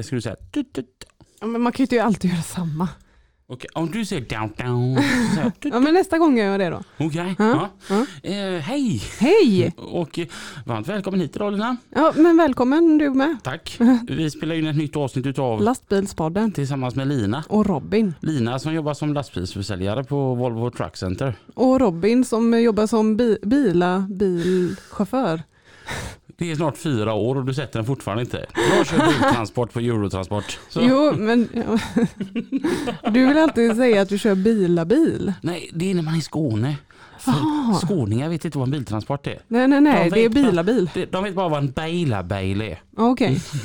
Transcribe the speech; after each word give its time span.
Det 0.00 0.04
ska 0.04 0.16
du 0.16 0.22
säga. 0.22 0.36
tut, 0.52 0.72
tut. 0.72 1.04
Ja, 1.40 1.46
men 1.46 1.60
man 1.60 1.72
kan 1.72 1.78
ju 1.78 1.84
inte 1.84 2.04
alltid 2.04 2.30
göra 2.30 2.42
samma. 2.42 2.88
Okej, 3.46 3.70
om 3.74 3.90
du 3.90 4.04
säger 4.04 4.22
down 4.22 4.52
down. 4.56 4.96
så 4.96 5.02
säger 5.34 5.42
jag 5.44 5.60
tut. 5.60 5.72
Ja, 5.74 5.80
men 5.80 5.94
nästa 5.94 6.18
gång 6.18 6.38
gör 6.38 6.46
jag 6.46 6.60
det 6.60 6.70
då. 6.70 6.82
Okej, 6.98 7.34
ja. 7.38 7.68
ja. 7.88 8.06
Eh, 8.22 8.60
hej 8.60 9.02
Hej! 9.18 9.72
och 9.76 10.18
eh, 10.18 10.26
varmt 10.66 10.88
välkommen 10.88 11.20
hit 11.20 11.36
idag 11.36 11.52
Lina. 11.52 11.76
Ja, 11.94 12.12
men 12.16 12.36
välkommen 12.36 12.98
du 12.98 13.10
med. 13.10 13.36
Tack. 13.42 13.78
Vi 14.08 14.30
spelar 14.30 14.54
in 14.54 14.66
ett 14.66 14.76
nytt 14.76 14.96
avsnitt 14.96 15.26
utav 15.26 15.62
Lastbilspodden 15.62 16.52
tillsammans 16.52 16.94
med 16.94 17.08
Lina. 17.08 17.44
och 17.48 17.66
Robin. 17.66 18.14
Lina 18.20 18.58
som 18.58 18.74
jobbar 18.74 18.94
som 18.94 19.14
lastbilsförsäljare 19.14 20.04
på 20.04 20.34
Volvo 20.34 20.70
Truck 20.70 20.96
Center. 20.96 21.34
Och 21.54 21.80
Robin 21.80 22.24
som 22.24 22.60
jobbar 22.60 22.86
som 22.86 23.16
bi 23.16 23.38
bila 23.42 24.06
bilchaufför. 24.10 25.42
Det 26.40 26.50
är 26.50 26.56
snart 26.56 26.76
fyra 26.78 27.12
år 27.14 27.36
och 27.36 27.44
du 27.44 27.54
sätter 27.54 27.78
den 27.78 27.86
fortfarande 27.86 28.22
inte. 28.22 28.46
Jag 28.76 28.86
kör 28.86 29.06
biltransport 29.06 29.72
på 29.72 29.80
Eurotransport. 29.80 30.58
Så. 30.68 30.80
Jo, 30.82 31.12
men 31.16 31.48
du 33.12 33.26
vill 33.26 33.38
alltid 33.38 33.76
säga 33.76 34.02
att 34.02 34.08
du 34.08 34.18
kör 34.18 34.34
bila-bil. 34.34 35.32
Nej, 35.42 35.70
det 35.74 35.90
är 35.90 35.94
när 35.94 36.02
man 36.02 36.14
är 36.14 36.18
i 36.18 36.22
Skåne. 36.22 36.76
Skåningar 37.82 38.28
vet 38.28 38.44
inte 38.44 38.58
vad 38.58 38.66
en 38.66 38.70
biltransport 38.70 39.26
är. 39.26 39.38
Nej, 39.48 39.68
nej, 39.68 39.80
nej, 39.80 40.10
De 40.10 40.14
det 40.16 40.24
är 40.24 40.28
vet 40.28 40.32
bara- 40.42 40.50
bila-bil. 40.64 40.90
De- 41.10 41.24
vet 41.24 41.34
bara 41.34 41.48
vad 41.48 41.58
en 41.62 41.70
baila-bail 41.72 42.60
är. 42.60 42.82
Okej, 42.96 43.40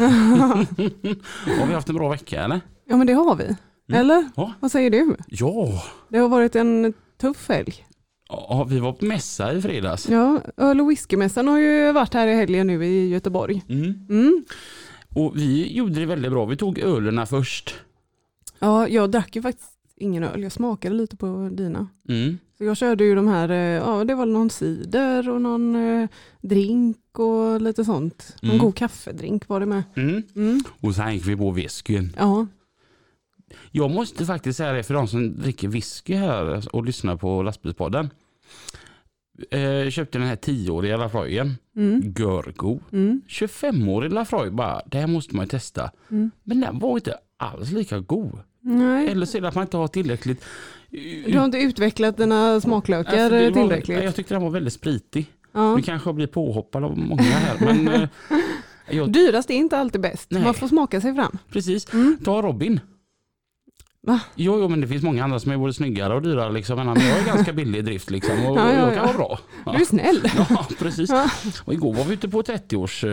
Har 1.60 1.68
vi 1.68 1.74
haft 1.74 1.90
en 1.90 1.96
bra 1.96 2.10
vecka 2.10 2.44
eller? 2.44 2.62
ja 2.90 2.98
men 2.98 3.08
det 3.08 3.14
har 3.14 3.36
vi. 3.36 3.56
Eller? 3.98 4.30
Ja. 4.36 4.54
Vad 4.60 4.72
säger 4.72 4.90
du? 4.90 5.16
Ja, 5.28 5.84
Det 6.10 6.18
har 6.18 6.30
varit 6.30 6.56
en 6.56 6.94
tuff 7.22 7.50
helg. 7.50 7.85
Ja 8.30 8.68
vi 8.70 8.80
var 8.80 8.94
på 8.94 9.06
mässa 9.06 9.54
i 9.54 9.62
fredags. 9.62 10.10
Ja, 10.10 10.42
öl 10.58 10.82
och 10.82 10.90
whiskymässan 10.90 11.48
har 11.48 11.60
ju 11.60 11.92
varit 11.92 12.14
här 12.14 12.28
i 12.28 12.36
helgen 12.36 12.68
nu 12.68 12.86
i 12.86 13.10
Göteborg. 13.10 13.64
Mm. 13.70 14.06
Mm. 14.10 14.46
Och 15.16 15.38
vi 15.38 15.74
gjorde 15.78 16.00
det 16.00 16.06
väldigt 16.06 16.32
bra. 16.32 16.46
Vi 16.46 16.58
tog 16.58 16.80
ölerna 16.80 17.26
först. 17.26 17.76
Ja, 18.60 18.88
jag 18.88 19.12
drack 19.12 19.36
ju 19.36 19.42
faktiskt 19.42 19.70
ingen 19.96 20.24
öl. 20.24 20.44
Jag 20.44 20.52
smakade 20.52 20.96
lite 20.96 21.16
på 21.18 21.50
dina. 21.54 21.88
Mm. 22.10 22.38
Så 22.58 22.64
jag 22.64 22.78
körde 22.78 23.04
ju 23.04 23.16
de 23.16 23.28
här, 23.28 23.50
eh, 23.50 23.58
ja 23.58 24.04
det 24.04 24.16
var 24.16 24.26
någon 24.26 24.50
cider 24.50 25.30
och 25.30 25.42
någon 25.42 25.76
eh, 25.76 26.10
drink 26.42 26.98
och 27.20 27.62
lite 27.62 27.86
sånt. 27.86 28.36
Någon 28.42 28.52
Mm. 28.52 28.66
god 28.66 28.76
kaffedrink 28.76 29.48
var 29.48 29.60
det 29.60 29.66
med. 29.66 29.84
Mm. 29.96 30.24
Mm. 30.36 30.60
Och 30.82 30.96
sen 30.96 31.14
gick 31.14 31.26
vi 31.28 31.36
på 31.38 31.52
whiskyn. 31.52 32.16
Ja, 32.18 32.48
Jag 33.72 33.92
måste 33.92 34.26
faktiskt 34.26 34.58
säga 34.58 34.72
det 34.72 34.84
för 34.84 34.94
de 34.94 35.08
som 35.08 35.36
dricker 35.42 35.68
whisky 35.68 36.16
här 36.16 36.76
och 36.76 36.86
lyssnar 36.86 37.16
på 37.16 37.44
lastbilspodden. 37.44 38.10
Eh, 39.52 39.90
köpte 39.90 40.18
den 40.18 40.28
här 40.28 40.36
10-åriga 40.36 40.98
Lafroyen. 40.98 41.58
mm. 41.76 42.14
Görgo. 42.18 42.80
Mm. 42.92 43.22
25-årig 43.30 44.12
Lafroy 44.14 44.50
bara, 44.50 44.82
det 44.86 44.98
här 44.98 45.08
måste 45.08 45.36
man 45.36 45.46
ju 45.46 45.50
testa. 45.50 45.92
Mm. 46.12 46.32
Men 46.44 46.62
den 46.62 46.80
var 46.80 46.96
inte 46.96 47.16
alls 47.38 47.72
lika 47.72 48.00
god. 48.00 48.40
Nej, 48.62 49.08
Eller 49.08 49.26
så 49.26 49.38
är 49.38 49.42
det 49.42 49.48
att 49.48 49.56
man 49.56 49.62
inte 49.64 49.78
har 49.78 49.88
tillräckligt... 49.88 50.46
du 51.28 51.38
har 51.38 51.46
inte 51.46 51.58
utvecklat 51.58 52.18
dina 52.18 52.62
smaklökar 52.62 53.12
Alltså, 53.18 53.36
eh, 53.38 53.46
var- 53.46 53.52
tillräckligt. 53.62 54.04
Jag 54.04 54.16
tyckte 54.16 54.34
den 54.34 54.44
var 54.44 54.50
väldigt 54.50 54.74
spritig. 54.74 55.26
Ja. 55.52 55.76
Nu 55.76 55.82
kanske 55.82 56.08
jag 56.10 56.16
blir 56.16 56.28
påhoppad 56.28 56.84
av 56.84 56.98
många 56.98 57.22
här. 57.22 57.58
Men 57.60 57.88
eh, 57.88 58.10
jag, 58.92 59.12
Dyrast 59.12 59.50
är 59.50 59.54
inte 59.56 59.78
alltid 59.78 60.02
bäst. 60.02 60.32
Nej. 60.32 60.44
Man 60.44 60.54
får 60.54 60.68
smaka 60.68 61.02
sig 61.02 61.16
fram. 61.16 61.38
precis. 61.50 61.94
Mm. 61.94 62.18
Ta 62.24 62.42
Robin. 62.42 62.80
Va? 64.06 64.20
Jo, 64.36 64.60
jo, 64.60 64.68
men 64.68 64.82
det 64.82 64.88
finns 64.88 65.04
många 65.04 65.24
andra 65.24 65.40
som 65.40 65.52
är 65.52 65.58
både 65.58 65.74
snyggare 65.74 66.14
och 66.16 66.22
dyrare. 66.22 66.52
Liksom. 66.54 66.76
Men 66.76 66.88
jag 66.88 67.20
är 67.20 67.26
ganska 67.26 67.54
billig 67.54 67.80
i 67.80 67.82
drift 67.82 68.10
liksom, 68.10 68.46
och, 68.46 68.58
Ja, 68.60 68.72
ja, 68.72 68.80
jag 68.80 68.94
kan 68.94 68.98
ja. 68.98 69.04
vara 69.04 69.18
bra. 69.18 69.40
Du 69.74 69.82
är 69.82 69.86
snäll. 69.86 70.22
Ja, 70.50 70.68
precis. 70.80 71.10
Ja. 71.10 71.30
Och 71.66 71.74
igår 71.74 71.94
var 71.94 72.04
vi 72.04 72.14
ute 72.14 72.30
på 72.30 72.42
30-års 72.42 73.04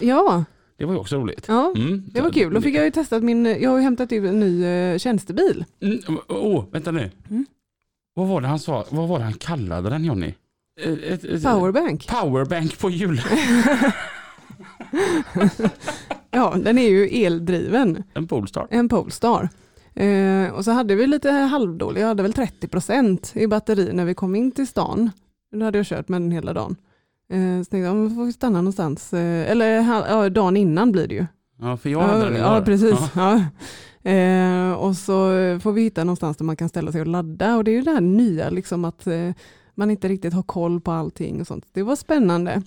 Ja, 0.00 0.44
Det 0.76 0.84
var 0.84 0.92
ju 0.92 0.98
också 0.98 1.16
roligt. 1.16 1.44
ja. 1.48 1.72
Mm. 1.76 2.04
det 2.06 2.20
var 2.20 2.30
kul. 2.30 2.54
Då 2.54 2.60
fick 2.60 2.74
jag 2.74 2.84
ju 2.84 2.90
testat 2.90 3.22
min, 3.22 3.46
jag 3.46 3.70
har 3.70 3.76
ju 3.76 3.82
hämtat 3.82 4.12
ut 4.12 4.24
en 4.24 4.40
ny 4.40 4.64
eh, 4.64 4.98
tjänstebil. 4.98 5.64
Mm, 5.82 5.98
Åh, 6.28 6.64
vänta 6.72 6.90
nu. 6.90 7.10
Mm. 7.30 7.46
Vad 8.14 8.28
var 8.28 8.40
det 8.40 8.46
han 8.46 8.58
sa? 8.58 8.84
Vad 8.90 9.08
var 9.08 9.18
det 9.18 9.24
han 9.24 9.34
kallade 9.34 9.90
den 9.90 10.04
Jonny? 10.04 10.34
Ett, 10.80 11.02
ett, 11.02 11.24
ett, 11.24 11.42
Powerbank. 11.42 12.06
Powerbank 12.06 12.78
på 12.78 12.90
hjul. 12.90 13.22
Ja, 16.30 16.54
den 16.64 16.78
är 16.78 16.88
ju 16.88 17.24
eldriven. 17.24 18.02
En 18.14 18.26
Polestar. 18.26 18.66
En 18.70 18.88
Polestar. 18.88 19.48
Eh, 19.98 20.50
och 20.54 20.64
så 20.64 20.70
hade 20.70 20.94
vi 20.94 21.06
lite 21.06 21.30
halvdålig, 21.30 22.00
jag 22.02 22.06
hade 22.08 22.22
väl 22.22 22.32
30% 22.32 23.36
i 23.38 23.46
batteri 23.46 23.90
när 23.92 24.04
vi 24.04 24.14
kom 24.14 24.34
in 24.34 24.52
till 24.52 24.66
stan. 24.66 25.10
Då 25.52 25.64
hade 25.64 25.78
jag 25.78 25.86
kört 25.86 26.08
med 26.08 26.20
den 26.20 26.30
hela 26.30 26.52
dagen. 26.52 26.76
Eh, 27.32 27.38
så 27.38 27.70
tänkte 27.70 27.78
jag, 27.78 27.96
"Men 27.96 28.14
får 28.14 28.24
vi 28.24 28.32
stanna 28.32 28.58
någonstans, 28.60 29.12
eh, 29.12 29.50
eller 29.50 29.66
ja, 30.08 30.28
dagen 30.28 30.56
innan 30.56 30.92
blir 30.92 31.08
det 31.08 31.14
ju. 31.14 31.26
Ja, 31.60 31.76
för 31.76 31.90
jag 31.90 32.00
hade 32.00 32.24
den 32.24 32.36
igår. 32.36 32.46
ja, 32.46 32.62
precis. 32.64 32.98
Ja. 33.14 33.44
Eh, 34.10 34.72
och 34.72 34.96
så 34.96 35.14
får 35.62 35.72
vi 35.72 35.82
hitta 35.82 36.04
någonstans 36.04 36.36
där 36.36 36.44
man 36.44 36.56
kan 36.56 36.68
ställa 36.68 36.92
sig 36.92 37.00
och 37.00 37.06
ladda. 37.06 37.56
Och 37.56 37.64
det 37.64 37.70
är 37.70 37.72
ju 37.74 37.82
det 37.82 37.90
här 37.90 38.00
nya, 38.00 38.50
liksom 38.50 38.84
att 38.84 39.06
eh, 39.06 39.30
man 39.74 39.90
inte 39.90 40.08
riktigt 40.08 40.32
har 40.34 40.42
koll 40.42 40.80
på 40.80 40.90
allting 40.92 41.40
och 41.40 41.46
sånt. 41.46 41.64
Det 41.72 41.82
var 41.82 41.96
spännande. 41.96 42.62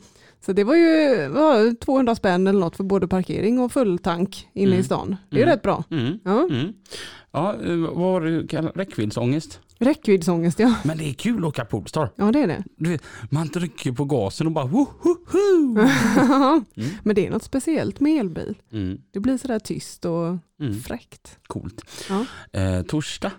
Så 0.46 0.54
det 0.54 0.64
var 0.64 0.76
ju 0.76 0.88
ja, 1.36 1.74
200 1.82 2.16
spänn 2.16 2.48
eller 2.48 2.60
något 2.60 2.76
för 2.78 2.84
både 2.84 3.08
parkering 3.08 3.60
och 3.60 3.72
full 3.72 4.00
tank 4.00 4.48
inne 4.54 4.68
Mm. 4.72 4.80
i 4.80 4.84
stan. 4.84 5.16
Det 5.30 5.38
är 5.38 5.44
Mm. 5.44 5.54
rätt 5.56 5.62
bra. 5.62 5.84
Mm. 5.92 6.20
Ja. 6.24 6.50
Ja, 7.32 7.56
eh, 7.64 7.76
vad 7.78 7.96
var 7.96 8.22
det 8.22 8.48
kallat? 8.48 8.72
Räckviddsångest? 8.78 9.60
Räckviddsångest 9.80 10.60
ja. 10.60 10.76
Men 10.84 10.98
det 10.98 11.10
är 11.10 11.14
kul 11.14 11.38
att 11.44 11.48
åka 11.50 11.66
Polestar. 11.66 12.10
Ja 12.16 12.32
det 12.32 12.40
är 12.40 12.48
det. 12.48 12.64
Du 12.78 12.90
vet, 12.90 13.04
man 13.30 13.50
trycker 13.50 13.92
på 13.92 14.06
gasen 14.06 14.48
och 14.48 14.54
bara 14.54 14.66
wohoho! 14.66 15.16
Mm. 16.78 16.90
Men 17.04 17.16
det 17.16 17.28
är 17.28 17.32
något 17.32 17.44
speciellt 17.44 18.00
med 18.00 18.20
elbil. 18.20 18.56
Mm. 18.72 18.98
Det 19.12 19.20
blir 19.20 19.38
sådär 19.38 19.60
tyst 19.60 20.06
och 20.06 20.38
Mm. 20.62 20.80
fräckt. 20.84 21.38
Coolt. 21.48 21.86
Ja. 22.10 22.26
Eh, 22.60 22.82
torsdag, 22.82 23.32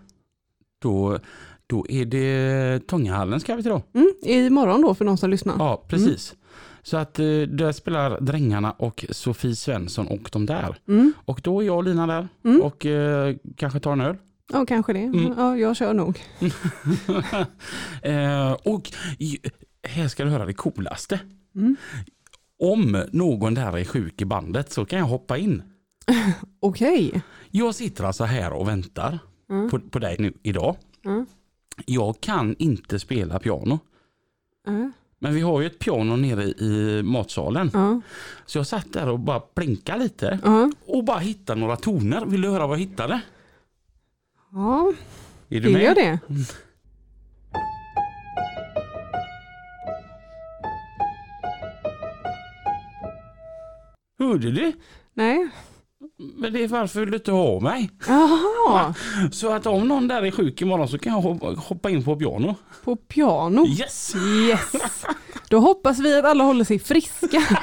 då, 0.82 1.18
då 1.66 1.86
är 1.88 2.04
det 2.04 2.86
Tångahallen 2.86 3.40
ska 3.40 3.56
vi 3.56 3.62
till 3.62 3.70
då. 3.70 3.82
Mm, 3.94 4.12
imorgon 4.22 4.82
då 4.82 4.94
för 4.94 5.04
de 5.04 5.16
som 5.16 5.30
lyssnar. 5.30 5.54
Ja, 5.58 5.84
precis. 5.88 6.34
Så 6.82 6.96
att 6.96 7.18
eh, 7.18 7.24
där 7.48 7.72
spelar 7.72 8.20
Drängarna 8.20 8.72
och 8.72 9.04
Sofie 9.10 9.56
Svensson 9.56 10.06
och 10.06 10.28
de 10.32 10.46
där. 10.46 10.76
Mm. 10.88 11.12
Och 11.24 11.40
då 11.44 11.60
är 11.62 11.66
jag 11.66 11.76
och 11.76 11.84
Lina 11.84 12.06
där 12.06 12.28
Mm. 12.44 12.62
och 12.62 12.86
eh, 12.86 13.36
kanske 13.56 13.80
tar 13.80 13.92
en 13.92 14.00
öl. 14.00 14.16
Ja 14.52 14.66
kanske 14.66 14.92
det. 14.92 14.98
Mm. 15.02 15.34
Ja, 15.38 15.56
jag 15.56 15.76
kör 15.76 15.94
nog. 15.94 16.18
eh, 18.02 18.52
och 18.52 18.90
här 19.82 20.08
ska 20.08 20.24
du 20.24 20.30
höra 20.30 20.46
det 20.46 20.52
coolaste. 20.54 21.20
Mm. 21.54 21.76
Om 22.58 23.04
någon 23.12 23.54
där 23.54 23.78
är 23.78 23.84
sjuk 23.84 24.22
i 24.22 24.24
bandet 24.24 24.72
så 24.72 24.84
kan 24.84 24.98
jag 24.98 25.06
hoppa 25.06 25.38
in. 25.38 25.62
Okej. 26.60 27.22
Jag 27.50 27.74
sitter 27.74 28.04
alltså 28.04 28.24
här 28.24 28.52
och 28.52 28.68
väntar 28.68 29.18
Mm. 29.50 29.70
på, 29.70 29.80
på 29.80 29.98
dig 29.98 30.16
nu 30.18 30.32
idag. 30.42 30.76
Mm. 31.04 31.26
Jag 31.86 32.20
kan 32.20 32.56
inte 32.58 32.98
spela 32.98 33.38
piano. 33.38 33.78
Men 35.22 35.34
vi 35.34 35.40
har 35.40 35.60
ju 35.60 35.66
ett 35.66 35.78
piano 35.78 36.16
nere 36.16 36.44
i 36.44 37.02
matsalen. 37.04 37.70
Ja. 37.74 38.00
Så 38.46 38.58
jag 38.58 38.66
satt 38.66 38.92
där 38.92 39.08
och 39.08 39.18
bara 39.18 39.42
blinkade 39.54 40.02
lite 40.02 40.38
Ja. 40.44 40.70
och 40.86 41.04
bara 41.04 41.18
hittade 41.18 41.60
några 41.60 41.76
toner. 41.76 42.24
Vill 42.26 42.40
du 42.42 42.48
höra 42.48 42.66
vad 42.66 42.76
jag 42.78 42.80
hittade? 42.80 43.20
ja. 44.52 44.92
Är 45.48 45.60
du 45.60 45.66
Vill 45.66 45.72
med? 45.72 45.82
jag 45.82 45.96
det? 45.96 46.18
Hörde 54.18 54.50
du? 54.50 54.72
Nej. 55.14 55.48
Men 56.36 56.52
det 56.52 56.64
är 56.64 56.68
varför 56.68 57.00
vill 57.00 57.10
du 57.10 57.16
inte 57.16 57.32
ha 57.32 57.60
mig? 57.60 57.90
Jaha. 58.08 58.94
Så 59.32 59.52
att 59.52 59.66
om 59.66 59.88
någon 59.88 60.08
där 60.08 60.22
är 60.22 60.30
sjuk 60.30 60.62
imorgon 60.62 60.88
så 60.88 60.98
kan 60.98 61.12
jag 61.12 61.20
hoppa, 61.20 61.46
hoppa 61.46 61.90
in 61.90 62.04
på 62.04 62.16
piano. 62.16 62.54
På 62.84 62.96
piano. 62.96 63.66
Yes! 63.66 64.14
Yes. 64.48 65.04
Då 65.48 65.58
hoppas 65.58 65.98
vi 65.98 66.18
att 66.18 66.24
alla 66.24 66.44
håller 66.44 66.64
sig 66.64 66.78
friska. 66.78 67.42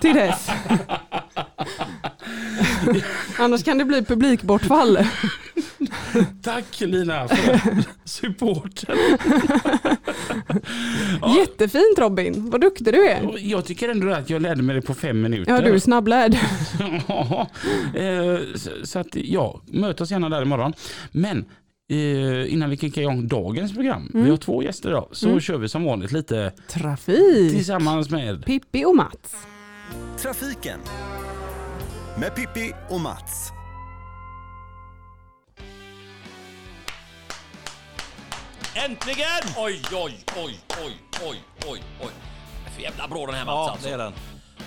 Till 0.00 0.14
dess. 0.14 0.48
Annars 3.38 3.64
kan 3.64 3.78
det 3.78 3.84
bli 3.84 4.04
publikbortfall. 4.04 4.98
Tack 6.42 6.80
Lina 6.80 7.28
för 7.28 7.60
supporten. 8.04 8.96
Jättefint 11.38 11.98
Robin, 11.98 12.50
vad 12.50 12.60
duktig 12.60 12.92
du 12.94 13.08
är. 13.08 13.34
Jag 13.38 13.64
tycker 13.64 13.88
ändå 13.88 14.10
att 14.12 14.30
jag 14.30 14.42
lärde 14.42 14.62
mig 14.62 14.74
det 14.76 14.82
på 14.82 14.94
fem 14.94 15.20
minuter. 15.20 15.52
Ja, 15.52 15.60
du 15.60 15.74
är 15.74 15.78
snabblärd. 15.78 16.36
Ja, 17.08 17.48
eh, 17.94 18.38
så- 18.84 18.98
att 18.98 19.06
ja, 19.14 19.60
möt 19.66 20.00
oss 20.00 20.10
gärna 20.10 20.28
där 20.28 20.42
imorgon. 20.42 20.72
Men 21.12 21.44
eh, 21.90 22.52
innan 22.52 22.70
vi 22.70 22.76
kickar 22.76 23.02
igång 23.02 23.28
dagens 23.28 23.74
program, 23.74 24.10
vi 24.14 24.30
har 24.30 24.36
två 24.36 24.62
gäster 24.62 24.88
idag, 24.88 25.08
så 25.12 25.40
kör 25.40 25.56
vi 25.58 25.68
som 25.68 25.84
vanligt 25.84 26.12
lite 26.12 26.52
Trafik. 26.70 27.50
tillsammans 27.52 28.10
med 28.10 28.44
Pippi 28.44 28.84
och 28.84 28.96
Mats. 28.96 29.36
Trafiken 30.22 30.78
med 32.20 32.34
Pippi 32.34 32.72
och 32.88 33.00
Mats. 33.00 33.52
Äntligen! 38.74 39.26
Oj, 39.56 39.82
oj, 39.92 40.24
oj, 40.36 40.58
oj, 40.84 40.98
oj, 41.22 41.42
oj, 41.66 41.82
oj. 42.00 42.10
Det 42.64 42.70
är 42.70 42.74
för 42.74 42.82
jävla 42.82 43.08
bra 43.08 43.26
den 43.26 43.34
här 43.34 43.44
Mats 43.44 43.54
Ja, 43.54 43.70
alltså. 43.70 43.88
det 43.88 43.94
är 43.94 43.98
den. 43.98 44.12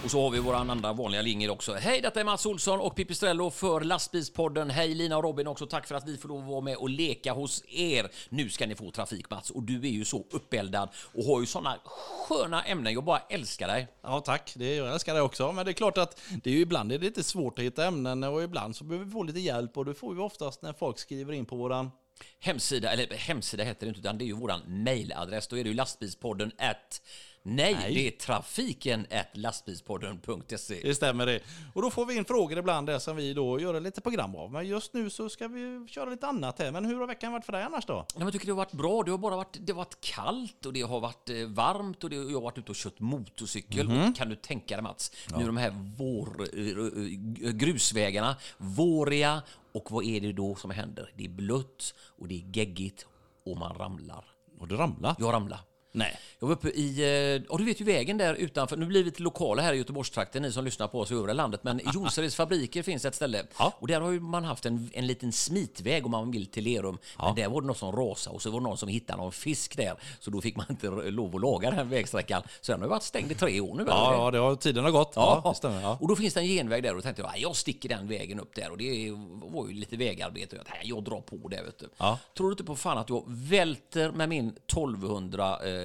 Och 0.03 0.11
så 0.11 0.21
har 0.21 0.29
vi 0.29 0.39
våran 0.39 0.69
andra 0.69 0.93
vanliga 0.93 1.21
linjer 1.21 1.49
också. 1.49 1.73
Hej, 1.73 2.01
detta 2.01 2.19
är 2.19 2.23
Mats 2.23 2.45
Olsson 2.45 2.79
och 2.79 2.95
Pipistrello 2.95 3.49
för 3.49 3.81
Lastbilspodden. 3.81 4.69
Hej 4.69 4.93
Lina 4.93 5.17
och 5.17 5.23
Robin 5.23 5.47
också. 5.47 5.65
Tack 5.65 5.87
för 5.87 5.95
att 5.95 6.07
vi 6.07 6.17
får 6.17 6.29
lov 6.29 6.41
att 6.43 6.49
vara 6.49 6.61
med 6.61 6.77
och 6.77 6.89
leka 6.89 7.33
hos 7.33 7.63
er. 7.67 8.11
Nu 8.29 8.49
ska 8.49 8.67
ni 8.67 8.75
få 8.75 8.91
trafik 8.91 9.29
Mats 9.29 9.49
och 9.49 9.63
du 9.63 9.75
är 9.75 9.91
ju 9.91 10.05
så 10.05 10.25
uppeldad 10.31 10.89
och 11.13 11.23
har 11.23 11.39
ju 11.39 11.45
såna 11.45 11.77
sköna 11.85 12.63
ämnen. 12.63 12.93
Jag 12.93 13.03
bara 13.03 13.19
älskar 13.19 13.67
dig. 13.67 13.87
Ja, 14.01 14.19
tack. 14.19 14.53
Det, 14.55 14.75
jag 14.75 14.93
älskar 14.93 15.13
det 15.13 15.21
också. 15.21 15.51
Men 15.51 15.65
det 15.65 15.71
är 15.71 15.73
klart 15.73 15.97
att 15.97 16.21
det 16.43 16.49
är 16.49 16.53
ju 16.53 16.61
ibland 16.61 16.91
är 16.91 16.97
det 16.97 17.05
lite 17.05 17.23
svårt 17.23 17.59
att 17.59 17.65
hitta 17.65 17.85
ämnen 17.85 18.23
och 18.23 18.43
ibland 18.43 18.75
så 18.75 18.83
behöver 18.83 19.05
vi 19.05 19.11
få 19.11 19.23
lite 19.23 19.39
hjälp 19.39 19.77
och 19.77 19.85
det 19.85 19.93
får 19.93 20.13
vi 20.13 20.21
oftast 20.21 20.61
när 20.61 20.73
folk 20.73 20.99
skriver 20.99 21.33
in 21.33 21.45
på 21.45 21.55
våran... 21.55 21.91
Hemsida, 22.39 22.91
eller 22.91 23.13
hemsida 23.13 23.63
heter 23.63 23.85
det 23.85 23.87
inte, 23.87 23.99
utan 23.99 24.17
det 24.17 24.23
är 24.23 24.27
ju 24.27 24.35
våran 24.35 24.83
mailadress. 24.83 25.47
Då 25.47 25.57
är 25.57 25.63
det 25.63 25.69
ju 25.69 25.75
lastbilspodden 25.75 26.51
at 26.57 27.01
Nej, 27.43 27.73
Nej. 27.73 27.93
det 27.93 28.07
är 28.07 28.11
trafiken 28.11 29.07
lastbilspodden.se. 29.33 30.79
Det 30.83 30.95
stämmer 30.95 31.25
det. 31.25 31.39
Och 31.73 31.81
då 31.81 31.89
får 31.89 32.05
vi 32.05 32.15
in 32.15 32.25
frågor 32.25 32.57
ibland 32.57 32.87
där 32.87 32.99
som 32.99 33.15
vi 33.15 33.33
då 33.33 33.59
gör 33.59 33.79
lite 33.79 34.01
program 34.01 34.35
av. 34.35 34.51
Men 34.51 34.67
just 34.67 34.93
nu 34.93 35.09
så 35.09 35.29
ska 35.29 35.47
vi 35.47 35.87
köra 35.87 36.09
lite 36.09 36.27
annat 36.27 36.59
här. 36.59 36.71
Men 36.71 36.85
hur 36.85 36.99
har 36.99 37.07
veckan 37.07 37.31
varit 37.31 37.45
för 37.45 37.51
dig 37.51 37.63
annars 37.63 37.85
då? 37.85 37.93
Ja, 37.93 38.05
men 38.13 38.23
jag 38.23 38.33
tycker 38.33 38.45
det 38.45 38.51
har 38.51 38.57
varit 38.57 38.71
bra. 38.71 39.03
Det 39.03 39.11
har 39.11 39.17
bara 39.17 39.35
varit, 39.35 39.57
det 39.59 39.71
har 39.71 39.77
varit 39.77 40.01
kallt 40.01 40.65
och 40.65 40.73
det 40.73 40.81
har 40.81 40.99
varit 40.99 41.29
eh, 41.29 41.35
varmt 41.47 42.03
och 42.03 42.09
det, 42.09 42.15
jag 42.15 42.33
har 42.33 42.41
varit 42.41 42.57
ute 42.57 42.71
och 42.71 42.77
kört 42.77 42.99
motorcykel. 42.99 43.87
Och 43.87 44.15
kan 44.15 44.29
du 44.29 44.35
tänka 44.35 44.75
dig 44.75 44.83
Mats, 44.83 45.11
nu 45.37 45.45
de 45.45 45.57
här 45.57 45.93
vår, 45.97 46.47
eh, 46.53 47.47
eh, 47.47 47.51
grusvägarna, 47.51 48.35
våriga 48.57 49.41
och 49.71 49.91
vad 49.91 50.05
är 50.05 50.21
det 50.21 50.33
då 50.33 50.55
som 50.55 50.71
händer? 50.71 51.13
Det 51.15 51.25
är 51.25 51.29
blött 51.29 51.93
och 52.17 52.27
det 52.27 52.35
är 52.35 52.57
geggigt 52.57 53.05
och 53.45 53.57
man 53.57 53.77
ramlar. 53.77 54.25
Har 54.59 54.67
du 54.67 54.75
ramlat? 54.75 55.17
Jag 55.19 55.33
ramlade. 55.33 55.61
Nej. 55.93 56.17
Jag 56.39 56.47
var 56.47 56.55
uppe 56.55 56.69
i, 56.69 56.99
eh, 57.01 57.43
ja 57.49 57.57
du 57.57 57.65
vet 57.65 57.81
ju 57.81 57.85
vägen 57.85 58.17
där 58.17 58.33
utanför, 58.35 58.77
nu 58.77 58.85
blir 58.85 58.99
vi 58.99 59.05
lite 59.05 59.21
lokala 59.23 59.61
här 59.61 59.73
i 59.73 59.77
Göteborgstrakten, 59.77 60.41
ni 60.41 60.51
som 60.51 60.65
lyssnar 60.65 60.87
på 60.87 60.99
oss 60.99 61.11
i 61.11 61.13
övriga 61.15 61.33
landet, 61.33 61.63
men 61.63 61.79
i 61.79 61.83
Jonsereds 61.93 62.35
fabriker 62.35 62.83
finns 62.83 63.05
ett 63.05 63.15
ställe. 63.15 63.43
Ja. 63.59 63.73
Och 63.79 63.87
där 63.87 64.01
har 64.01 64.11
ju 64.11 64.19
man 64.19 64.43
haft 64.43 64.65
en, 64.65 64.89
en 64.93 65.07
liten 65.07 65.31
smitväg 65.31 66.05
om 66.05 66.11
man 66.11 66.31
vill 66.31 66.45
till 66.45 66.63
Lerum. 66.63 66.97
Men 67.19 67.35
där 67.35 67.49
var 67.49 67.61
det 67.61 67.67
någon 67.67 67.75
som 67.75 67.91
rasade 67.95 68.35
och 68.35 68.41
så 68.41 68.49
var 68.51 68.59
det 68.59 68.63
någon 68.63 68.77
som 68.77 68.89
hittade 68.89 69.21
någon 69.21 69.31
fisk 69.31 69.77
där. 69.77 69.93
Så 70.19 70.31
då 70.31 70.41
fick 70.41 70.55
man 70.55 70.65
inte 70.69 70.87
lov 70.89 71.35
att 71.35 71.41
laga 71.41 71.71
den 71.71 71.89
vägsträckan. 71.89 72.43
Så 72.61 72.71
den 72.71 72.81
har 72.81 72.87
ju 72.87 72.89
varit 72.89 73.03
stängd 73.03 73.31
i 73.31 73.35
tre 73.35 73.59
år 73.61 73.75
nu. 73.75 73.81
eller? 73.81 73.91
Ja, 73.91 74.13
ja 74.25 74.31
det 74.31 74.37
har, 74.37 74.55
tiden 74.55 74.83
har 74.83 74.91
gått. 74.91 75.11
Ja, 75.15 75.41
det 75.45 75.55
stämmer. 75.57 75.81
Ja. 75.81 75.97
Och 76.01 76.07
då 76.07 76.15
finns 76.15 76.33
det 76.33 76.39
en 76.39 76.47
genväg 76.47 76.83
där 76.83 76.89
och 76.89 76.95
då 76.95 77.01
tänkte 77.01 77.21
jag, 77.21 77.31
"Nej, 77.31 77.41
jag 77.41 77.55
sticker 77.55 77.89
den 77.89 78.07
vägen 78.07 78.39
upp 78.39 78.55
där 78.55 78.71
och 78.71 78.77
det 78.77 79.11
var 79.43 79.67
ju 79.67 79.73
lite 79.73 79.97
vägarbete. 79.97 80.55
Jag, 80.55 80.65
tänkte, 80.65 80.87
jag 80.87 81.03
drar 81.03 81.21
på 81.21 81.47
det 81.47 81.61
vet 81.63 81.79
du. 81.79 81.89
Ja. 81.97 82.19
Tror 82.37 82.47
du 82.47 82.53
inte 82.53 82.63
på 82.63 82.75
fan 82.75 82.97
att 82.97 83.09
jag 83.09 83.23
välter 83.27 84.11
med 84.11 84.29
min 84.29 84.55
1200, 84.67 85.59
eh, 85.67 85.80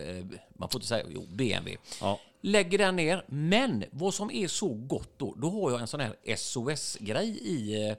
man 0.48 0.68
får 0.68 0.78
inte 0.78 0.88
säga, 0.88 1.06
jo, 1.08 1.26
BMW. 1.28 1.76
Ja. 2.00 2.20
Lägger 2.40 2.78
den 2.78 2.96
ner, 2.96 3.24
men 3.26 3.84
vad 3.90 4.14
som 4.14 4.30
är 4.30 4.48
så 4.48 4.68
gott 4.68 5.10
då, 5.16 5.34
då 5.36 5.50
har 5.50 5.70
jag 5.70 5.80
en 5.80 5.86
sån 5.86 6.00
här 6.00 6.36
SOS-grej 6.36 7.28
i, 7.28 7.88
eh, 7.88 7.96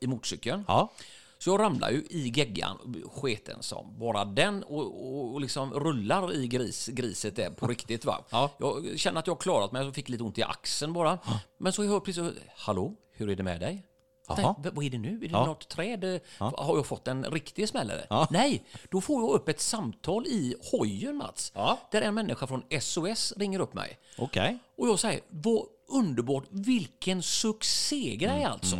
i 0.00 0.06
motorcykeln. 0.06 0.64
Ja. 0.68 0.92
Så 1.38 1.50
jag 1.50 1.60
ramlar 1.60 1.90
ju 1.90 2.04
i 2.10 2.32
geggan, 2.36 3.04
sketen 3.12 3.62
som 3.62 3.98
bara 3.98 4.24
den 4.24 4.62
och, 4.62 4.80
och, 4.80 5.34
och 5.34 5.40
liksom 5.40 5.74
rullar 5.74 6.34
i 6.34 6.46
gris, 6.46 6.88
griset 6.92 7.36
där 7.36 7.50
på 7.50 7.66
riktigt. 7.66 8.04
Va? 8.04 8.24
Ja. 8.30 8.50
Jag 8.58 8.98
känner 8.98 9.20
att 9.20 9.26
jag 9.26 9.34
har 9.34 9.40
klarat 9.40 9.72
mig, 9.72 9.84
jag 9.84 9.94
fick 9.94 10.08
lite 10.08 10.24
ont 10.24 10.38
i 10.38 10.42
axeln 10.42 10.92
bara. 10.92 11.18
Men 11.58 11.72
så 11.72 11.82
hör 11.82 11.92
jag 11.92 12.04
precis, 12.04 12.24
hallå, 12.56 12.94
hur 13.12 13.30
är 13.30 13.36
det 13.36 13.42
med 13.42 13.60
dig? 13.60 13.84
Tänkte, 14.36 14.70
vad 14.70 14.84
är 14.84 14.90
det 14.90 14.98
nu? 14.98 15.14
Är 15.16 15.20
det 15.20 15.26
Ja. 15.26 15.46
något 15.46 15.68
träd? 15.68 16.20
Har 16.38 16.76
jag 16.76 16.86
fått 16.86 17.08
en 17.08 17.24
riktig 17.24 17.68
smäll 17.68 17.90
eller? 17.90 18.06
Ja. 18.10 18.28
Nej, 18.30 18.64
då 18.90 19.00
får 19.00 19.22
jag 19.22 19.30
upp 19.30 19.48
ett 19.48 19.60
samtal 19.60 20.26
i 20.26 20.54
hojen 20.72 21.16
Mats. 21.16 21.52
Ja. 21.54 21.78
Där 21.90 22.02
en 22.02 22.14
människa 22.14 22.46
från 22.46 22.62
SOS 22.80 23.32
ringer 23.36 23.60
upp 23.60 23.74
mig. 23.74 23.98
Okej. 24.18 24.58
Och 24.76 24.88
jag 24.88 24.98
säger, 24.98 25.20
vad 25.28 25.62
underbart, 25.90 26.44
vilken 26.50 27.22
succégrej 27.22 28.44
alltså. 28.44 28.76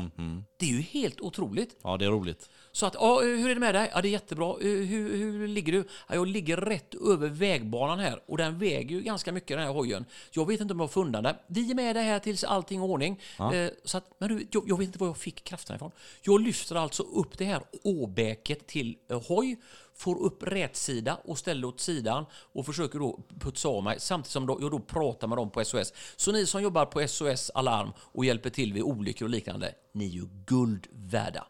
Det 0.58 0.66
är 0.66 0.70
ju 0.70 0.80
helt 0.80 1.20
otroligt. 1.20 1.76
Ja, 1.82 1.96
det 1.96 2.04
är 2.04 2.10
roligt. 2.10 2.50
Så 2.78 2.86
att, 2.86 2.94
ja, 2.94 3.20
hur 3.20 3.50
är 3.50 3.54
det 3.54 3.60
med 3.60 3.74
dig? 3.74 3.90
Ja, 3.94 4.02
det 4.02 4.08
är 4.08 4.10
jättebra. 4.10 4.54
Hur, 4.60 4.86
hur 5.16 5.48
ligger 5.48 5.72
du? 5.72 5.84
Ja, 6.08 6.14
jag 6.14 6.26
ligger 6.26 6.56
rätt 6.56 6.94
över 6.94 7.28
vägbanan 7.28 7.98
här 7.98 8.20
och 8.26 8.36
den 8.36 8.58
väger 8.58 8.96
ju 8.96 9.02
ganska 9.02 9.32
mycket 9.32 9.56
den 9.56 9.66
här 9.66 9.72
hojen. 9.72 10.04
Jag 10.30 10.46
vet 10.46 10.60
inte 10.60 10.74
om 10.74 10.80
jag 10.80 10.84
har 10.84 10.88
funnit 10.88 11.12
den. 11.12 11.34
Vi 11.46 11.70
är 11.70 11.74
med 11.74 11.96
dig 11.96 12.04
här 12.04 12.18
tills 12.18 12.44
allting 12.44 12.80
är 12.80 12.84
i 12.84 12.88
ordning. 12.88 13.20
Eh, 13.38 13.70
så 13.84 13.98
att, 13.98 14.04
men 14.18 14.28
du, 14.28 14.46
jag, 14.50 14.68
jag 14.68 14.78
vet 14.78 14.86
inte 14.86 14.98
var 14.98 15.06
jag 15.06 15.16
fick 15.16 15.44
krafterna 15.44 15.76
ifrån. 15.76 15.90
Jag 16.22 16.40
lyfter 16.40 16.74
alltså 16.74 17.02
upp 17.02 17.38
det 17.38 17.44
här 17.44 17.62
åbäket 17.82 18.66
till 18.66 18.96
eh, 19.10 19.22
hoj, 19.28 19.56
får 19.94 20.22
upp 20.22 20.42
rätsida 20.42 21.18
och 21.24 21.38
ställer 21.38 21.68
åt 21.68 21.80
sidan 21.80 22.26
och 22.32 22.66
försöker 22.66 22.98
då 22.98 23.20
putsa 23.40 23.68
av 23.68 23.84
mig 23.84 24.00
samtidigt 24.00 24.32
som 24.32 24.58
jag 24.60 24.70
då 24.70 24.78
pratar 24.78 25.28
med 25.28 25.38
dem 25.38 25.50
på 25.50 25.64
SOS. 25.64 25.92
Så 26.16 26.32
ni 26.32 26.46
som 26.46 26.62
jobbar 26.62 26.86
på 26.86 27.08
SOS 27.08 27.50
Alarm 27.50 27.92
och 27.98 28.24
hjälper 28.24 28.50
till 28.50 28.72
vid 28.72 28.82
olyckor 28.82 29.26
och 29.26 29.30
liknande, 29.30 29.74
ni 29.92 30.04
är 30.04 30.10
ju 30.10 30.28
guld 30.46 30.86
värda. 30.92 31.46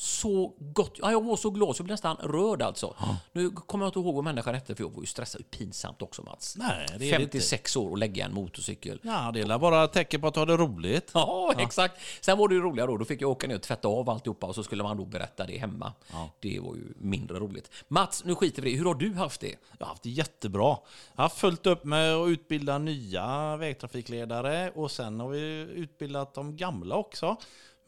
Så 0.00 0.54
gott. 0.58 0.94
Ja, 1.02 1.10
jag 1.10 1.24
var 1.24 1.36
så 1.36 1.50
glad 1.50 1.76
så 1.76 1.80
jag 1.80 1.84
blev 1.84 1.92
nästan 1.92 2.16
rörd 2.16 2.62
alltså. 2.62 2.96
Nu 3.32 3.50
kommer 3.50 3.84
jag 3.84 3.88
inte 3.88 3.98
ihåg 3.98 4.14
vad 4.14 4.24
människan 4.24 4.54
hette 4.54 4.74
för 4.74 4.84
jag 4.84 4.90
var 4.90 5.00
ju 5.00 5.06
stressad. 5.06 5.50
Pinsamt 5.50 6.02
också 6.02 6.22
Mats. 6.22 6.56
Nej, 6.58 6.86
det 6.98 7.10
är 7.10 7.18
56 7.18 7.76
år 7.76 7.90
och 7.90 7.98
lägga 7.98 8.24
en 8.24 8.34
motorcykel. 8.34 9.00
Ja, 9.02 9.30
det 9.34 9.40
är 9.40 9.58
bara 9.58 9.88
tecken 9.88 10.20
på 10.20 10.26
att 10.26 10.34
du 10.34 10.40
har 10.40 10.46
det 10.46 10.56
roligt. 10.56 11.10
Ja, 11.14 11.54
exakt. 11.58 12.00
Sen 12.20 12.38
var 12.38 12.48
det 12.48 12.54
ju 12.54 12.60
roligare 12.60 12.90
då. 12.90 12.96
Då 12.96 13.04
fick 13.04 13.22
jag 13.22 13.30
åka 13.30 13.46
ner 13.46 13.54
och 13.54 13.62
tvätta 13.62 13.88
av 13.88 14.10
alltihopa 14.10 14.46
och 14.46 14.54
så 14.54 14.62
skulle 14.62 14.82
man 14.82 14.96
då 14.96 15.04
berätta 15.04 15.46
det 15.46 15.58
hemma. 15.58 15.92
Det 16.40 16.60
var 16.60 16.74
ju 16.74 16.94
mindre 16.98 17.38
roligt. 17.38 17.70
Mats, 17.88 18.24
nu 18.24 18.34
skiter 18.34 18.62
vi 18.62 18.70
i 18.70 18.72
det. 18.72 18.78
Hur 18.78 18.84
har 18.84 18.94
du 18.94 19.14
haft 19.14 19.40
det? 19.40 19.54
Jag 19.78 19.86
har 19.86 19.90
haft 19.90 20.02
det 20.02 20.10
jättebra. 20.10 20.76
Jag 21.16 21.22
har 21.22 21.28
följt 21.28 21.66
upp 21.66 21.84
med 21.84 22.14
att 22.14 22.28
utbilda 22.28 22.78
nya 22.78 23.56
vägtrafikledare 23.56 24.70
och 24.70 24.90
sen 24.90 25.20
har 25.20 25.28
vi 25.28 25.40
utbildat 25.74 26.34
de 26.34 26.56
gamla 26.56 26.94
också. 26.94 27.36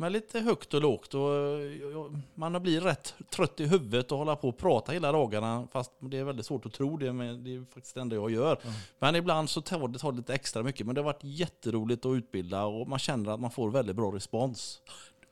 Med 0.01 0.13
lite 0.13 0.41
högt 0.41 0.75
och 0.75 0.81
lågt. 0.81 1.15
Och 1.15 1.35
eh, 1.35 2.13
man 2.35 2.63
blir 2.63 2.81
rätt 2.81 3.15
trött 3.31 3.61
i 3.61 3.67
huvudet 3.67 4.13
och 4.13 4.19
hålla 4.19 4.37
på 4.37 4.49
och 4.49 4.59
prata 4.59 4.93
hela 4.93 5.13
dagarna. 5.13 5.69
Fast 5.73 5.93
det 5.99 6.19
är 6.19 6.25
väldigt 6.25 6.47
svårt 6.47 6.67
att 6.67 6.73
tro 6.73 6.97
det, 6.97 7.13
men 7.13 7.45
det 7.45 7.55
är 7.55 7.65
faktiskt 7.75 7.95
det 7.95 8.01
enda 8.01 8.17
jag 8.17 8.31
gör. 8.31 8.59
Men 8.99 9.17
ibland 9.17 9.51
så 9.51 9.61
tar 9.61 9.89
det 9.89 9.99
tar 9.99 10.13
lite 10.13 10.35
extra 10.35 10.63
mycket. 10.63 10.87
Men 10.87 10.95
det 10.95 11.01
har 11.01 11.05
varit 11.05 11.25
jätteroligt 11.25 12.07
att 12.07 12.17
utbilda 12.17 12.65
och 12.65 12.89
man 12.89 12.99
känner 12.99 13.31
att 13.31 13.41
man 13.41 13.51
får 13.51 13.71
väldigt 13.71 13.97
bra 13.97 14.15
respons. 14.15 14.81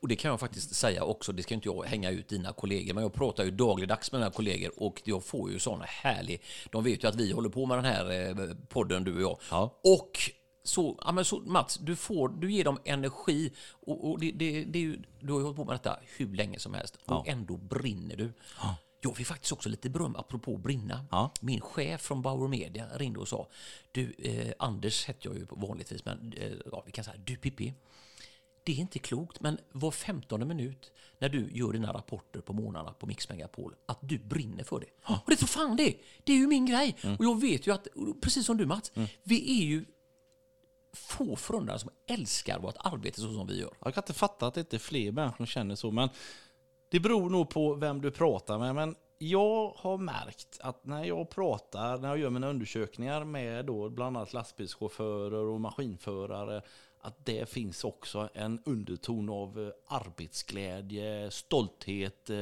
Och 0.01 0.07
det 0.07 0.15
kan 0.15 0.31
jag 0.31 0.39
faktiskt 0.39 0.75
säga 0.75 1.03
också, 1.03 1.31
det 1.31 1.43
ska 1.43 1.53
inte 1.53 1.67
jag 1.67 1.83
hänga 1.83 2.09
ut 2.09 2.29
dina 2.29 2.53
kollegor, 2.53 2.93
men 2.93 3.03
jag 3.03 3.13
pratar 3.13 3.43
ju 3.43 3.51
dagligdags 3.51 4.11
med 4.11 4.21
mina 4.21 4.31
kollegor 4.31 4.71
och 4.77 5.01
jag 5.03 5.23
får 5.23 5.51
ju 5.51 5.59
såna 5.59 5.85
härlig... 5.85 6.41
De 6.69 6.83
vet 6.83 7.03
ju 7.03 7.07
att 7.07 7.15
vi 7.15 7.31
håller 7.31 7.49
på 7.49 7.65
med 7.65 7.77
den 7.77 7.85
här 7.85 8.29
eh, 8.29 8.55
podden, 8.67 9.03
du 9.03 9.15
och 9.15 9.21
jag. 9.21 9.37
Ja. 9.51 9.79
Och 9.83 10.31
så, 10.69 10.99
ja 11.05 11.11
men 11.11 11.25
så 11.25 11.39
Mats, 11.39 11.77
du, 11.77 11.95
får, 11.95 12.29
du 12.29 12.51
ger 12.51 12.63
dem 12.63 12.79
energi 12.85 13.51
och, 13.71 14.09
och 14.09 14.19
det, 14.19 14.31
det, 14.31 14.63
det 14.63 14.79
är 14.79 14.83
ju, 14.83 15.01
du 15.19 15.33
har 15.33 15.39
ju 15.39 15.43
hållit 15.43 15.57
på 15.57 15.65
med 15.65 15.75
detta 15.75 15.99
hur 16.17 16.33
länge 16.35 16.59
som 16.59 16.73
helst 16.73 16.97
och 17.05 17.27
ändå 17.27 17.57
brinner 17.57 18.15
du. 18.15 18.33
Jag 19.01 19.17
fick 19.17 19.27
faktiskt 19.27 19.51
också 19.51 19.69
lite 19.69 19.89
beröm 19.89 20.15
apropå 20.15 20.57
brinna. 20.57 21.05
Ja. 21.11 21.33
Min 21.41 21.61
chef 21.61 22.01
från 22.01 22.21
Bauer 22.21 22.47
Media 22.47 22.87
ringde 22.97 23.19
och 23.19 23.27
sa, 23.27 23.47
du, 23.91 24.13
eh, 24.19 24.53
Anders 24.59 25.05
hette 25.05 25.27
jag 25.27 25.37
ju 25.37 25.47
vanligtvis, 25.49 26.05
men 26.05 26.33
eh, 26.37 26.51
ja, 26.71 26.83
vi 26.85 26.91
kan 26.91 27.03
säga, 27.03 27.17
du 27.17 27.37
Pippi, 27.37 27.73
det 28.63 28.71
är 28.71 28.75
inte 28.75 28.99
klokt, 28.99 29.39
men 29.39 29.57
var 29.71 29.91
15 29.91 30.47
minut 30.47 30.91
när 31.19 31.29
du 31.29 31.49
gör 31.51 31.73
dina 31.73 31.93
rapporter 31.93 32.41
på 32.41 32.53
morgnarna 32.53 32.91
på 32.91 33.05
Mix 33.07 33.29
Megapol, 33.29 33.75
att 33.85 33.99
du 34.01 34.19
brinner 34.19 34.63
för 34.63 34.79
det. 34.79 35.13
Och 35.25 35.29
det 35.29 35.35
tror 35.35 35.47
fan 35.47 35.75
det! 35.75 35.97
Det 36.23 36.33
är 36.33 36.37
ju 36.37 36.47
min 36.47 36.65
grej. 36.65 36.95
Och 37.19 37.25
jag 37.25 37.41
vet 37.41 37.67
ju 37.67 37.73
att, 37.73 37.87
precis 38.21 38.45
som 38.45 38.57
du 38.57 38.65
Mats, 38.65 38.91
vi 39.23 39.61
är 39.61 39.65
ju 39.65 39.85
få 40.93 41.35
förunnade 41.35 41.79
som 41.79 41.89
älskar 42.07 42.59
vårt 42.59 42.75
arbete 42.79 43.21
så 43.21 43.33
som 43.33 43.47
vi 43.47 43.59
gör. 43.59 43.73
Jag 43.83 43.93
kan 43.93 44.03
inte 44.03 44.13
fatta 44.13 44.47
att 44.47 44.53
det 44.53 44.59
inte 44.59 44.75
är 44.75 44.79
fler 44.79 45.11
människor 45.11 45.37
som 45.37 45.45
känner 45.45 45.75
så, 45.75 45.91
men 45.91 46.09
det 46.89 46.99
beror 46.99 47.29
nog 47.29 47.49
på 47.49 47.73
vem 47.73 48.01
du 48.01 48.11
pratar 48.11 48.59
med. 48.59 48.75
Men 48.75 48.95
jag 49.17 49.73
har 49.77 49.97
märkt 49.97 50.59
att 50.61 50.85
när 50.85 51.03
jag 51.03 51.29
pratar, 51.29 51.97
när 51.97 52.09
jag 52.09 52.17
gör 52.17 52.29
mina 52.29 52.49
undersökningar 52.49 53.23
med 53.23 53.65
då 53.65 53.89
bland 53.89 54.17
annat 54.17 54.33
lastbilschaufförer 54.33 55.45
och 55.45 55.61
maskinförare, 55.61 56.61
att 57.01 57.25
det 57.25 57.49
finns 57.49 57.83
också 57.83 58.29
en 58.33 58.59
underton 58.65 59.29
av 59.29 59.59
eh, 59.59 59.95
arbetsglädje, 59.97 61.31
stolthet. 61.31 62.29
eh, 62.29 62.37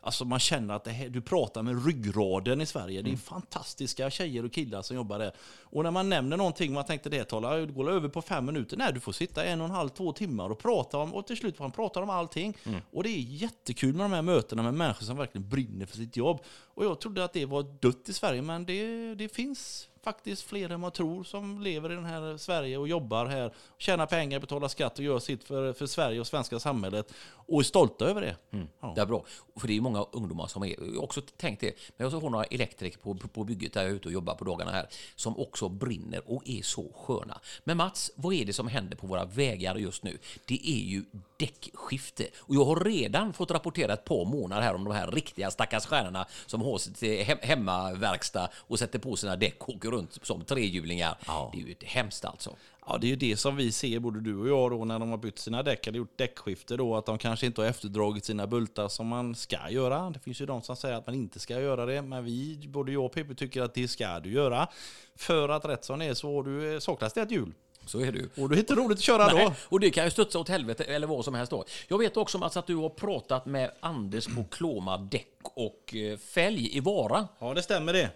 Alltså 0.00 0.24
man 0.24 0.38
känner 0.38 0.74
att 0.74 0.86
här, 0.88 1.08
du 1.08 1.20
pratar 1.20 1.62
med 1.62 1.86
ryggraden 1.86 2.60
i 2.60 2.66
Sverige. 2.66 3.02
Det 3.02 3.12
är 3.12 3.16
fantastiska 3.16 4.10
tjejer 4.10 4.44
och 4.44 4.52
killar 4.52 4.82
som 4.82 4.96
jobbar 4.96 5.18
där. 5.18 5.32
Och 5.62 5.82
när 5.82 5.90
man 5.90 6.08
nämner 6.08 6.36
någonting, 6.36 6.72
man 6.72 6.84
tänkte 6.84 7.08
det 7.08 7.24
talar, 7.24 7.58
det 7.58 7.72
går 7.72 7.90
över 7.90 8.08
på 8.08 8.22
fem 8.22 8.44
minuter. 8.46 8.76
Nej, 8.76 8.92
du 8.92 9.00
får 9.00 9.12
sitta 9.12 9.44
en 9.44 9.60
och 9.60 9.64
en 9.64 9.70
halv, 9.70 9.88
två 9.88 10.12
timmar 10.12 10.50
och 10.50 10.58
prata 10.58 10.98
om, 10.98 11.14
och 11.14 11.26
till 11.26 11.36
slut 11.36 11.56
får 11.56 11.64
man 11.64 11.72
prata 11.72 12.02
om 12.02 12.10
allting. 12.10 12.56
Och 12.92 13.02
det 13.02 13.08
är 13.08 13.18
jättekul 13.20 13.94
med 13.94 14.04
de 14.04 14.12
här 14.12 14.22
mötena 14.22 14.62
med 14.62 14.74
människor 14.74 15.04
som 15.06 15.16
verkligen 15.16 15.48
brinner 15.48 15.86
för 15.86 15.96
sitt 15.96 16.16
jobb. 16.16 16.40
Och 16.74 16.84
jag 16.84 17.00
trodde 17.00 17.24
att 17.24 17.32
det 17.32 17.46
var 17.46 17.62
dött 17.62 18.08
i 18.08 18.12
Sverige, 18.12 18.42
men 18.42 18.66
det, 18.66 19.14
det 19.14 19.28
finns 19.28 19.88
faktiskt 20.04 20.42
fler 20.42 20.70
än 20.70 20.80
man 20.80 20.92
tror 20.92 21.24
som 21.24 21.62
lever 21.62 21.92
i 21.92 21.94
den 21.94 22.04
här 22.04 22.36
Sverige 22.36 22.78
och 22.78 22.88
jobbar 22.88 23.26
här, 23.26 23.54
tjänar 23.78 24.06
pengar, 24.06 24.40
betalar 24.40 24.68
skatt 24.68 24.98
och 24.98 25.04
gör 25.04 25.18
sitt 25.18 25.44
för, 25.44 25.72
för 25.72 25.86
Sverige 25.86 26.20
och 26.20 26.26
svenska 26.26 26.58
samhället 26.58 27.12
och 27.46 27.60
är 27.60 27.64
stolta 27.64 28.04
över 28.04 28.20
det. 28.20 28.36
Ja. 28.80 28.92
Det 28.94 29.00
är 29.00 29.06
bra. 29.06 29.24
För 29.56 29.68
det 29.68 29.76
är 29.76 29.80
många 29.80 30.06
ungdomar 30.12 30.46
som 30.46 30.62
är, 30.62 31.02
också 31.02 31.20
tänkt 31.36 31.60
det, 31.60 31.74
men 31.96 32.10
jag 32.10 32.20
har 32.20 32.30
några 32.30 32.44
elektriker 32.44 32.98
på, 32.98 33.14
på 33.14 33.44
bygget 33.44 33.72
där 33.72 33.82
jag 33.82 33.90
är 33.90 33.94
ute 33.94 34.08
och 34.08 34.14
jobbar 34.14 34.34
på 34.34 34.44
dagarna 34.44 34.70
här, 34.70 34.86
som 35.16 35.38
också 35.38 35.68
brinner 35.68 36.22
och 36.26 36.42
är 36.48 36.62
så 36.62 36.92
sköna. 36.94 37.40
Men 37.64 37.76
Mats, 37.76 38.10
vad 38.14 38.34
är 38.34 38.44
det 38.44 38.52
som 38.52 38.68
händer 38.68 38.96
på 38.96 39.06
våra 39.06 39.24
vägar 39.24 39.76
just 39.76 40.02
nu? 40.02 40.18
Det 40.44 40.68
är 40.68 40.84
ju 40.84 41.04
däckskifte. 41.44 42.26
Och 42.38 42.54
jag 42.54 42.64
har 42.64 42.84
redan 42.84 43.32
fått 43.32 43.50
rapportera 43.50 43.92
ett 43.92 44.04
par 44.04 44.24
månader 44.24 44.62
här 44.62 44.74
om 44.74 44.84
de 44.84 44.94
här 44.94 45.10
riktiga 45.10 45.50
stackars 45.50 45.86
stjärnorna 45.86 46.26
som 46.46 46.62
har 46.62 46.78
sitt 46.78 47.26
hem, 47.26 47.38
hemmaverkstad 47.42 48.48
och 48.54 48.78
sätter 48.78 48.98
på 48.98 49.16
sina 49.16 49.36
däck 49.36 49.62
och 49.62 49.74
åker 49.74 49.90
runt 49.90 50.18
som 50.22 50.44
trehjulingar. 50.44 51.18
Ja. 51.26 51.50
Det 51.52 51.60
är 51.60 51.66
ju 51.66 51.72
ett 51.72 51.82
hemskt 51.82 52.24
alltså. 52.24 52.56
Ja, 52.86 52.98
det 52.98 53.06
är 53.06 53.08
ju 53.08 53.16
det 53.16 53.36
som 53.36 53.56
vi 53.56 53.72
ser, 53.72 53.98
både 53.98 54.20
du 54.20 54.36
och 54.36 54.48
jag, 54.48 54.70
då, 54.70 54.84
när 54.84 54.98
de 54.98 55.10
har 55.10 55.16
bytt 55.16 55.38
sina 55.38 55.62
däck 55.62 55.86
eller 55.86 55.98
gjort 55.98 56.18
däckskifte, 56.18 56.76
då, 56.76 56.96
att 56.96 57.06
de 57.06 57.18
kanske 57.18 57.46
inte 57.46 57.60
har 57.60 57.68
efterdragit 57.68 58.24
sina 58.24 58.46
bultar 58.46 58.88
som 58.88 59.06
man 59.06 59.34
ska 59.34 59.70
göra. 59.70 60.10
Det 60.10 60.18
finns 60.18 60.40
ju 60.40 60.46
de 60.46 60.62
som 60.62 60.76
säger 60.76 60.94
att 60.96 61.06
man 61.06 61.14
inte 61.14 61.40
ska 61.40 61.60
göra 61.60 61.86
det, 61.86 62.02
men 62.02 62.24
vi, 62.24 62.68
både 62.68 62.92
jag 62.92 63.04
och 63.04 63.12
Pippi, 63.12 63.34
tycker 63.34 63.62
att 63.62 63.74
det 63.74 63.88
ska 63.88 64.20
du 64.20 64.32
göra. 64.32 64.68
För 65.16 65.48
att 65.48 65.64
rätt 65.64 65.84
som 65.84 65.98
det 65.98 66.04
är 66.04 66.14
så 66.14 66.34
har 66.34 66.42
du, 66.42 66.80
saknas 66.80 67.12
det 67.12 67.22
ett 67.22 67.30
hjul. 67.30 67.52
Så 67.86 68.00
är 68.00 68.12
det 68.12 68.18
ju. 68.18 68.24
Och 68.24 68.30
då 68.36 68.44
är 68.44 68.48
det 68.48 68.58
inte 68.58 68.74
roligt 68.74 68.98
att 68.98 69.04
köra 69.04 69.28
då. 69.28 69.36
Nej, 69.36 69.50
och 69.68 69.80
det 69.80 69.90
kan 69.90 70.04
ju 70.04 70.10
studsa 70.10 70.38
åt 70.38 70.48
helvete 70.48 70.84
eller 70.84 71.06
vad 71.06 71.24
som 71.24 71.34
helst 71.34 71.50
då. 71.50 71.64
Jag 71.88 71.98
vet 71.98 72.16
också 72.16 72.38
Mats 72.38 72.56
att 72.56 72.66
du 72.66 72.76
har 72.76 72.88
pratat 72.88 73.46
med 73.46 73.70
Anders 73.80 74.26
på 74.26 74.44
Kloma 74.44 74.96
däck 74.96 75.36
och 75.42 75.94
eh, 75.94 76.18
fälg 76.18 76.76
i 76.76 76.80
Vara. 76.80 77.28
Ja, 77.38 77.54
det 77.54 77.62
stämmer 77.62 77.92
det. 77.92 78.10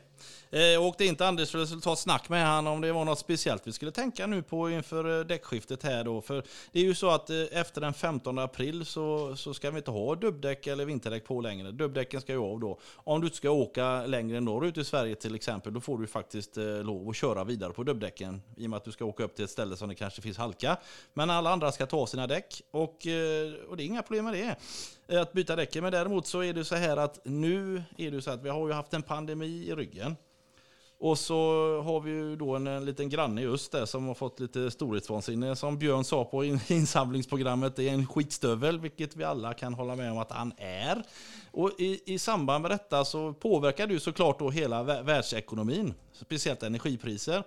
Eh, 0.50 0.60
Jag 0.60 0.82
åkte 0.82 1.04
in 1.04 1.16
till 1.16 1.26
Anders 1.26 1.50
för 1.50 1.62
att 1.62 1.82
ta 1.82 1.92
ett 1.92 1.98
snack 1.98 2.28
med 2.28 2.46
han 2.46 2.66
om 2.66 2.80
det 2.80 2.92
var 2.92 3.04
något 3.04 3.18
speciellt 3.18 3.66
vi 3.66 3.72
skulle 3.72 3.90
tänka 3.90 4.26
nu 4.26 4.42
på 4.42 4.70
inför 4.70 5.18
eh, 5.18 5.24
däckskiftet 5.26 5.82
här 5.82 6.04
då. 6.04 6.20
För 6.20 6.42
det 6.72 6.80
är 6.80 6.84
ju 6.84 6.94
så 6.94 7.10
att 7.10 7.30
eh, 7.30 7.36
efter 7.52 7.80
den 7.80 7.94
15 7.94 8.38
april 8.38 8.84
så, 8.86 9.36
så 9.36 9.54
ska 9.54 9.70
vi 9.70 9.76
inte 9.78 9.90
ha 9.90 10.14
dubbdäck 10.14 10.66
eller 10.66 10.84
vinterdäck 10.84 11.24
på 11.24 11.40
längre. 11.40 11.72
Dubbdäcken 11.72 12.20
ska 12.20 12.32
ju 12.32 12.38
av 12.38 12.60
då. 12.60 12.78
Om 12.94 13.20
du 13.20 13.26
inte 13.26 13.36
ska 13.36 13.50
åka 13.50 14.06
längre 14.06 14.40
norrut 14.40 14.76
i 14.76 14.84
Sverige 14.84 15.14
till 15.14 15.34
exempel, 15.34 15.72
då 15.74 15.80
får 15.80 15.98
du 15.98 16.06
faktiskt 16.06 16.56
eh, 16.56 16.64
lov 16.64 17.08
att 17.08 17.16
köra 17.16 17.44
vidare 17.44 17.72
på 17.72 17.82
dubbdäcken. 17.82 18.42
I 18.56 18.66
och 18.66 18.70
med 18.70 18.76
att 18.76 18.84
du 18.84 18.92
ska 18.92 19.04
åka 19.04 19.24
upp 19.24 19.34
till 19.36 19.44
ett 19.44 19.50
ställe 19.50 19.76
som 19.76 19.88
det 19.88 19.94
kanske 19.94 20.22
finns 20.22 20.38
halka. 20.38 20.76
Men 21.14 21.30
alla 21.30 21.50
andra 21.50 21.72
ska 21.72 21.86
ta 21.86 22.06
sina 22.06 22.26
däck 22.26 22.62
och, 22.70 23.06
eh, 23.06 23.52
och 23.68 23.76
det 23.76 23.82
är 23.82 23.86
inga 23.86 24.02
problem 24.02 24.24
med 24.24 24.34
det 24.34 24.56
eh, 25.14 25.22
att 25.22 25.32
byta 25.32 25.56
däcken. 25.56 25.82
Men 25.82 25.92
däremot 25.92 26.26
så 26.26 26.42
är 26.42 26.52
det 26.52 26.64
så 26.64 26.74
här 26.74 26.96
att 26.96 27.20
nu 27.24 27.82
är 27.96 28.10
det 28.10 28.22
så 28.22 28.30
att 28.30 28.42
vi 28.42 28.48
har 28.48 28.66
ju 28.66 28.72
haft 28.72 28.94
en 28.94 29.02
pandemi 29.02 29.68
i 29.68 29.74
ryggen. 29.74 30.16
Och 31.00 31.18
så 31.18 31.36
har 31.82 32.00
vi 32.00 32.10
ju 32.10 32.36
då 32.36 32.56
en, 32.56 32.66
en 32.66 32.84
liten 32.84 33.08
granne 33.08 33.42
i 33.42 33.46
öst 33.46 33.72
där 33.72 33.86
som 33.86 34.06
har 34.06 34.14
fått 34.14 34.40
lite 34.40 34.70
storhetsvansinne. 34.70 35.56
Som 35.56 35.78
Björn 35.78 36.04
sa 36.04 36.24
på 36.24 36.44
in, 36.44 36.60
insamlingsprogrammet, 36.68 37.76
det 37.76 37.88
är 37.88 37.92
en 37.92 38.06
skitstövel, 38.06 38.80
vilket 38.80 39.16
vi 39.16 39.24
alla 39.24 39.54
kan 39.54 39.74
hålla 39.74 39.96
med 39.96 40.12
om 40.12 40.18
att 40.18 40.32
han 40.32 40.52
är. 40.56 41.02
Och 41.50 41.72
i, 41.78 42.14
i 42.14 42.18
samband 42.18 42.62
med 42.62 42.70
detta 42.70 43.04
så 43.04 43.32
påverkar 43.32 43.86
det 43.86 43.92
ju 43.92 44.00
såklart 44.00 44.38
då 44.38 44.50
hela 44.50 45.02
världsekonomin, 45.02 45.94
speciellt 46.12 46.62
energipriser. 46.62 47.42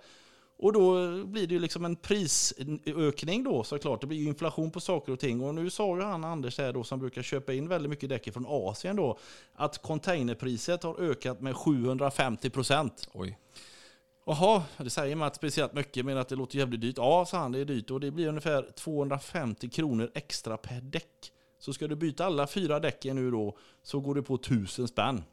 Och 0.61 0.73
då 0.73 1.23
blir 1.23 1.47
det 1.47 1.53
ju 1.53 1.59
liksom 1.59 1.85
en 1.85 1.95
prisökning 1.95 3.43
då 3.43 3.63
såklart. 3.63 4.01
Det 4.01 4.07
blir 4.07 4.17
ju 4.17 4.27
inflation 4.27 4.71
på 4.71 4.79
saker 4.79 5.11
och 5.11 5.19
ting. 5.19 5.41
Och 5.41 5.55
nu 5.55 5.69
sa 5.69 5.95
ju 5.95 6.01
han 6.01 6.23
Anders 6.23 6.57
här 6.57 6.73
då 6.73 6.83
som 6.83 6.99
brukar 6.99 7.21
köpa 7.21 7.53
in 7.53 7.67
väldigt 7.67 7.89
mycket 7.89 8.09
däck 8.09 8.33
från 8.33 8.45
Asien 8.47 8.95
då 8.95 9.17
att 9.53 9.81
containerpriset 9.81 10.83
har 10.83 11.01
ökat 11.01 11.41
med 11.41 11.55
750 11.55 12.49
procent. 12.49 13.09
Oj. 13.13 13.37
Jaha, 14.25 14.63
det 14.77 14.89
säger 14.89 15.15
man 15.15 15.27
att 15.27 15.35
speciellt 15.35 15.73
mycket 15.73 16.05
men 16.05 16.17
att 16.17 16.29
det 16.29 16.35
låter 16.35 16.57
jävligt 16.57 16.81
dyrt. 16.81 16.97
Ja, 16.97 17.25
sa 17.25 17.37
han, 17.37 17.51
det 17.51 17.59
är 17.59 17.65
dyrt 17.65 17.91
och 17.91 17.99
det 17.99 18.11
blir 18.11 18.27
ungefär 18.27 18.71
250 18.75 19.69
kronor 19.69 20.11
extra 20.13 20.57
per 20.57 20.81
däck. 20.81 21.31
Så 21.59 21.73
ska 21.73 21.87
du 21.87 21.95
byta 21.95 22.25
alla 22.25 22.47
fyra 22.47 22.79
däcken 22.79 23.15
nu 23.15 23.31
då 23.31 23.57
så 23.83 23.99
går 23.99 24.15
det 24.15 24.23
på 24.23 24.35
1000 24.35 24.87
spänn. 24.87 25.23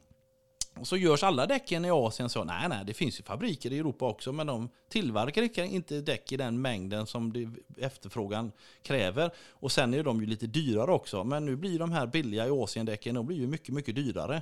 Och 0.79 0.87
så 0.87 0.97
görs 0.97 1.23
alla 1.23 1.47
däcken 1.47 1.85
i 1.85 1.91
Asien 1.91 2.29
så. 2.29 2.43
Nej, 2.43 2.69
nej, 2.69 2.83
det 2.85 2.93
finns 2.93 3.19
ju 3.19 3.23
fabriker 3.23 3.73
i 3.73 3.79
Europa 3.79 4.05
också, 4.05 4.31
men 4.31 4.47
de 4.47 4.69
tillverkar 4.89 5.63
inte 5.63 6.01
däck 6.01 6.31
i 6.31 6.37
den 6.37 6.61
mängden 6.61 7.07
som 7.07 7.33
det, 7.33 7.49
efterfrågan 7.85 8.51
kräver. 8.83 9.31
Och 9.49 9.71
sen 9.71 9.93
är 9.93 10.03
de 10.03 10.19
ju 10.21 10.25
lite 10.25 10.47
dyrare 10.47 10.91
också. 10.91 11.23
Men 11.23 11.45
nu 11.45 11.55
blir 11.55 11.79
de 11.79 11.91
här 11.91 12.07
billiga 12.07 12.47
i 12.47 12.49
Asiendäcken, 12.49 13.15
de 13.15 13.25
blir 13.25 13.37
ju 13.37 13.47
mycket, 13.47 13.75
mycket 13.75 13.95
dyrare. 13.95 14.41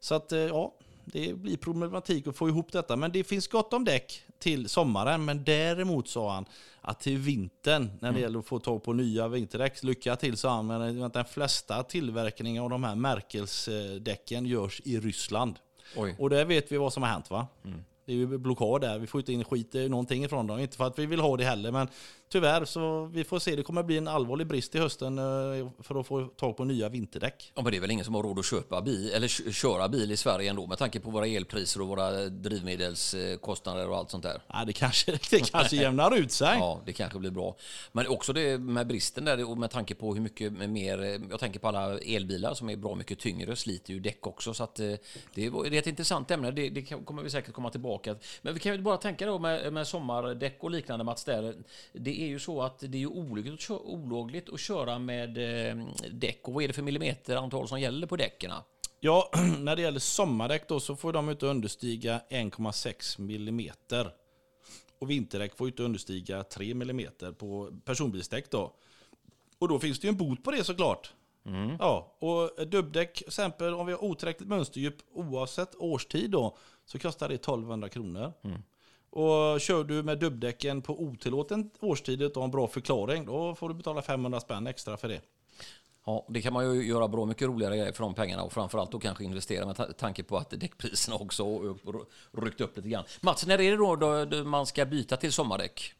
Så 0.00 0.14
att, 0.14 0.32
eh, 0.32 0.38
ja, 0.38 0.74
det 1.04 1.34
blir 1.34 1.56
problematik 1.56 2.26
att 2.26 2.36
få 2.36 2.48
ihop 2.48 2.72
detta. 2.72 2.96
Men 2.96 3.12
det 3.12 3.24
finns 3.24 3.48
gott 3.48 3.72
om 3.72 3.84
däck 3.84 4.22
till 4.38 4.68
sommaren. 4.68 5.24
Men 5.24 5.44
däremot 5.44 6.08
sa 6.08 6.32
han 6.32 6.44
att 6.80 7.00
till 7.00 7.18
vintern, 7.18 7.90
när 8.00 8.12
det 8.12 8.20
gäller 8.20 8.38
att 8.38 8.46
få 8.46 8.58
tag 8.58 8.82
på 8.82 8.92
nya 8.92 9.28
vinterdäck, 9.28 9.82
lycka 9.82 10.16
till 10.16 10.36
sa 10.36 10.50
han, 10.50 10.66
men 10.66 11.02
att 11.02 11.12
den 11.12 11.24
flesta 11.24 11.82
tillverkningen 11.82 12.62
av 12.62 12.70
de 12.70 12.84
här 12.84 12.94
märkelsdäcken 12.94 14.46
görs 14.46 14.80
i 14.84 15.00
Ryssland. 15.00 15.58
Oj. 15.96 16.16
Och 16.18 16.30
där 16.30 16.44
vet 16.44 16.72
vi 16.72 16.76
vad 16.76 16.92
som 16.92 17.02
har 17.02 17.10
hänt 17.10 17.30
va? 17.30 17.46
Det 18.04 18.12
är 18.12 18.16
ju 18.16 18.38
blockad 18.38 18.80
där, 18.80 18.98
vi 18.98 19.06
får 19.06 19.20
inte 19.20 19.32
in 19.32 19.44
skit 19.44 19.74
någonting 19.74 20.24
ifrån 20.24 20.46
dem. 20.46 20.58
Inte 20.58 20.76
för 20.76 20.84
att 20.84 20.98
vi 20.98 21.06
vill 21.06 21.20
ha 21.20 21.36
det 21.36 21.44
heller, 21.44 21.72
men 21.72 21.88
tyvärr 22.28 22.64
så 22.64 23.04
vi 23.04 23.24
får 23.24 23.38
se. 23.38 23.56
Det 23.56 23.62
kommer 23.62 23.82
bli 23.82 23.96
en 23.98 24.08
allvarlig 24.08 24.46
brist 24.46 24.74
i 24.74 24.78
hösten 24.78 25.18
eh, 25.18 25.24
för 25.82 26.00
att 26.00 26.06
få 26.06 26.24
tag 26.26 26.56
på 26.56 26.64
nya 26.64 26.88
vinterdäck. 26.88 27.52
Ja, 27.54 27.62
men 27.62 27.70
det 27.70 27.76
är 27.78 27.80
väl 27.80 27.90
ingen 27.90 28.04
som 28.04 28.14
har 28.14 28.22
råd 28.22 28.38
att 28.38 28.44
köpa 28.46 28.82
bil, 28.82 29.10
eller 29.14 29.28
kö- 29.28 29.52
köra 29.52 29.88
bil 29.88 30.12
i 30.12 30.16
Sverige 30.16 30.50
ändå 30.50 30.66
med 30.66 30.78
tanke 30.78 31.00
på 31.00 31.10
våra 31.10 31.26
elpriser 31.26 31.80
och 31.80 31.88
våra 31.88 32.10
drivmedelskostnader 32.28 33.88
och 33.88 33.96
allt 33.96 34.10
sånt 34.10 34.22
där. 34.22 34.42
Ja, 34.48 34.64
det 34.64 34.72
kanske, 34.72 35.12
det 35.30 35.50
kanske 35.50 35.76
jämnar 35.76 36.16
ut 36.18 36.32
sig. 36.32 36.56
Ja, 36.58 36.80
det 36.86 36.92
kanske 36.92 37.18
blir 37.18 37.30
bra. 37.30 37.56
Men 37.92 38.06
också 38.08 38.32
det 38.32 38.58
med 38.58 38.86
bristen 38.86 39.24
där 39.24 39.50
och 39.50 39.58
med 39.58 39.70
tanke 39.70 39.94
på 39.94 40.14
hur 40.14 40.20
mycket 40.20 40.52
mer, 40.52 41.20
jag 41.30 41.40
tänker 41.40 41.60
på 41.60 41.68
alla 41.68 41.98
elbilar 41.98 42.54
som 42.54 42.70
är 42.70 42.76
bra 42.76 42.94
mycket 42.94 43.18
tyngre, 43.18 43.56
sliter 43.56 43.92
ju 43.94 44.00
däck 44.00 44.26
också. 44.26 44.54
Så 44.54 44.64
att 44.64 44.80
eh, 44.80 44.86
det 45.34 45.46
är, 45.46 45.70
det 45.70 45.76
är 45.76 45.78
ett 45.78 45.86
intressant 45.86 46.30
ämne, 46.30 46.50
det, 46.50 46.68
det 46.70 46.82
kommer 46.82 47.22
vi 47.22 47.30
säkert 47.30 47.54
komma 47.54 47.70
tillbaka. 47.70 48.16
Men 48.42 48.54
vi 48.54 48.60
kan 48.60 48.72
ju 48.72 48.78
bara 48.82 48.96
tänka 48.96 49.26
då 49.26 49.38
med, 49.38 49.72
med 49.72 49.86
sommardäck 49.86 50.56
och 50.60 50.70
liknande 50.70 51.04
Mats, 51.04 51.24
där. 51.24 51.54
det 51.92 52.15
är 52.22 52.26
ju 52.26 52.38
så 52.38 52.62
att 52.62 52.78
det 52.78 52.98
är 52.98 53.00
ju 53.00 53.06
olagligt 53.06 53.54
att, 53.54 53.60
köra, 53.60 53.78
olagligt 53.78 54.48
att 54.48 54.60
köra 54.60 54.98
med 54.98 55.38
eh, 55.38 55.86
däck. 56.12 56.48
Och 56.48 56.54
vad 56.54 56.64
är 56.64 56.68
det 56.68 56.74
för 56.74 56.82
millimeterantal 56.82 57.68
som 57.68 57.80
gäller 57.80 58.06
på 58.06 58.16
däcken? 58.16 58.52
Ja, 59.00 59.30
när 59.58 59.76
det 59.76 59.82
gäller 59.82 60.00
sommardäck 60.00 60.68
då 60.68 60.80
så 60.80 60.96
får 60.96 61.12
de 61.12 61.30
inte 61.30 61.46
understiga 61.46 62.20
1,6 62.30 63.20
millimeter. 63.20 64.10
Och 64.98 65.10
vinterdäck 65.10 65.56
får 65.56 65.66
inte 65.68 65.82
understiga 65.82 66.42
3 66.42 66.74
millimeter 66.74 67.32
på 67.32 67.72
personbilsdäck 67.84 68.50
då. 68.50 68.72
Och 69.58 69.68
då 69.68 69.78
finns 69.78 70.00
det 70.00 70.06
ju 70.06 70.08
en 70.08 70.16
bot 70.16 70.44
på 70.44 70.50
det 70.50 70.64
såklart. 70.64 71.12
Ja, 71.78 72.16
och 72.18 72.66
dubbdäck, 72.68 73.22
exempel 73.26 73.74
om 73.74 73.86
vi 73.86 73.92
har 73.92 74.04
otillräckligt 74.04 74.48
mönsterdjup 74.48 74.96
oavsett 75.12 75.74
årstid 75.74 76.30
då, 76.30 76.56
så 76.84 76.98
kostar 76.98 77.28
det 77.28 77.34
1200 77.34 77.88
kronor. 77.88 78.32
Och 79.16 79.60
kör 79.60 79.84
du 79.84 80.02
med 80.02 80.18
dubbdäcken 80.18 80.82
på 80.82 81.02
otillåten 81.02 81.70
årstid 81.80 82.22
och 82.22 82.34
har 82.34 82.44
en 82.44 82.50
bra 82.50 82.68
förklaring, 82.68 83.26
då 83.26 83.54
får 83.54 83.68
du 83.68 83.74
betala 83.74 84.02
500 84.02 84.40
spänn 84.40 84.66
extra 84.66 84.96
för 84.96 85.08
det. 85.08 85.20
Ja, 86.06 86.26
det 86.28 86.42
kan 86.42 86.52
man 86.52 86.74
ju 86.74 86.86
göra 86.86 87.08
bra 87.08 87.24
mycket 87.26 87.48
roligare 87.48 87.76
grejer 87.76 87.92
för 87.92 88.04
de 88.04 88.14
pengarna 88.14 88.42
och 88.42 88.52
framförallt 88.52 88.92
då 88.92 88.98
kanske 88.98 89.24
investera 89.24 89.66
med 89.66 89.76
ta- 89.76 89.92
tanke 89.92 90.22
på 90.22 90.36
att 90.36 90.50
däckpriserna 90.50 91.16
också 91.16 91.76
ryckt 92.32 92.60
upp 92.60 92.76
lite 92.76 92.88
grann. 92.88 93.04
Mats, 93.20 93.46
när 93.46 93.60
är 93.60 93.70
det 93.70 93.76
då, 93.76 93.96
då, 94.26 94.44
man 94.44 94.66
ska 94.66 94.84
byta 94.84 95.16
till 95.16 95.32
sommardäck? 95.32 95.94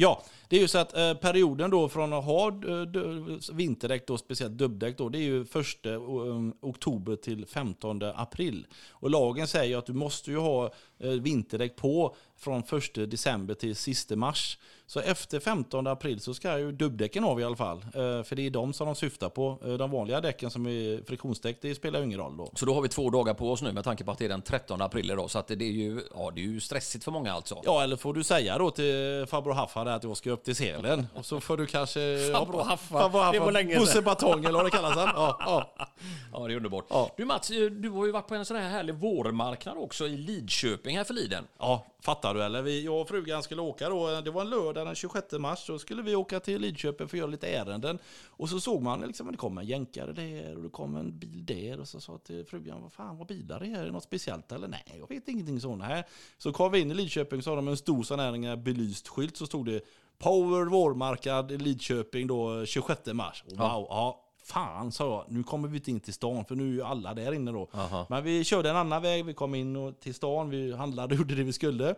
Ja, 0.00 0.22
det 0.48 0.56
är 0.56 0.60
ju 0.60 0.68
så 0.68 0.78
att 0.78 0.96
eh, 0.96 1.14
perioden 1.14 1.70
då 1.70 1.88
från 1.88 2.12
att 2.12 2.24
ha 2.24 2.48
eh, 2.48 3.52
vinterdäck, 3.52 4.06
då, 4.06 4.18
speciellt 4.18 4.58
dubbdäck, 4.58 4.98
då, 4.98 5.08
det 5.08 5.18
är 5.18 5.22
ju 5.22 5.42
1 5.42 5.46
um, 5.86 6.54
oktober 6.60 7.16
till 7.16 7.46
15 7.46 8.02
april. 8.02 8.66
Och 8.90 9.10
lagen 9.10 9.46
säger 9.46 9.78
att 9.78 9.86
du 9.86 9.92
måste 9.92 10.30
ju 10.30 10.36
ha 10.36 10.72
eh, 10.98 11.10
vinterdäck 11.10 11.76
på 11.76 12.16
från 12.38 12.60
1 12.60 13.10
december 13.10 13.54
till 13.54 13.76
sista 13.76 14.16
mars. 14.16 14.58
Så 14.86 15.00
efter 15.00 15.40
15 15.40 15.86
april 15.86 16.20
så 16.20 16.34
ska 16.34 16.58
ju 16.58 16.72
dubbdäcken 16.72 17.24
av 17.24 17.40
i 17.40 17.44
alla 17.44 17.56
fall. 17.56 17.78
Eh, 17.78 18.22
För 18.22 18.34
det 18.36 18.46
är 18.46 18.50
de 18.50 18.72
som 18.72 18.86
de 18.86 18.94
syftar 18.94 19.28
på. 19.28 19.58
Eh, 19.64 19.72
De 19.72 19.90
vanliga 19.90 20.20
däcken 20.20 20.50
som 20.50 20.66
är 20.66 21.04
friktionsdäck, 21.06 21.58
det 21.60 21.74
spelar 21.74 21.98
ju 21.98 22.04
ingen 22.04 22.18
roll 22.18 22.36
då. 22.36 22.50
Så 22.54 22.66
då 22.66 22.74
har 22.74 22.82
vi 22.82 22.88
två 22.88 23.10
dagar 23.10 23.34
på 23.34 23.52
oss 23.52 23.62
nu 23.62 23.72
med 23.72 23.84
tanke 23.84 24.04
på 24.04 24.10
att 24.10 24.18
det 24.18 24.24
är 24.24 24.28
den 24.28 24.42
13 24.42 24.82
april 24.82 25.10
idag. 25.10 25.30
Så 25.30 25.38
att 25.38 25.46
det 25.48 25.54
är 25.54 25.70
ju, 25.72 26.00
ja, 26.14 26.30
det 26.34 26.40
är 26.40 26.44
ju 26.44 26.60
stressigt 26.60 27.04
för 27.04 27.12
många 27.12 27.32
alltså. 27.32 27.62
Ja, 27.64 27.82
eller 27.82 27.96
får 27.96 28.14
du 28.14 28.24
säga 28.24 28.58
då 28.58 28.70
till 28.70 29.24
farbror 29.28 29.52
Haffa 29.52 29.80
att 29.80 30.04
jag 30.04 30.16
ska 30.16 30.30
upp 30.30 30.44
till 30.44 30.56
Sälen. 30.56 31.06
Och 31.14 31.26
så 31.26 31.40
får 31.40 31.56
du 31.56 31.66
kanske... 31.66 32.00
Farbror 32.32 32.62
Haffa. 32.62 32.98
Farbror 32.98 33.20
Haffa. 33.20 33.32
Det 33.32 33.38
var 33.38 33.52
länge. 33.52 33.78
Bosse 33.78 34.02
Batong 34.02 34.40
eller 34.44 34.52
vad 34.52 34.64
det 34.66 34.70
kallas. 34.70 34.96
han. 34.96 35.08
Ja, 35.14 35.36
ja. 35.40 35.86
Ja, 36.32 36.46
det 36.46 36.52
är 36.52 36.56
underbart. 36.56 36.84
Ja. 36.88 37.10
Du 37.16 37.24
Mats, 37.24 37.48
du 37.48 37.90
har 37.90 38.06
ju 38.06 38.12
varit 38.12 38.26
på 38.28 38.34
en 38.34 38.44
sån 38.44 38.56
här 38.56 38.68
härlig 38.68 38.94
vårmarknad 38.94 39.76
också 39.78 40.06
i 40.06 40.16
Lidköping 40.16 40.96
här 40.96 41.04
förliden. 41.04 41.44
ja, 41.58 41.86
fattar 42.28 42.40
du 42.40 42.44
eller? 42.44 42.62
Vi, 42.62 42.84
jag 42.84 43.00
och 43.00 43.08
frugan 43.08 43.42
skulle 43.42 43.62
åka 43.62 43.88
då. 43.88 44.20
Det 44.20 44.30
var 44.30 44.42
en 44.42 44.50
lördag 44.50 44.86
den 44.86 44.94
26 44.94 45.32
mars. 45.32 45.66
Då 45.66 45.78
skulle 45.78 46.02
vi 46.02 46.16
åka 46.16 46.40
till 46.40 46.60
Lidköping 46.60 47.08
för 47.08 47.16
att 47.16 47.18
göra 47.18 47.30
lite 47.30 47.48
ärenden. 47.48 47.98
Och 48.26 48.48
så 48.48 48.60
såg 48.60 48.82
man 48.82 49.00
liksom 49.00 49.26
att 49.26 49.32
det 49.32 49.38
kom 49.38 49.58
en 49.58 49.66
jänkare 49.66 50.12
där 50.12 50.56
och 50.56 50.62
det 50.62 50.68
kom 50.68 50.96
en 50.96 51.18
bil 51.18 51.46
där. 51.46 51.80
Och 51.80 51.88
så 51.88 52.00
sa 52.00 52.18
till 52.18 52.44
frugan, 52.44 52.82
vad 52.82 52.92
fan 52.92 53.18
vad 53.18 53.26
bilar 53.26 53.60
det 53.60 53.66
här? 53.66 53.80
Är 53.80 53.84
det 53.84 53.92
något 53.92 54.04
speciellt 54.04 54.52
eller? 54.52 54.68
Nej, 54.68 54.84
jag 54.98 55.08
vet 55.08 55.28
ingenting 55.28 55.60
sånt 55.60 55.82
här. 55.82 56.04
Så 56.38 56.52
kom 56.52 56.72
vi 56.72 56.80
in 56.80 56.90
i 56.90 56.94
Lidköping 56.94 57.42
så 57.42 57.50
har 57.50 57.56
de 57.56 57.68
en 57.68 57.76
stor 57.76 58.02
sån 58.02 58.18
här 58.20 58.56
belyst 58.56 59.08
skylt 59.08 59.36
så 59.36 59.46
stod 59.46 59.66
det 59.66 59.80
Power 60.18 60.64
vårmarknad 60.64 61.52
i 61.52 61.58
Lidköping 61.58 62.26
då 62.26 62.66
26 62.66 63.06
mars. 63.06 63.44
Wow, 63.46 63.86
ja. 63.88 64.24
Fan 64.48 64.92
sa 64.92 65.04
jag, 65.04 65.24
nu 65.36 65.42
kommer 65.42 65.68
vi 65.68 65.76
inte 65.76 65.90
in 65.90 66.00
till 66.00 66.14
stan 66.14 66.44
för 66.44 66.54
nu 66.54 66.68
är 66.68 66.72
ju 66.72 66.82
alla 66.82 67.14
där 67.14 67.32
inne 67.32 67.52
då. 67.52 67.68
Aha. 67.72 68.06
Men 68.08 68.24
vi 68.24 68.44
körde 68.44 68.70
en 68.70 68.76
annan 68.76 69.02
väg, 69.02 69.24
vi 69.24 69.34
kom 69.34 69.54
in 69.54 69.94
till 70.00 70.14
stan, 70.14 70.50
vi 70.50 70.74
handlade 70.74 71.14
och 71.14 71.18
gjorde 71.18 71.34
det 71.34 71.42
vi 71.42 71.52
skulle. 71.52 71.94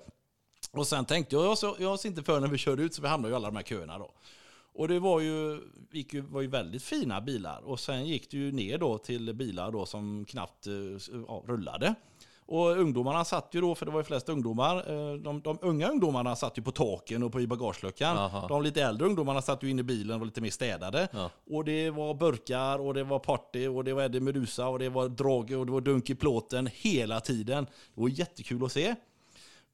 Och 0.73 0.87
sen 0.87 1.05
tänkte 1.05 1.37
jag, 1.37 1.45
jag 1.45 1.59
så- 1.59 1.77
jag 1.79 1.93
oss 1.93 2.07
inte 2.07 2.23
för 2.23 2.41
när 2.41 2.49
vi 2.49 2.59
körde 2.59 2.83
ut 2.83 2.95
så 2.95 3.03
vi 3.03 3.09
hamnade 3.09 3.33
i 3.33 3.37
alla 3.37 3.49
de 3.51 3.57
här 3.57 3.63
köerna 3.63 3.99
då. 3.99 4.11
Och 4.75 4.89
det 4.89 4.99
var 4.99 5.21
ju, 5.21 5.61
gick 5.93 6.15
ju, 6.15 6.21
var 6.21 6.41
ju 6.41 6.47
väldigt 6.49 6.83
fina 6.83 7.21
bilar. 7.21 7.61
Och 7.65 7.81
sen 7.81 8.07
gick 8.07 8.31
det 8.31 8.37
ju 8.37 8.53
ner 8.53 8.79
då 8.79 8.99
till 8.99 9.35
bilar 9.35 9.71
då 9.73 9.87
som 9.87 10.25
knappt 10.25 10.67
eh, 10.67 10.73
ja, 11.29 11.43
rullade. 11.47 11.95
Och 12.47 12.67
ungdomarna 12.71 13.25
satt 13.25 13.49
ju 13.55 13.61
då, 13.61 13.75
för 13.75 13.87
det 13.87 13.93
var 13.93 14.01
ju 14.01 14.05
flest 14.05 14.29
ungdomar, 14.29 14.77
eh, 14.77 15.15
de, 15.15 15.41
de 15.41 15.59
unga 15.63 15.89
ungdomarna 15.89 16.37
satt 16.37 16.59
ju 16.59 16.63
på 16.63 16.71
taken 16.71 17.23
och 17.23 17.33
på 17.33 17.41
i 17.41 17.47
bagageluckan. 17.47 18.17
Aha. 18.17 18.49
De 18.49 18.63
lite 18.63 18.83
äldre 18.83 19.07
ungdomarna 19.07 19.43
satt 19.43 19.63
ju 19.63 19.71
inne 19.71 19.81
i 19.81 19.85
bilen 19.85 20.15
och 20.15 20.21
var 20.21 20.27
lite 20.27 20.41
mer 20.41 20.51
städade. 20.51 21.09
Ja. 21.13 21.31
Och 21.51 21.65
det 21.65 21.91
var 21.91 22.15
burkar 22.15 22.79
och 22.79 22.95
det 22.95 23.05
var 23.05 23.19
party 23.19 23.69
och 23.69 23.85
det 23.85 23.93
var 23.93 24.03
Eddie 24.03 24.21
Medusa 24.21 24.69
och 24.69 24.79
det 24.79 24.89
var 24.89 25.09
drag 25.09 25.51
och 25.53 25.67
det 25.67 25.73
var 25.73 25.81
dunk 25.81 26.11
i 26.11 26.15
plåten 26.15 26.69
hela 26.73 27.21
tiden. 27.21 27.65
Det 27.95 28.01
var 28.01 28.09
jättekul 28.09 28.65
att 28.65 28.73
se. 28.73 28.95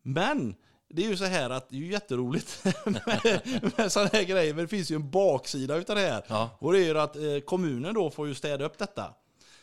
Men 0.03 0.55
det 0.89 1.05
är 1.05 1.09
ju 1.09 1.17
så 1.17 1.25
här 1.25 1.51
att 1.51 1.69
det 1.69 1.77
är 1.77 1.81
ju 1.81 1.93
jätteroligt 1.93 2.65
med, 2.85 3.63
med 3.77 3.93
sådana 3.93 4.11
här 4.13 4.25
grejer, 4.25 4.55
men 4.55 4.65
det 4.65 4.69
finns 4.69 4.91
ju 4.91 4.97
en 4.97 5.11
baksida 5.11 5.77
utav 5.77 5.97
det 5.97 6.03
här. 6.03 6.25
Ja. 6.29 6.51
Och 6.59 6.73
det 6.73 6.79
är 6.79 6.85
ju 6.85 6.99
att 6.99 7.17
eh, 7.17 7.39
kommunen 7.45 7.95
då 7.95 8.11
får 8.11 8.29
ju 8.29 8.35
städa 8.35 8.65
upp 8.65 8.79
detta. 8.79 9.15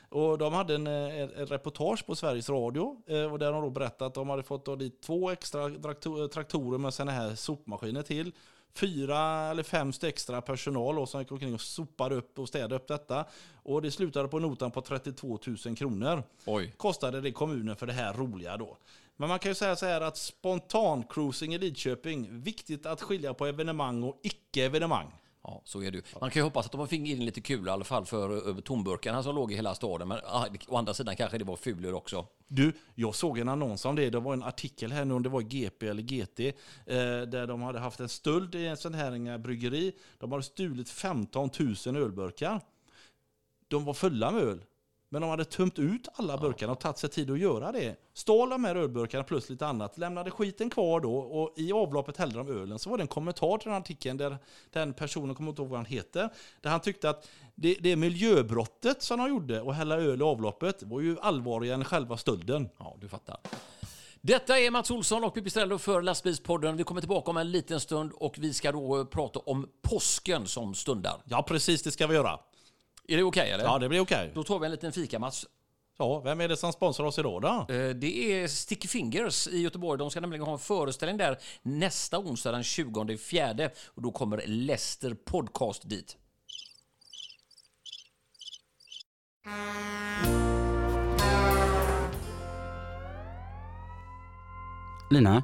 Och 0.10 0.38
de 0.38 0.54
hade 0.54 0.76
en, 0.76 0.88
eh, 0.88 0.94
en 0.94 1.30
en 1.36 1.46
reportage 1.46 2.06
på 2.06 2.16
Sveriges 2.16 2.50
Radio 2.50 3.02
eh, 3.08 3.32
och 3.32 3.40
där 3.40 3.52
de 3.52 3.62
då 3.62 3.70
berättade 3.70 4.08
att 4.08 4.14
de 4.14 4.30
hade 4.30 4.44
fått 4.44 4.66
då 4.66 4.76
dit 4.76 5.02
två 5.02 5.30
extra 5.30 5.70
traktor, 5.70 6.28
traktorer 6.28 6.78
med 6.78 6.94
sådana 6.94 7.12
här 7.12 7.36
sopmaskiner 7.36 8.02
till. 8.02 8.32
Fyra 8.76 9.20
eller 9.20 9.64
fem 9.64 9.92
extra 10.04 10.42
personal 10.42 11.00
och 11.00 11.10
som 11.10 11.22
gick 11.22 11.32
omkring 11.32 11.54
och 11.54 11.62
sopade 11.62 12.16
upp 12.16 12.40
och 12.40 12.48
städade 12.48 12.76
upp 12.76 12.88
detta. 12.88 13.26
Och 13.64 13.82
det 13.82 13.92
slutade 13.92 14.28
på 14.28 14.40
notan 14.40 14.72
på 14.72 14.82
32 14.82 15.40
000 15.66 15.76
kronor 15.76 16.24
Oj. 16.46 16.74
kostade 16.78 17.22
det 17.22 17.32
kommunen 17.32 17.76
för 17.76 17.88
det 17.88 17.94
här 17.94 18.14
roliga 18.14 18.58
då. 18.58 18.78
Men 19.18 19.30
man 19.30 19.40
kan 19.40 19.52
ju 19.52 19.56
säga 19.56 19.76
så 19.76 19.86
här 19.86 20.02
att 20.02 20.18
spontan-cruising 20.18 21.56
i 21.56 21.58
Lidköping, 21.58 22.42
viktigt 22.42 22.86
att 22.86 23.02
skilja 23.02 23.34
på 23.34 23.46
evenemang 23.46 24.04
och 24.04 24.20
icke-evenemang. 24.24 25.12
Ja, 25.44 25.62
så 25.66 25.84
är 25.84 25.92
det 25.92 25.98
ju. 25.98 26.04
Man 26.22 26.32
kan 26.32 26.40
ju 26.40 26.44
hoppas 26.44 26.66
att 26.66 26.72
de 26.72 26.88
fick 26.88 27.08
in 27.08 27.26
lite 27.26 27.42
kul 27.42 27.68
i 27.68 27.70
alla 27.70 27.84
fall 27.84 28.06
för 28.06 28.50
över 28.50 28.62
tomburkarna 28.62 29.24
som 29.24 29.36
låg 29.36 29.52
i 29.52 29.56
hela 29.56 29.76
staden. 29.76 30.08
Men 30.08 30.20
ah, 30.26 30.48
å 30.68 30.78
andra 30.78 30.94
sidan 30.94 31.16
kanske 31.16 31.38
det 31.38 31.44
var 31.44 31.56
fulor 31.56 31.94
också. 31.94 32.28
Du, 32.48 32.74
jag 32.96 33.16
såg 33.16 33.40
en 33.40 33.50
annons 33.50 33.86
om 33.86 33.96
det. 33.96 34.10
Det 34.10 34.20
var 34.20 34.34
en 34.34 34.44
artikel 34.44 34.92
här 34.92 35.06
nu 35.06 35.14
om 35.14 35.24
det 35.24 35.30
var 35.30 35.42
GP 35.42 35.88
eller 35.88 36.04
GT. 36.04 36.40
Eh, 36.40 36.54
där 37.28 37.48
de 37.48 37.62
hade 37.62 37.80
haft 37.80 38.00
en 38.00 38.10
stöld 38.10 38.56
i 38.56 38.68
en 38.68 38.78
sån 38.78 38.94
här 38.94 39.12
en 39.12 39.42
bryggeri. 39.42 39.94
De 40.20 40.32
hade 40.32 40.44
stulit 40.44 40.90
15 40.90 41.50
000 41.86 41.96
ölburkar. 41.96 42.62
De 43.68 43.86
var 43.86 43.94
fulla 43.94 44.32
med 44.32 44.44
öl. 44.44 44.64
Men 45.14 45.22
de 45.22 45.30
hade 45.30 45.46
tömt 45.46 45.80
ut 45.80 46.08
alla 46.14 46.38
burkarna 46.38 46.72
och 46.72 46.80
tagit 46.80 46.98
sig 46.98 47.10
tid 47.10 47.32
att 47.32 47.40
göra 47.40 47.72
det. 47.72 47.96
Stal 48.14 48.50
de 48.50 48.64
här 48.64 48.76
ölburkarna 48.76 49.24
plus 49.24 49.50
lite 49.50 49.68
annat. 49.68 49.98
Lämnade 49.98 50.32
skiten 50.32 50.70
kvar 50.70 51.00
då 51.00 51.16
och 51.16 51.54
i 51.58 51.74
avloppet 51.74 52.18
hällde 52.18 52.38
de 52.38 52.50
ölen. 52.50 52.80
Så 52.80 52.90
var 52.90 52.98
det 52.98 53.04
en 53.04 53.08
kommentar 53.08 53.58
till 53.58 53.70
den 53.70 53.78
artikeln 53.78 54.18
där 54.18 54.38
den 54.72 54.94
personen, 54.94 55.36
kommer 55.36 55.50
inte 55.50 55.62
ihåg 55.62 55.70
vad 55.70 55.80
han 55.80 55.86
heter, 55.86 56.30
där 56.62 56.70
han 56.70 56.80
tyckte 56.80 57.10
att 57.10 57.30
det, 57.56 57.78
det 57.80 57.96
miljöbrottet 57.96 59.02
som 59.02 59.20
de 59.20 59.30
gjorde 59.30 59.62
och 59.62 59.76
hälla 59.76 59.96
öl 59.96 60.22
i 60.22 60.24
avloppet 60.24 60.84
var 60.84 61.02
ju 61.02 61.20
allvarligare 61.20 61.76
än 61.76 61.86
själva 61.86 62.18
stölden. 62.18 62.70
Ja, 62.78 62.98
du 63.02 63.10
fattar. 63.10 63.38
Detta 64.22 64.60
är 64.60 64.72
Mats 64.72 64.92
Olsson 64.92 65.24
och 65.24 65.34
Pipistrello 65.34 65.78
för 65.78 66.02
Lastbilspodden. 66.02 66.78
Vi 66.78 66.84
kommer 66.84 67.02
tillbaka 67.02 67.32
om 67.32 67.38
en 67.38 67.52
liten 67.52 67.80
stund 67.80 68.12
och 68.16 68.36
vi 68.38 68.54
ska 68.54 68.72
då 68.72 69.06
prata 69.06 69.40
om 69.40 69.70
påsken 69.82 70.48
som 70.48 70.74
stundar. 70.74 71.22
Ja, 71.26 71.44
precis 71.44 71.84
det 71.84 71.92
ska 71.92 72.08
vi 72.08 72.16
göra. 72.16 72.40
Är 73.08 73.18
det 73.18 73.24
okej 73.24 73.52
eller? 73.52 73.64
Ja, 73.64 73.80
det 73.80 73.90
blir 73.90 74.00
okej. 74.00 74.32
Då 74.36 74.44
tar 74.44 74.60
vi 74.60 74.66
en 74.66 74.72
liten 74.72 74.92
fika 74.92 75.20
Mats. 75.20 75.46
Ja, 75.98 76.20
vem 76.20 76.42
är 76.42 76.48
det 76.48 76.58
som 76.58 76.74
sponsrar 76.74 77.06
oss 77.06 77.20
idag 77.20 77.42
då? 77.42 77.74
Eh, 77.74 77.90
Det 77.90 78.42
är 78.42 78.48
Sticky 78.48 78.88
Fingers 78.88 79.48
i 79.48 79.62
Göteborg. 79.62 80.00
De 80.00 80.10
ska 80.12 80.22
nämligen 80.22 80.46
ha 80.46 80.54
en 80.54 80.60
föreställning 80.60 81.18
där 81.18 81.38
nästa 81.62 82.20
onsdag 82.20 82.52
den 82.52 82.64
20 82.64 83.18
fjärde 83.18 83.72
och 83.88 84.02
då 84.02 84.12
kommer 84.12 84.44
Lester 84.48 85.14
Podcast 85.14 85.90
dit. 85.90 86.18
Lina, 95.10 95.44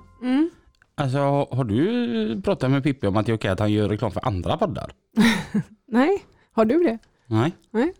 alltså, 0.95 1.17
har 1.51 1.63
du 1.63 2.41
pratat 2.41 2.71
med 2.71 2.83
Pippi 2.83 3.07
om 3.07 3.17
att 3.17 3.25
det 3.25 3.31
är 3.31 3.35
okej 3.35 3.51
att 3.51 3.59
han 3.59 3.71
gör 3.71 3.89
reklam 3.89 4.11
för 4.11 4.27
andra 4.27 4.57
poddar? 4.57 4.91
Nej, 5.87 6.25
har 6.51 6.65
du 6.65 6.83
det? 6.83 6.97
Nej. 7.29 7.51
Nej. 7.71 7.93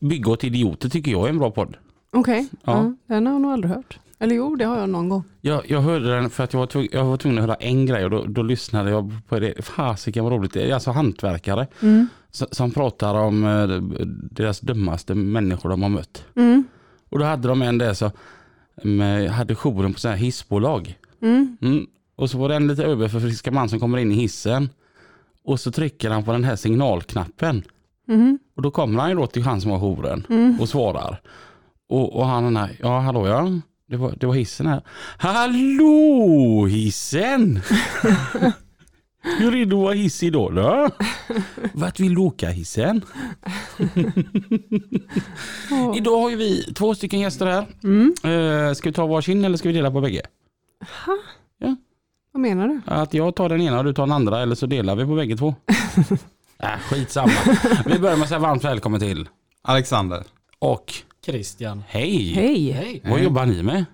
Bygga 0.00 0.30
åt 0.30 0.44
idioter 0.44 0.88
tycker 0.88 1.10
jag 1.10 1.24
är 1.24 1.28
en 1.28 1.38
bra 1.38 1.50
podd. 1.50 1.76
Okej, 2.12 2.48
Ja. 2.64 2.72
ja. 3.06 3.14
den 3.14 3.26
har 3.26 3.32
jag 3.32 3.42
nog 3.42 3.52
aldrig 3.52 3.72
hört. 3.74 3.98
Eller 4.18 4.34
jo, 4.34 4.56
det 4.56 4.64
har 4.64 4.78
jag 4.78 4.88
någon 4.88 5.08
gång. 5.08 5.22
Jag, 5.40 5.70
jag 5.70 5.80
hörde 5.80 6.14
den 6.14 6.30
för 6.30 6.44
att 6.44 6.52
jag 6.52 6.60
var, 6.60 6.66
tvungen, 6.66 6.88
jag 6.92 7.04
var 7.04 7.16
tvungen 7.16 7.38
att 7.38 7.44
höra 7.44 7.54
en 7.54 7.86
grej 7.86 8.04
och 8.04 8.10
då, 8.10 8.24
då 8.24 8.42
lyssnade 8.42 8.90
jag 8.90 9.12
på 9.28 9.38
det. 9.38 9.64
Fasiken 9.64 10.24
vad 10.24 10.32
roligt. 10.32 10.52
Det 10.52 10.70
är 10.70 10.74
alltså 10.74 10.90
hantverkare 10.90 11.66
Mm. 11.82 12.08
som, 12.30 12.48
som 12.50 12.70
pratar 12.70 13.14
om 13.14 13.44
eh, 13.44 13.66
deras 14.30 14.60
dummaste 14.60 15.14
människor 15.14 15.70
de 15.70 15.82
har 15.82 15.88
mött. 15.88 16.24
Mm. 16.36 16.64
Och 17.08 17.18
då 17.18 17.24
hade 17.24 17.48
de 17.48 17.62
en 17.62 17.78
där 17.78 18.10
med, 18.84 19.30
hade 19.30 19.54
jouren 19.54 19.92
på 19.92 19.98
så 20.00 20.08
här 20.08 20.16
hissbolag. 20.16 20.98
Mm. 21.22 21.56
Mm. 21.60 21.86
Och 22.16 22.30
så 22.30 22.38
var 22.38 22.48
det 22.48 22.54
en 22.54 22.66
lite 22.66 22.84
överförfriskad 22.84 23.54
man 23.54 23.68
som 23.68 23.80
kommer 23.80 23.98
in 23.98 24.12
i 24.12 24.14
hissen. 24.14 24.68
Och 25.44 25.60
så 25.60 25.72
trycker 25.72 26.10
han 26.10 26.24
på 26.24 26.32
den 26.32 26.44
här 26.44 26.56
signalknappen. 26.56 27.62
Mm. 28.08 28.38
Och 28.56 28.62
då 28.62 28.70
kommer 28.70 29.00
han 29.00 29.10
ju 29.10 29.16
då 29.16 29.26
till 29.26 29.42
han 29.42 29.60
som 29.60 29.70
har 29.70 29.78
jouren 29.78 30.26
och 30.60 30.68
svarar. 30.68 31.20
Och, 31.88 32.16
och 32.16 32.26
han 32.26 32.56
här, 32.56 32.76
ja 32.80 32.98
hallå 32.98 33.28
ja, 33.28 33.60
det 33.88 33.96
var, 33.96 34.14
det 34.20 34.26
var 34.26 34.34
hissen 34.34 34.66
här. 34.66 34.82
Hallå 35.18 36.66
hissen! 36.66 37.60
Hur 39.38 39.54
är 39.54 39.66
det 39.66 39.76
att 39.76 39.82
vara 39.82 39.94
hissig 39.94 40.32
då? 40.32 40.50
då? 40.50 40.90
Vart 41.72 42.00
vill 42.00 42.14
du 42.14 42.20
åka 42.20 42.48
hissen? 42.48 43.04
Åh. 45.70 45.96
Idag 45.96 46.20
har 46.20 46.36
vi 46.36 46.74
två 46.74 46.94
stycken 46.94 47.20
gäster 47.20 47.46
här. 47.46 47.66
Mm. 47.84 48.14
Eh, 48.24 48.74
ska 48.74 48.88
vi 48.88 48.92
ta 48.92 49.06
varsin 49.06 49.44
eller 49.44 49.56
ska 49.56 49.68
vi 49.68 49.74
dela 49.74 49.90
på 49.90 50.00
bägge? 50.00 50.22
Vad 52.34 52.40
menar 52.40 52.68
du? 52.68 52.80
Att 52.86 53.14
jag 53.14 53.34
tar 53.34 53.48
den 53.48 53.60
ena 53.60 53.78
och 53.78 53.84
du 53.84 53.92
tar 53.92 54.02
den 54.02 54.12
andra 54.12 54.42
eller 54.42 54.54
så 54.54 54.66
delar 54.66 54.96
vi 54.96 55.04
på 55.04 55.14
bägge 55.14 55.36
två. 55.36 55.54
äh, 56.64 56.78
skitsamma. 56.78 57.32
Vi 57.86 57.98
börjar 57.98 58.16
med 58.16 58.22
att 58.22 58.28
säga 58.28 58.38
varmt 58.38 58.64
välkommen 58.64 59.00
till. 59.00 59.28
Alexander. 59.62 60.24
Och 60.58 60.92
Christian. 61.24 61.82
hej! 61.88 62.32
Hej! 62.34 62.70
Hej. 62.70 63.02
Vad 63.04 63.22
jobbar 63.22 63.46
ni 63.46 63.62
med? 63.62 63.84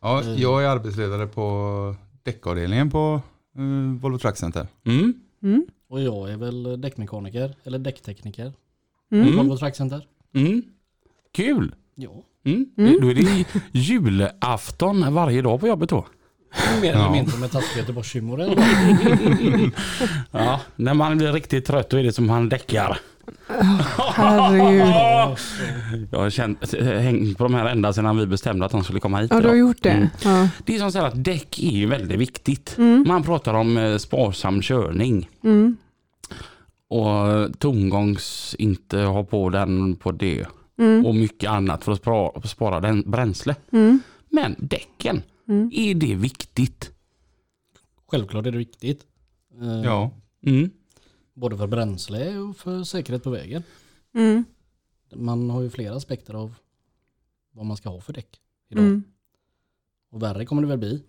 Ja, 0.00 0.24
jag 0.24 0.64
är 0.64 0.68
arbetsledare 0.68 1.26
på 1.26 1.94
däckavdelningen 2.22 2.90
på 2.90 3.20
uh, 3.58 4.00
Volvo 4.00 4.18
Truck 4.18 4.36
Center. 4.36 4.66
Mm? 4.86 5.14
Mm. 5.42 5.66
Och 5.88 6.00
jag 6.00 6.30
är 6.30 6.36
väl 6.36 6.80
däckmekaniker, 6.80 7.54
eller 7.64 7.78
däcktekniker. 7.78 8.52
Mm. 9.12 9.36
Volvo 9.36 9.56
Truck 9.56 9.76
Center. 9.76 10.06
Mm. 10.34 10.62
Kul! 11.32 11.74
Ja. 11.94 12.22
Mm. 12.44 12.66
Mm. 12.76 13.00
Då 13.00 13.10
är 13.10 13.14
det 13.14 13.44
julafton 13.72 15.14
varje 15.14 15.42
dag 15.42 15.60
på 15.60 15.66
jobbet 15.66 15.88
då. 15.88 16.06
Mer 16.82 16.90
eller 16.92 17.02
Ja. 17.02 17.10
mindre 17.12 17.38
med 17.38 17.50
task 17.52 17.76
Göteborgshumoren. 17.76 18.50
Ja, 20.30 20.60
när 20.76 20.94
man 20.94 21.18
blir 21.18 21.32
riktigt 21.32 21.64
trött 21.66 21.90
då 21.90 21.96
är 21.96 22.02
det 22.02 22.12
som 22.12 22.28
han 22.30 22.48
däckar. 22.48 22.98
Herregud. 24.14 24.80
Jag 26.12 26.18
har 26.18 26.30
känt, 26.30 26.74
hängt 26.82 27.38
på 27.38 27.44
de 27.44 27.54
här 27.54 27.66
ända 27.66 27.92
sedan 27.92 28.16
vi 28.18 28.26
bestämde 28.26 28.64
att 28.66 28.72
de 28.72 28.84
skulle 28.84 29.00
komma 29.00 29.18
hit 29.20 29.30
Ja, 29.34 29.40
du 29.40 29.48
har 29.48 29.54
gjort 29.54 29.76
det. 29.82 29.90
Mm. 29.90 30.08
Ja. 30.24 30.48
Det 30.64 30.74
är 30.74 30.78
som 30.78 30.92
så 30.92 30.98
här 30.98 31.06
att 31.06 31.24
däck 31.24 31.58
är 31.58 31.70
ju 31.70 31.86
väldigt 31.86 32.18
viktigt. 32.18 32.74
Mm. 32.78 33.04
Man 33.08 33.22
pratar 33.22 33.54
om 33.54 33.76
eh, 33.78 33.96
sparsam 33.96 34.62
körning 34.62 35.28
Mm. 35.44 35.76
och 36.90 37.58
tomgångs 37.58 38.56
inte 38.58 38.98
ha 38.98 39.24
på 39.24 39.50
den 39.50 39.96
på 39.96 40.12
det 40.12 40.46
Mm. 40.80 41.06
och 41.06 41.14
mycket 41.14 41.50
annat 41.50 41.84
för 41.84 41.92
att 41.92 41.98
spara, 41.98 42.42
spara 42.42 42.80
den 42.80 43.10
bränsle. 43.10 43.54
Mm. 43.72 44.00
Men 44.30 44.54
däcken, 44.58 45.22
Mm. 45.48 45.70
är 45.72 45.94
det 45.94 46.14
viktigt? 46.14 46.92
Självklart 48.06 48.46
är 48.46 48.50
det 48.50 48.58
viktigt. 48.58 49.06
Eh, 49.60 49.80
Ja, 49.84 50.10
Mm. 50.46 50.70
Både 51.34 51.56
för 51.56 51.66
bränsle 51.66 52.38
och 52.38 52.56
för 52.56 52.84
säkerhet 52.84 53.22
på 53.24 53.30
vägen. 53.30 53.62
Mm. 54.14 54.44
Man 55.14 55.50
har 55.50 55.62
ju 55.62 55.70
flera 55.70 55.94
aspekter 55.94 56.34
av 56.34 56.54
vad 57.52 57.66
man 57.66 57.76
ska 57.76 57.88
ha 57.88 58.00
för 58.00 58.12
däck 58.12 58.40
idag. 58.68 58.84
Mm. 58.84 59.02
Och 60.10 60.22
värre 60.22 60.46
kommer 60.46 60.62
det 60.62 60.68
väl 60.68 60.78
bli, 60.78 61.02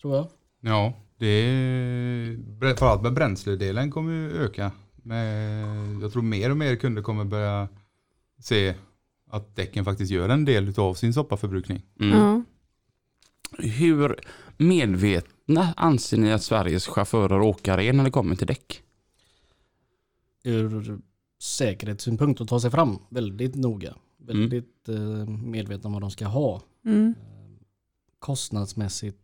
tror 0.00 0.16
jag. 0.16 0.26
ja 0.60 0.92
det 1.18 1.26
är, 1.26 2.58
framförallt 2.60 3.02
med 3.02 3.14
bränsledelen 3.14 3.90
kommer 3.90 4.12
ju 4.12 4.32
öka. 4.44 4.72
Med, 4.96 6.02
jag 6.02 6.12
tror 6.12 6.22
mer 6.22 6.50
och 6.50 6.56
mer 6.56 6.76
kunder 6.76 7.02
kommer 7.02 7.24
börja 7.24 7.68
se 8.38 8.74
att 9.30 9.56
däcken 9.56 9.84
faktiskt 9.84 10.12
gör 10.12 10.28
en 10.28 10.44
del 10.44 10.74
av 10.76 10.94
sin 10.94 11.14
soppaförbrukning. 11.14 11.82
Mm. 12.00 12.18
Ja. 12.18 12.42
Hur 13.58 14.20
medvetna 14.56 15.74
anser 15.76 16.16
ni 16.16 16.32
att 16.32 16.42
Sveriges 16.42 16.86
chaufförer 16.86 17.40
och 17.40 17.46
åkare 17.46 17.84
är 17.84 17.92
när 17.92 18.04
det 18.04 18.10
kommer 18.10 18.36
till 18.36 18.46
däck? 18.46 18.82
Ur 20.44 20.98
säkerhetssynpunkt 21.42 22.40
att 22.40 22.48
ta 22.48 22.60
sig 22.60 22.70
fram 22.70 22.98
väldigt 23.08 23.54
noga. 23.54 23.94
Väldigt 24.18 24.88
eh, 24.88 25.28
medvetna 25.28 25.86
om 25.86 25.92
vad 25.92 26.02
de 26.02 26.10
ska 26.10 26.26
ha. 26.26 26.62
Mm. 26.84 27.14
Kostnadsmässigt 28.18 29.18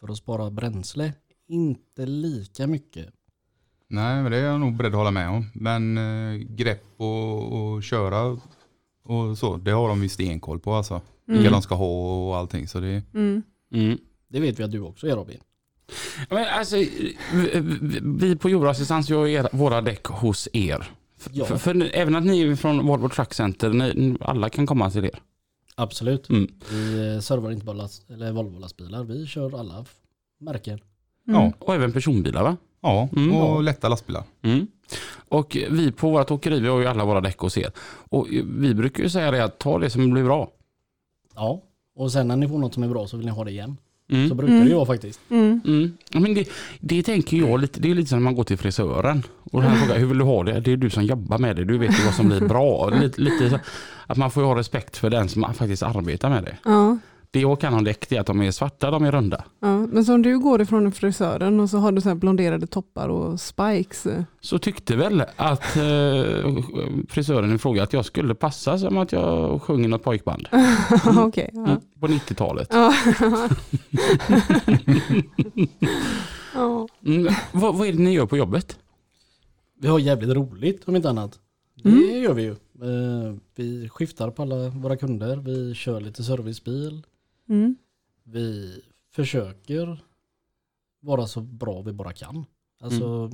för 0.00 0.08
att 0.08 0.16
spara 0.16 0.50
bränsle, 0.50 1.12
inte 1.48 2.06
lika 2.06 2.66
mycket. 2.66 3.12
Nej, 3.88 4.22
men 4.22 4.32
det 4.32 4.38
är 4.38 4.44
jag 4.44 4.60
nog 4.60 4.76
beredd 4.76 4.92
att 4.92 4.98
hålla 4.98 5.10
med 5.10 5.28
om. 5.28 5.50
Men 5.54 5.98
eh, 5.98 6.34
grepp 6.34 6.84
och, 6.96 7.52
och 7.52 7.82
köra 7.82 8.40
och 9.04 9.38
så, 9.38 9.56
det 9.56 9.70
har 9.70 9.88
de 9.88 10.02
ju 10.02 10.08
stenkoll 10.08 10.58
på 10.60 10.74
alltså. 10.74 11.00
Vilka 11.26 11.40
Mm. 11.40 11.52
de 11.52 11.62
ska 11.62 11.74
ha 11.74 11.86
och 12.28 12.36
allting. 12.36 12.68
Så 12.68 12.80
det, 12.80 13.02
Mm. 13.14 13.42
Mm. 13.74 13.98
Det 14.28 14.40
vet 14.40 14.60
vi 14.60 14.64
att 14.64 14.72
du 14.72 14.80
också 14.80 15.06
är 15.06 15.16
Robin. 15.16 15.38
Ja, 16.28 16.34
Men 16.36 16.46
alltså, 16.58 16.76
vi- 18.02 18.36
på 18.40 18.50
jordassistans 18.50 19.10
gör 19.10 19.56
våra 19.56 19.80
däck 19.80 20.04
hos 20.06 20.48
er. 20.52 20.90
För, 21.18 21.30
Ja. 21.34 21.44
för, 21.44 21.56
för 21.56 21.90
även 21.94 22.14
att 22.16 22.24
ni 22.24 22.40
är 22.42 22.56
från 22.56 22.86
Volvo 22.86 23.08
Truck 23.08 23.34
Center, 23.34 23.70
ni, 23.70 24.16
alla 24.20 24.48
kan 24.50 24.66
komma 24.66 24.90
till 24.90 25.04
er. 25.04 25.18
Absolut. 25.74 26.28
Mm. 26.30 26.48
Vi 26.70 27.14
eh, 27.14 27.20
servar 27.20 27.50
inte 27.50 27.64
bara 27.66 27.76
last, 27.76 28.10
eller 28.10 28.32
Volvo-lastbilar, 28.32 29.04
vi 29.04 29.26
kör 29.26 29.58
alla 29.60 29.84
märken. 30.40 30.80
ja, 31.24 31.52
Och 31.58 31.74
även 31.74 31.92
personbilar 31.92 32.42
va? 32.42 32.56
ja, 32.80 33.08
Mm. 33.16 33.34
och 33.34 33.62
lätta 33.62 33.88
lastbilar. 33.88 34.24
Mm. 34.94 35.24
Och 35.28 35.56
vi 35.70 35.92
på 35.92 36.10
vårt 36.10 36.30
åkeri, 36.30 36.60
vi 36.60 36.68
har 36.68 36.80
ju 36.80 36.86
alla 36.86 37.04
våra 37.04 37.20
däck 37.20 37.38
hos 37.38 37.58
er. 37.58 37.70
Och 38.10 38.26
vi 38.44 38.74
brukar 38.74 39.02
ju 39.02 39.08
säga 39.10 39.30
det 39.30 39.44
att 39.44 39.58
ta 39.58 39.78
det 39.78 39.90
som 39.90 40.10
blir 40.10 40.24
bra. 40.24 40.50
Ja, 41.34 41.62
och 41.96 42.12
sen 42.12 42.28
när 42.28 42.36
ni 42.36 42.48
får 42.48 42.58
något 42.58 42.74
som 42.74 42.82
är 42.82 42.88
bra 42.88 43.06
så 43.06 43.16
vill 43.16 43.26
ni 43.26 43.32
ha 43.32 43.44
det 43.44 43.50
igen. 43.50 43.76
Mm. 44.10 44.28
Så 44.28 44.34
brukar 44.34 44.52
Mm. 44.54 44.64
det 44.64 44.70
ju 44.70 44.76
vara 44.76 44.86
faktiskt. 44.86 45.20
Mm. 45.30 45.60
Mm. 45.66 45.96
Ja, 46.10 46.20
men 46.20 46.34
det, 46.34 46.48
det 46.80 47.02
tänker 47.02 47.36
jag 47.36 47.60
lite, 47.60 47.80
det 47.80 47.90
är 47.90 47.94
lite 47.94 48.08
som 48.08 48.18
när 48.18 48.24
man 48.24 48.34
går 48.34 48.44
till 48.44 48.58
frisören. 48.58 49.22
Och 49.52 49.62
han 49.62 49.76
frågar, 49.76 49.98
hur 49.98 50.06
vill 50.06 50.18
du 50.18 50.24
ha 50.24 50.42
det? 50.44 50.60
Det 50.60 50.72
är 50.72 50.76
du 50.76 50.90
som 50.90 51.04
jobbar 51.04 51.38
med 51.38 51.56
det, 51.56 51.64
du 51.64 51.78
vet 51.78 52.00
ju 52.00 52.04
vad 52.04 52.14
som 52.14 52.28
blir 52.28 52.40
bra. 52.40 52.88
Lite, 52.88 53.20
lite 53.20 53.50
så, 53.50 53.58
att 54.06 54.16
man 54.16 54.30
får 54.30 54.42
ju 54.42 54.46
ha 54.46 54.58
respekt 54.58 54.96
för 54.96 55.10
den 55.10 55.28
som 55.28 55.54
faktiskt 55.54 55.82
arbetar 55.82 56.30
med 56.30 56.44
det. 56.44 56.56
Ja. 56.64 56.98
Det 57.32 57.40
jag 57.40 57.60
kan 57.60 57.74
om 57.74 57.84
däck 57.84 58.12
är 58.12 58.20
att 58.20 58.26
de 58.26 58.42
är 58.42 58.50
svarta, 58.50 58.90
de 58.90 59.04
är 59.04 59.12
runda. 59.12 59.44
Ja. 59.60 59.78
Men 59.86 60.04
så 60.04 60.14
om 60.14 60.22
du 60.22 60.38
går 60.38 60.62
ifrån 60.62 60.92
frisören 60.92 61.60
och 61.60 61.70
så 61.70 61.78
har 61.78 61.92
du 61.92 62.00
så 62.00 62.08
här 62.08 62.16
blonderade 62.16 62.66
toppar 62.66 63.08
och 63.08 63.40
spikes. 63.40 64.06
Så 64.40 64.58
tyckte 64.58 64.96
väl 64.96 65.24
att 65.36 65.76
eh, 65.76 66.56
frisören 67.08 67.54
i 67.54 67.58
fråga 67.58 67.82
att 67.82 67.92
jag 67.92 68.04
skulle 68.04 68.34
passa 68.34 68.78
som 68.78 68.98
att 68.98 69.12
jag 69.12 69.62
sjöng 69.62 69.84
i 69.84 69.88
något 69.88 70.02
pojkband. 70.02 70.48
Okej. 71.18 71.50
Mm, 71.54 71.70
ja. 71.70 71.76
på 72.00 72.06
90-talet. 72.06 72.68
Ja. 72.72 72.94
ja. 76.54 76.88
Mm, 77.06 77.34
vad, 77.52 77.74
vad 77.76 77.88
är 77.88 77.92
det 77.92 77.98
ni 77.98 78.12
gör 78.12 78.26
på 78.26 78.36
jobbet? 78.36 78.78
Vi 79.80 79.88
har 79.88 79.98
jävligt 79.98 80.30
roligt 80.36 80.88
om 80.88 80.96
inte 80.96 81.10
annat. 81.10 81.38
Det 81.82 81.88
Mm. 81.88 82.22
gör 82.22 82.34
vi 82.34 82.42
ju. 82.42 82.50
Eh, 82.50 83.34
Vi 83.56 83.88
skiftar 83.88 84.30
på 84.30 84.42
alla 84.42 84.68
våra 84.68 84.96
kunder, 84.96 85.36
vi 85.36 85.74
kör 85.74 86.00
lite 86.00 86.22
servicebil. 86.22 87.02
Mm. 87.52 87.76
Vi 88.24 88.80
försöker 89.10 90.04
vara 91.00 91.26
så 91.26 91.40
bra 91.40 91.82
vi 91.82 91.92
bara 91.92 92.12
kan. 92.12 92.44
Alltså, 92.80 93.30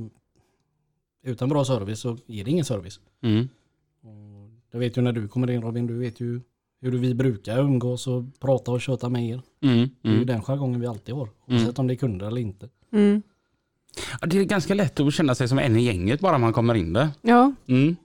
utan 1.22 1.48
bra 1.48 1.64
service 1.64 2.00
så 2.00 2.10
är 2.26 2.44
det 2.44 2.50
ingen 2.50 2.64
service. 2.64 3.00
Mm. 3.22 3.48
Och 4.02 4.50
jag 4.70 4.78
vet 4.80 4.96
ju 4.98 5.02
när 5.02 5.12
du 5.12 5.28
kommer 5.28 5.50
in 5.50 5.62
Robin, 5.62 5.86
du 5.86 5.98
vet 5.98 6.20
ju 6.20 6.40
hur 6.80 6.92
vi 6.92 7.14
brukar 7.14 7.58
umgås 7.58 8.06
och 8.06 8.24
prata 8.40 8.70
och 8.72 8.80
köta 8.80 9.08
med 9.08 9.28
er. 9.28 9.42
Mm. 9.60 9.88
Det 10.02 10.08
är 10.08 10.12
ju 10.12 10.14
Mm. 10.16 10.26
den 10.26 10.42
jargongen 10.42 10.80
vi 10.80 10.86
alltid 10.86 11.14
har. 11.14 11.28
Oavsett 11.46 11.78
om 11.78 11.86
det 11.86 11.94
är 11.94 11.96
kunder 11.96 12.26
eller 12.26 12.40
inte. 12.40 12.68
Mm. 12.92 13.22
Ja, 14.20 14.26
Det 14.26 14.38
är 14.38 14.44
ganska 14.44 14.74
lätt 14.74 15.00
att 15.00 15.14
känna 15.14 15.34
sig 15.34 15.48
som 15.48 15.58
en 15.58 15.76
i 15.76 15.82
gänget 15.82 16.20
bara 16.20 16.38
man 16.38 16.52
kommer 16.52 16.74
in 16.74 16.92
där. 16.92 17.08
Ja. 17.22 17.52
Mm. 17.66 17.96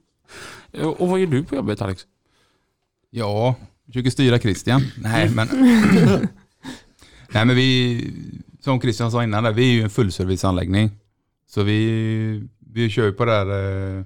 Och 0.97 1.07
vad 1.09 1.19
gör 1.19 1.27
du 1.27 1.43
på 1.43 1.55
jobbet 1.55 1.81
Alex? 1.81 2.07
Ja, 3.09 3.55
försöker 3.87 4.09
styra 4.09 4.39
Christian. 4.39 4.81
Nej, 4.97 5.29
men... 5.29 5.47
Nej, 7.33 7.45
men 7.45 7.55
vi, 7.55 8.01
som 8.59 8.81
Christian 8.81 9.11
sa 9.11 9.23
innan, 9.23 9.43
där, 9.43 9.51
vi 9.51 9.69
är 9.69 9.73
ju 9.73 9.81
en 9.81 9.89
fullserviceanläggning. 9.89 10.91
Så 11.49 11.63
vi, 11.63 12.47
vi 12.73 12.89
kör 12.89 13.05
ju 13.05 13.13
på 13.13 13.25
det 13.25 13.31
här 13.31 13.49
eh, 13.49 14.03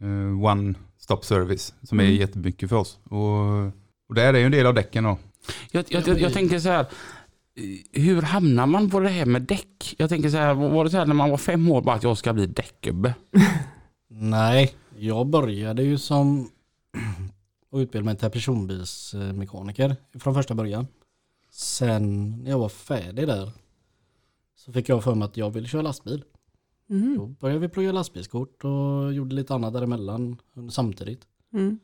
eh, 0.00 0.44
one 0.44 0.74
stop 0.98 1.20
service 1.22 1.74
som 1.82 2.00
är 2.00 2.04
Mm. 2.04 2.16
jättemycket 2.16 2.68
för 2.68 2.76
oss. 2.76 2.98
Och, 3.04 3.66
och 4.08 4.14
där 4.14 4.34
är 4.34 4.38
ju 4.38 4.44
en 4.44 4.52
del 4.52 4.66
av 4.66 4.74
däcken 4.74 5.04
då. 5.04 5.18
Jag, 5.70 5.84
jag, 5.88 6.08
jag, 6.08 6.20
jag 6.20 6.32
tänker 6.32 6.58
så 6.58 6.68
här, 6.68 6.86
hur 7.92 8.22
hamnar 8.22 8.66
man 8.66 8.90
på 8.90 9.00
det 9.00 9.08
här 9.08 9.26
med 9.26 9.42
däck? 9.42 9.94
Jag 9.98 10.08
tänker 10.08 10.30
så 10.30 10.36
här, 10.36 10.54
var 10.54 10.84
det 10.84 10.90
så 10.90 10.96
här 10.96 11.06
när 11.06 11.14
man 11.14 11.30
var 11.30 11.36
fem 11.38 11.70
år 11.70 11.82
bara 11.82 11.96
att 11.96 12.02
jag 12.02 12.18
ska 12.18 12.32
bli 12.32 12.46
däckgubbe? 12.46 13.14
Nej, 14.10 14.74
jag 14.98 15.26
började 15.26 15.82
ju 15.82 15.98
som 15.98 16.50
och 17.70 17.78
utbildade 17.78 18.04
mig 18.04 18.16
till 18.16 18.30
personbilsmekaniker 18.30 19.96
från 20.18 20.34
första 20.34 20.54
början. 20.54 20.86
Sen 21.50 22.30
när 22.42 22.50
jag 22.50 22.58
var 22.58 22.68
färdig 22.68 23.26
där 23.26 23.52
så 24.54 24.72
fick 24.72 24.88
jag 24.88 25.04
för 25.04 25.14
mig 25.14 25.26
att 25.26 25.36
jag 25.36 25.50
ville 25.50 25.68
köra 25.68 25.82
lastbil. 25.82 26.24
Då 26.86 26.94
Mm. 26.96 27.34
började 27.40 27.60
vi 27.60 27.68
plugga 27.68 27.92
lastbilskort 27.92 28.64
och 28.64 29.12
gjorde 29.14 29.34
lite 29.34 29.54
annat 29.54 29.72
däremellan 29.72 30.36
samtidigt. 30.70 31.26
Mm. 31.52 31.78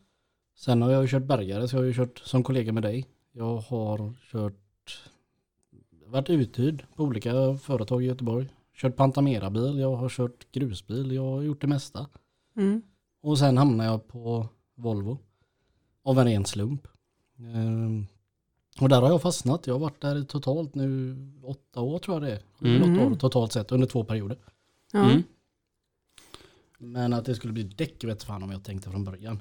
Sen 0.57 0.83
har 0.83 0.91
jag 0.91 1.03
ju 1.03 1.09
kört 1.09 1.23
bärgare 1.23 1.69
så 1.69 1.77
jag 1.77 1.81
har 1.81 1.87
ju 1.87 1.95
kört 1.95 2.19
som 2.19 2.43
kollega 2.43 2.73
med 2.73 2.83
dig. 2.83 3.07
Jag 3.33 3.57
har 3.57 4.15
kört, 4.33 5.01
varit 6.07 6.31
uthyrd 6.31 6.85
på 6.97 7.03
olika 7.05 7.57
företag 7.57 8.03
i 8.03 8.07
Göteborg. 8.07 8.49
Kört 8.75 8.97
Pantamera-bil, 8.97 9.79
jag 9.79 9.97
har 9.97 10.09
kört 10.09 10.53
grusbil, 10.53 11.13
jag 11.13 11.23
har 11.31 11.43
gjort 11.43 11.61
det 11.61 11.67
mesta. 11.67 12.07
Mm. 12.57 12.83
Och 13.23 13.39
sen 13.39 13.57
hamnade 13.59 13.91
jag 13.91 14.09
på 14.09 14.49
Volvo. 14.75 15.19
Av 16.07 16.19
en 16.19 16.27
ren 16.27 16.45
slump. 16.45 16.89
Ehm, 17.39 18.07
och 18.81 18.89
där 18.89 19.03
har 19.03 19.09
jag 19.09 19.23
fastnat. 19.23 19.67
Jag 19.67 19.75
har 19.75 19.79
varit 19.79 20.01
där 20.01 20.19
i 20.19 20.25
totalt 20.25 20.75
nu 20.75 21.17
åtta 21.43 21.81
år 21.81 21.99
tror 21.99 22.17
jag 22.17 22.23
det 22.23 22.33
är. 22.33 22.71
Mm. 22.77 22.95
Åtta 22.95 23.07
år 23.07 23.17
totalt 23.17 23.53
sett 23.53 23.73
under 23.73 23.87
två 23.87 24.05
perioder. 24.05 24.39
Ja. 24.93 25.11
Mm. 25.11 25.23
Men 26.79 27.13
att 27.13 27.25
det 27.25 27.35
skulle 27.35 27.53
bli 27.53 27.63
däck 27.63 28.05
vet 28.05 28.23
fan 28.23 28.43
om 28.43 28.51
jag 28.51 28.65
tänkte 28.65 28.91
från 28.91 29.05
början. 29.05 29.41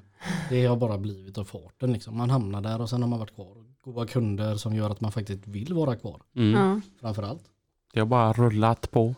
Det 0.50 0.66
har 0.66 0.76
bara 0.76 0.98
blivit 0.98 1.38
av 1.38 1.44
farten 1.44 1.92
liksom. 1.92 2.16
Man 2.16 2.30
hamnar 2.30 2.60
där 2.60 2.80
och 2.80 2.90
sen 2.90 3.02
har 3.02 3.08
man 3.08 3.18
varit 3.18 3.34
kvar. 3.34 3.64
Goda 3.80 4.06
kunder 4.06 4.56
som 4.56 4.74
gör 4.74 4.90
att 4.90 5.00
man 5.00 5.12
faktiskt 5.12 5.46
vill 5.46 5.74
vara 5.74 5.96
kvar. 5.96 6.22
Mm. 6.36 6.60
Ja. 6.60 6.80
Framförallt. 7.00 7.44
Det 7.92 8.00
har 8.00 8.06
bara 8.06 8.32
rullat 8.32 8.90
på. 8.90 9.14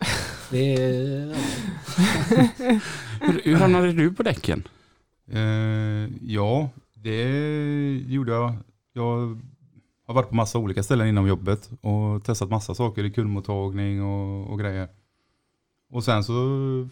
Det 0.50 0.74
är, 0.74 1.36
Hur, 3.20 3.40
hur 3.44 3.56
hamnade 3.56 3.92
du 3.92 4.12
på 4.12 4.22
däcken? 4.22 4.68
Eh, 5.30 6.08
ja, 6.22 6.70
det 7.08 8.12
gjorde 8.12 8.32
jag. 8.32 8.54
Jag 8.92 9.36
har 10.06 10.14
varit 10.14 10.28
på 10.28 10.34
massa 10.34 10.58
olika 10.58 10.82
ställen 10.82 11.08
inom 11.08 11.28
jobbet 11.28 11.70
och 11.80 12.24
testat 12.24 12.50
massa 12.50 12.74
saker 12.74 13.04
i 13.04 13.10
kundmottagning 13.10 14.02
och, 14.02 14.50
och 14.50 14.58
grejer. 14.58 14.88
Och 15.90 16.04
sen 16.04 16.24
så 16.24 16.34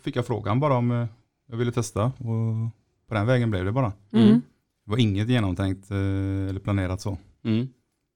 fick 0.02 0.16
jag 0.16 0.26
frågan 0.26 0.60
bara 0.60 0.76
om 0.76 0.90
eh, 0.90 1.06
jag 1.50 1.56
ville 1.56 1.72
testa 1.72 2.04
och 2.04 2.70
på 3.08 3.14
den 3.14 3.26
vägen 3.26 3.50
blev 3.50 3.64
det 3.64 3.72
bara. 3.72 3.92
Mm. 4.12 4.40
Det 4.84 4.90
var 4.90 4.98
inget 4.98 5.28
genomtänkt 5.28 5.90
eh, 5.90 5.96
eller 6.48 6.60
planerat 6.60 7.00
så. 7.00 7.18
Mm. 7.44 7.68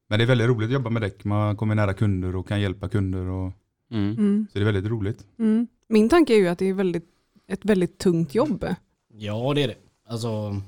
Men 0.09 0.19
det 0.19 0.25
är 0.25 0.27
väldigt 0.27 0.49
roligt 0.49 0.67
att 0.67 0.73
jobba 0.73 0.91
med 0.91 1.03
däck. 1.03 1.25
Man 1.25 1.57
kommer 1.57 1.75
nära 1.75 1.95
kunder 1.95 2.37
och 2.37 2.49
kan 2.49 2.61
hjälpa 2.61 2.89
kunder. 2.89 3.27
Och, 3.27 3.53
Mm. 3.93 4.11
Mm. 4.11 4.47
så 4.53 4.59
det 4.59 4.63
är 4.63 4.73
väldigt 4.73 4.91
roligt. 4.91 5.27
Mm. 5.39 5.67
Min 5.89 6.09
tanke 6.09 6.33
är 6.35 6.39
ju 6.39 6.49
att 6.49 6.59
det 6.59 6.67
är 6.67 6.75
väldigt, 6.75 7.09
ett 7.49 7.65
väldigt 7.65 7.99
tungt 7.99 8.35
jobb. 8.35 8.65
Ja 9.13 9.53
det 9.55 9.63
är 9.63 9.69
det. 9.69 9.75
Alltså 10.09 10.61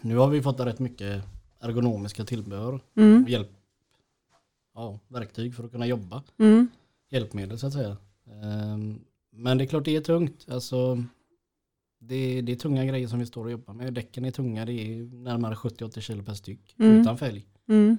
nu 0.00 0.16
har 0.16 0.28
vi 0.28 0.42
fått 0.42 0.60
rätt 0.60 0.78
mycket 0.78 1.22
ergonomiska 1.60 2.24
tillbehör 2.24 2.80
Mm. 2.96 3.26
hjälp. 3.28 3.50
Ja, 4.74 4.98
verktyg 5.08 5.54
för 5.54 5.64
att 5.64 5.72
kunna 5.72 5.86
jobba. 5.86 6.22
Mm. 6.38 6.68
Hjälpmedel 7.10 7.58
så 7.58 7.66
att 7.66 7.72
säga. 7.72 7.96
Ehm, 8.42 9.00
Men 9.32 9.58
det 9.58 9.64
är 9.64 9.66
klart 9.66 9.84
det 9.84 9.96
är 9.96 10.00
tungt. 10.00 10.46
Alltså 10.50 11.04
det, 11.98 12.40
det 12.40 12.52
är 12.52 12.56
tunga 12.56 12.84
grejer 12.84 13.08
som 13.08 13.18
vi 13.18 13.26
står 13.26 13.44
och 13.44 13.50
jobbar 13.50 13.74
med. 13.74 13.94
Däcken 13.94 14.24
är 14.24 14.30
tunga, 14.30 14.64
det 14.64 14.72
är 14.72 15.02
närmare 15.14 15.54
70-80 15.54 16.00
kilo 16.00 16.22
per 16.24 16.34
styck 16.34 16.74
Mm. 16.78 17.00
utan 17.00 17.18
fälg. 17.18 17.46
Mm. 17.68 17.98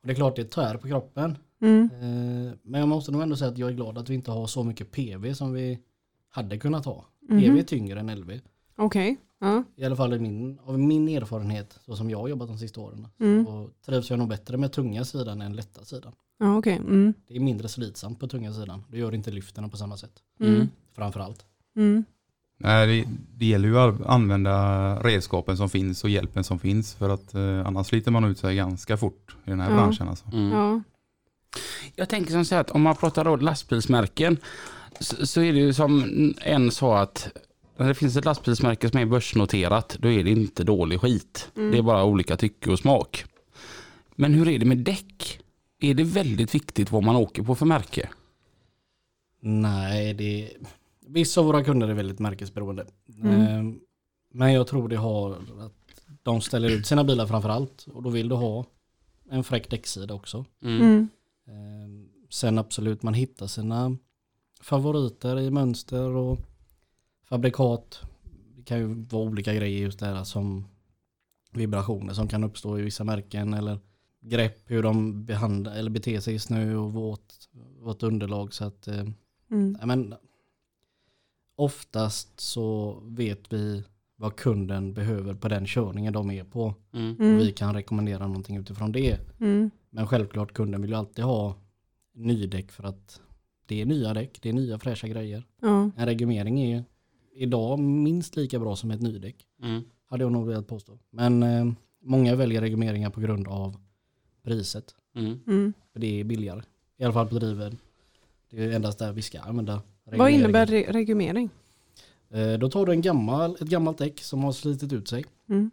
Och 0.00 0.06
det 0.06 0.12
är 0.12 0.16
klart 0.16 0.36
det 0.36 0.44
tär 0.50 0.76
på 0.76 0.88
kroppen. 0.88 1.38
Mm. 1.60 1.84
Eh, 1.92 2.52
Men 2.62 2.80
jag 2.80 2.88
måste 2.88 3.12
nog 3.12 3.22
ändå 3.22 3.36
säga 3.36 3.50
att 3.50 3.58
jag 3.58 3.68
är 3.70 3.74
glad 3.74 3.98
att 3.98 4.08
vi 4.10 4.14
inte 4.14 4.30
har 4.30 4.46
så 4.46 4.64
mycket 4.64 4.90
PV 4.92 5.34
som 5.34 5.52
vi 5.52 5.78
hade 6.28 6.58
kunnat 6.58 6.84
ha. 6.84 7.04
Mhm. 7.28 7.40
PV 7.40 7.58
är 7.58 7.62
tyngre 7.62 8.00
än 8.00 8.10
LV. 8.20 8.40
Okej. 8.76 9.16
Ja. 9.42 9.62
I 9.76 9.84
alla 9.84 9.96
fall 9.96 10.14
i 10.14 10.18
min, 10.18 10.58
av 10.64 10.78
min 10.78 11.08
erfarenhet, 11.08 11.78
så 11.86 11.96
som 11.96 12.10
jag 12.10 12.18
har 12.18 12.28
jobbat 12.28 12.48
de 12.48 12.58
sista 12.58 12.80
åren. 12.80 13.08
Mm. 13.20 13.44
Så 13.46 13.68
trivs 13.86 14.10
jag 14.10 14.18
nog 14.18 14.28
bättre 14.28 14.56
med 14.56 14.72
tunga 14.72 15.04
sidan 15.04 15.40
än 15.42 15.56
lätta 15.56 15.84
sidan. 15.84 16.12
Ja, 16.38 16.58
okej. 16.58 16.76
Mm. 16.76 17.14
Det 17.28 17.36
är 17.36 17.40
mindre 17.40 17.68
slitsamt 17.68 18.20
på 18.20 18.28
tunga 18.28 18.52
sidan. 18.52 18.84
Det 18.88 18.98
gör 18.98 19.14
inte 19.14 19.30
lyfterna 19.30 19.68
på 19.68 19.76
samma 19.76 19.96
sätt. 19.96 20.12
Mm. 20.40 20.68
Framförallt. 20.94 21.44
Mm. 21.76 22.04
Nej, 22.58 22.86
det, 22.86 23.08
det 23.38 23.46
gäller 23.46 23.68
ju 23.68 23.78
att 23.78 24.06
använda 24.06 24.52
redskapen 25.02 25.56
som 25.56 25.68
finns 25.70 26.04
och 26.04 26.10
hjälpen 26.10 26.44
som 26.44 26.58
finns 26.58 26.94
för 26.94 27.08
att 27.08 27.34
eh, 27.34 27.66
annars 27.66 27.86
sliter 27.86 28.10
man 28.10 28.24
ut 28.24 28.38
sig 28.38 28.56
ganska 28.56 28.96
fort 28.96 29.36
i 29.44 29.50
den 29.50 29.60
här 29.60 29.70
Ja. 29.70 29.76
branschen. 29.76 30.08
Alltså. 30.08 30.24
Mm. 30.32 30.50
Ja. 30.50 30.80
Jag 31.96 32.08
tänker 32.08 32.32
som 32.32 32.44
så 32.44 32.54
här 32.54 32.60
att 32.60 32.70
om 32.70 32.82
man 32.82 32.96
pratar 32.96 33.24
då 33.24 33.36
lastbilsmärken 33.36 34.36
så, 35.00 35.26
så 35.26 35.40
är 35.40 35.52
det 35.52 35.58
ju 35.58 35.72
som 35.72 36.04
en 36.40 36.70
sa 36.70 36.98
att 37.00 37.28
när 37.76 37.88
det 37.88 37.94
finns 37.94 38.16
ett 38.16 38.24
lastbilsmärke 38.24 38.90
som 38.90 39.00
är 39.00 39.06
börsnoterat 39.06 39.96
då 39.98 40.08
är 40.10 40.24
det 40.24 40.30
inte 40.30 40.64
dålig 40.64 41.00
skit. 41.00 41.50
Mm. 41.56 41.70
Det 41.70 41.78
är 41.78 41.82
bara 41.82 42.04
olika 42.04 42.36
tycke 42.36 42.70
och 42.70 42.78
smak. 42.78 43.24
Men 44.16 44.34
hur 44.34 44.48
är 44.48 44.58
det 44.58 44.66
med 44.66 44.78
däck? 44.78 45.40
Är 45.80 45.94
det 45.94 46.04
väldigt 46.04 46.54
viktigt 46.54 46.92
vad 46.92 47.02
man 47.02 47.16
åker 47.16 47.42
på 47.42 47.54
för 47.54 47.66
märke? 47.66 48.08
Nej, 49.40 50.14
det 50.14 50.50
Vissa 51.06 51.40
av 51.40 51.46
våra 51.46 51.64
kunder 51.64 51.88
är 51.88 51.94
väldigt 51.94 52.18
märkesberoende. 52.18 52.86
Mm. 53.22 53.40
Eh, 53.40 53.74
Men 54.32 54.52
jag 54.52 54.66
tror 54.66 54.88
det 54.88 54.96
har 54.96 55.30
att 55.32 55.72
de 56.22 56.40
ställer 56.40 56.70
ut 56.70 56.86
sina 56.86 57.04
bilar 57.04 57.26
framför 57.26 57.48
allt. 57.48 57.86
Och 57.92 58.02
då 58.02 58.10
vill 58.10 58.28
du 58.28 58.34
ha 58.34 58.64
en 59.30 59.44
fräck 59.44 59.70
däcksida 59.70 60.14
också. 60.14 60.44
Mm. 60.62 61.08
Eh, 61.46 62.12
Sen 62.30 62.58
absolut, 62.58 63.02
man 63.02 63.14
hittar 63.14 63.46
sina 63.46 63.96
favoriter 64.60 65.40
i 65.40 65.50
mönster 65.50 66.04
och 66.04 66.38
fabrikat. 67.32 68.00
Det 68.56 68.62
kan 68.62 68.78
ju 68.78 68.86
vara 69.10 69.22
olika 69.22 69.54
grejer 69.54 69.80
just 69.80 69.98
det 69.98 70.06
här 70.06 70.24
som 70.24 70.64
vibrationer 71.52 72.12
som 72.14 72.28
kan 72.28 72.44
uppstå 72.44 72.78
i 72.78 72.82
vissa 72.82 73.04
märken 73.04 73.54
eller 73.54 73.78
grepp 74.20 74.58
hur 74.66 74.82
de 74.82 75.24
behandlar 75.24 75.74
eller 75.76 75.90
beter 75.90 76.20
sig 76.20 76.34
i 76.34 76.38
snö 76.38 76.74
och 76.74 76.92
våt, 76.92 77.48
våt 77.80 78.02
underlag 78.02 78.54
så 78.54 78.64
att 78.64 78.88
eh, 78.88 79.04
Mm. 79.50 79.76
men 79.84 80.14
oftast 81.56 82.40
så 82.40 82.98
vet 83.06 83.52
vi 83.52 83.84
vad 84.16 84.36
kunden 84.36 84.94
behöver 84.94 85.34
på 85.34 85.48
den 85.48 85.66
körningen 85.66 86.12
de 86.12 86.30
är 86.30 86.44
på 86.44 86.74
Mm. 86.92 87.14
och 87.14 87.20
Mm. 87.20 87.38
vi 87.38 87.52
kan 87.52 87.74
rekommendera 87.74 88.26
någonting 88.26 88.56
utifrån 88.56 88.92
det. 88.92 89.18
Mm. 89.40 89.70
Men 89.90 90.06
självklart 90.06 90.52
kunden 90.52 90.80
vill 90.82 90.90
ju 90.90 90.96
alltid 90.96 91.24
ha 91.24 91.54
nydäck 92.14 92.72
för 92.72 92.84
att 92.84 93.20
det 93.66 93.80
är 93.80 93.86
nya 93.86 94.14
däck, 94.14 94.38
det 94.42 94.48
är 94.48 94.52
nya 94.52 94.78
fräscha 94.78 95.08
grejer. 95.08 95.46
Ja. 95.60 95.90
En 95.96 96.06
regummering 96.06 96.60
är 96.60 96.84
idag 97.34 97.78
minst 97.78 98.36
lika 98.36 98.58
bra 98.58 98.76
som 98.76 98.90
ett 98.90 99.00
nydäck. 99.02 99.46
Mm. 99.62 99.82
Hade 100.06 100.24
jag 100.24 100.32
nog 100.32 100.46
velat 100.46 100.66
påstå. 100.66 100.98
Men 101.10 101.42
eh, 101.42 101.72
många 102.02 102.34
väljer 102.36 102.60
regummeringar 102.60 103.10
på 103.10 103.20
grund 103.20 103.48
av 103.48 103.76
priset. 104.42 104.94
Mm. 105.16 105.40
Mm. 105.46 105.72
För 105.92 106.00
det 106.00 106.20
är 106.20 106.24
billigare. 106.24 106.62
I 106.96 107.04
alla 107.04 107.12
fall 107.12 107.28
på 107.28 107.38
driven. 107.38 107.78
Det 108.50 108.64
är 108.64 108.72
endast 108.72 108.98
där 108.98 109.12
vi 109.12 109.22
ska 109.22 109.40
använda 109.40 109.82
Vad 110.04 110.30
innebär 110.30 110.66
re- 110.66 110.92
regummering? 110.92 111.50
Eh, 112.30 112.52
Då 112.58 112.70
tar 112.70 112.86
du 112.86 112.92
en 112.92 113.00
gammal, 113.02 113.52
ett 113.60 113.68
gammalt 113.68 113.98
däck 113.98 114.20
som 114.20 114.44
har 114.44 114.52
slitit 114.52 114.92
ut 114.92 115.08
sig. 115.08 115.24
Mm. 115.48 115.70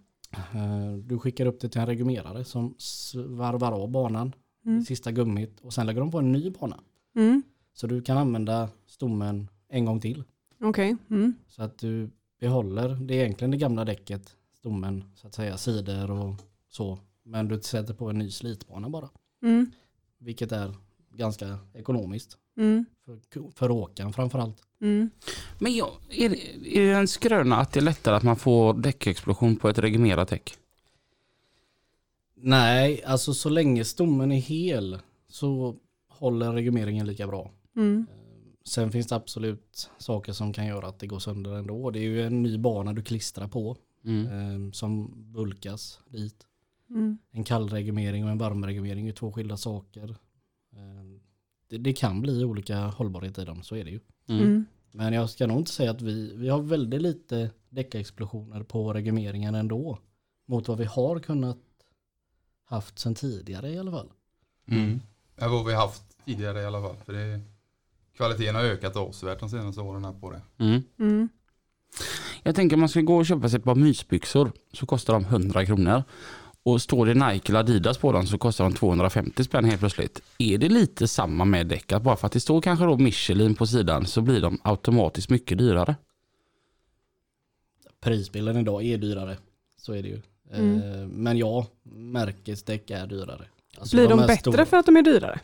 Eh, 0.54 0.94
Du 1.04 1.20
skickar 1.20 1.46
upp 1.46 1.60
det 1.60 1.70
till 1.70 1.82
en 1.82 1.88
regummerare 1.88 2.44
som 2.46 2.76
svarvar 2.78 3.72
av 3.72 3.90
banan, 3.90 4.34
Mm. 4.66 4.84
sista 4.86 5.12
gummit 5.12 5.60
och 5.62 5.74
sen 5.74 5.86
lägger 5.86 6.00
de 6.00 6.12
på 6.12 6.20
en 6.20 6.32
ny 6.32 6.50
bana. 6.50 6.80
Mm. 7.16 7.44
Så 7.74 7.88
du 7.88 8.02
kan 8.02 8.18
använda 8.18 8.70
stommen 8.88 9.48
en 9.70 9.86
gång 9.86 10.00
till. 10.00 10.24
Okej. 10.62 10.98
Mm. 11.10 11.34
Så 11.48 11.64
att 11.64 11.78
du 11.78 12.10
behåller, 12.40 12.90
det 12.90 13.14
är 13.14 13.24
egentligen 13.24 13.52
det 13.52 13.58
gamla 13.58 13.86
däcket, 13.86 14.36
stommen, 14.54 15.04
så 15.16 15.28
att 15.28 15.34
säga, 15.34 15.58
sidor 15.58 16.12
och 16.12 16.36
så. 16.70 17.00
Men 17.24 17.48
du 17.48 17.62
sätter 17.62 17.94
på 17.94 18.10
en 18.10 18.18
ny 18.18 18.32
slitbana 18.32 18.90
bara. 18.90 19.10
Mm. 19.44 19.72
Vilket 20.18 20.52
är 20.52 20.76
ganska 21.14 21.58
ekonomiskt. 21.74 22.38
Mm. 22.58 22.86
För, 23.06 23.20
för 23.56 23.72
åkaren 23.72 24.14
framförallt. 24.14 24.58
Mm. 24.82 25.10
Men 25.60 25.76
ja, 25.76 25.92
är, 26.10 26.30
det, 26.30 26.78
är 26.78 26.82
det 26.82 26.94
en 26.94 27.08
skröna 27.08 27.58
att 27.58 27.72
det 27.72 27.80
är 27.80 27.82
lättare 27.82 28.16
att 28.16 28.24
man 28.24 28.36
får 28.36 28.74
däckexplosion 28.74 29.56
på 29.56 29.70
ett 29.70 29.78
regummerat 29.78 30.30
däck? 30.30 30.54
Nej, 32.36 33.04
alltså 33.04 33.34
så 33.34 33.50
länge 33.50 33.86
stommen 33.86 34.32
är 34.32 34.40
hel 34.40 35.00
så 35.28 35.76
håller 36.08 36.54
regummeringen 36.54 37.08
lika 37.08 37.28
bra. 37.28 37.52
Mm. 37.76 38.06
Sen 38.66 38.92
finns 38.92 39.08
det 39.08 39.16
absolut 39.16 39.90
saker 39.98 40.34
som 40.34 40.54
kan 40.54 40.66
göra 40.68 40.88
att 40.88 41.00
det 41.00 41.08
går 41.08 41.20
sönder 41.20 41.54
ändå. 41.54 41.92
Det 41.92 42.00
är 42.00 42.04
ju 42.04 42.24
en 42.24 42.44
ny 42.44 42.58
bana 42.58 42.94
du 42.94 43.02
klistrar 43.04 43.48
på 43.48 43.78
Mm. 44.06 44.28
eh, 44.28 44.72
som 44.72 45.14
bulkas 45.34 46.00
dit. 46.10 46.48
Mm. 46.90 47.18
En 47.32 47.44
kallregummering 47.44 48.24
och 48.26 48.30
en 48.32 48.38
varmregummering 48.38 49.08
är 49.08 49.14
två 49.14 49.32
skilda 49.32 49.58
saker. 49.58 50.10
Eh, 50.74 51.22
det, 51.70 51.78
det 51.78 51.94
kan 51.94 52.22
bli 52.22 52.44
olika 52.44 52.78
hållbarhet 52.88 53.38
i 53.38 53.46
dem, 53.46 53.64
så 53.64 53.76
är 53.76 53.84
det 53.84 53.92
ju. 53.92 54.00
Mm. 54.28 54.44
Mm. 54.44 54.66
Men 54.92 55.14
jag 55.14 55.30
ska 55.30 55.48
nog 55.48 55.58
inte 55.58 55.72
säga 55.72 55.92
att 55.92 56.02
vi, 56.02 56.36
vi 56.36 56.50
har 56.50 56.62
väldigt 56.62 57.02
lite 57.02 57.52
däckexplosioner 57.70 58.64
på 58.64 58.94
regummeringen 58.94 59.56
ändå. 59.56 60.00
Mot 60.46 60.68
vad 60.68 60.78
vi 60.78 60.86
har 60.86 61.20
kunnat 61.20 61.58
haft 62.64 63.00
sedan 63.00 63.16
tidigare 63.16 63.70
i 63.70 63.78
alla 63.80 63.92
fall. 63.92 64.10
Mm. 64.68 65.00
Det 65.36 65.46
har 65.46 65.64
vi 65.64 65.74
haft 65.74 66.26
tidigare 66.26 66.62
i 66.62 66.66
alla 66.66 66.82
fall. 66.82 66.98
För 67.06 67.14
det, 67.14 67.40
kvaliteten 68.20 68.56
har 68.56 68.64
ökat 68.64 68.96
avsevärt 68.96 69.40
de 69.40 69.50
senaste 69.50 69.82
åren 69.82 70.06
här 70.06 70.14
på 70.14 70.32
det. 70.32 70.42
Mm. 70.66 70.82
Mm. 71.00 71.30
Jag 72.44 72.56
tänker 72.56 72.76
om 72.76 72.80
man 72.80 72.90
ska 72.90 73.02
gå 73.02 73.16
och 73.18 73.26
köpa 73.26 73.50
sig 73.50 73.58
ett 73.58 73.64
par 73.64 73.76
mysbyxor 73.76 74.52
så 74.74 74.86
kostar 74.86 75.14
de 75.14 75.24
100 75.26 75.66
kronor. 75.66 76.04
Och 76.64 76.82
står 76.82 77.06
det 77.06 77.14
Nike 77.14 77.52
eller 77.52 77.60
Adidas 77.60 77.98
på 77.98 78.12
dem 78.12 78.28
så 78.28 78.38
kostar 78.38 78.64
de 78.64 78.74
250 78.74 79.44
spänn 79.44 79.66
helt 79.66 79.80
plötsligt. 79.80 80.22
Är 80.38 80.58
det 80.58 80.70
lite 80.70 81.08
samma 81.08 81.46
med 81.46 81.68
däck? 81.68 81.88
Bara 82.02 82.16
för 82.16 82.26
att 82.28 82.32
det 82.34 82.40
står 82.40 82.62
kanske 82.62 82.86
då 82.86 82.98
Michelin 82.98 83.56
på 83.56 83.68
sidan 83.68 84.06
så 84.06 84.22
blir 84.22 84.42
de 84.42 84.60
automatiskt 84.64 85.30
mycket 85.30 85.58
dyrare. 85.58 85.96
Prisbilden 88.02 88.58
idag 88.58 88.84
är 88.86 88.98
dyrare. 88.98 89.38
Så 89.78 89.94
är 89.94 90.04
det 90.04 90.10
ju. 90.10 90.22
Mm. 90.54 90.82
Eh, 91.02 91.08
Men 91.08 91.38
ja, 91.38 91.68
märkesdäck 91.84 92.90
är 92.90 93.08
dyrare. 93.08 93.46
Alltså 93.78 93.96
Blir 93.98 94.08
de 94.08 94.20
här 94.20 94.28
bättre 94.28 94.52
stora- 94.52 94.66
för 94.66 94.78
att 94.78 94.86
de 94.86 94.98
är 94.98 95.02
dyrare? 95.02 95.40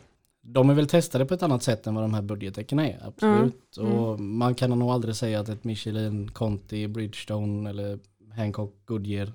De 0.48 0.70
är 0.70 0.74
väl 0.74 0.86
testade 0.86 1.26
på 1.26 1.34
ett 1.34 1.42
annat 1.42 1.62
sätt 1.62 1.86
än 1.86 1.94
vad 1.94 2.04
de 2.04 2.14
här 2.14 2.22
budgetdäcken 2.22 2.78
är, 2.78 3.00
absolut. 3.06 3.76
Mm. 3.78 3.92
Och 3.92 4.20
man 4.20 4.54
kan 4.54 4.70
nog 4.78 4.90
aldrig 4.90 5.16
säga 5.16 5.40
att 5.40 5.48
ett 5.48 5.64
Michelin, 5.64 6.30
Conti, 6.30 6.88
Bridgestone 6.88 7.70
eller 7.70 7.98
Hancock, 8.36 8.74
Goodyear, 8.84 9.32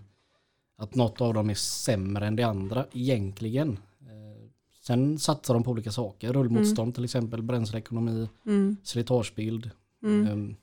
att 0.78 0.96
något 0.96 1.22
av 1.22 1.34
dem 1.34 1.50
är 1.50 1.54
sämre 1.54 2.28
än 2.28 2.36
det 2.36 2.44
andra 2.44 2.86
egentligen. 2.94 3.70
Eh, 4.02 4.50
Sen 4.84 5.20
satsar 5.20 5.54
de 5.54 5.64
på 5.64 5.72
olika 5.72 5.92
saker, 5.92 6.34
rullmotstånd 6.34 6.96
till 6.96 7.04
exempel, 7.04 7.42
bränsleekonomi, 7.42 8.30
Mm. 8.46 8.78
slitagebild. 8.84 9.70
Mm. 10.04 10.28
Eh, 10.50 10.56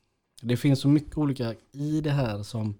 Det 0.42 0.56
finns 0.56 0.80
så 0.80 0.88
mycket 0.88 1.18
olika 1.18 1.54
i 1.72 2.00
det 2.00 2.10
här 2.10 2.42
som 2.42 2.74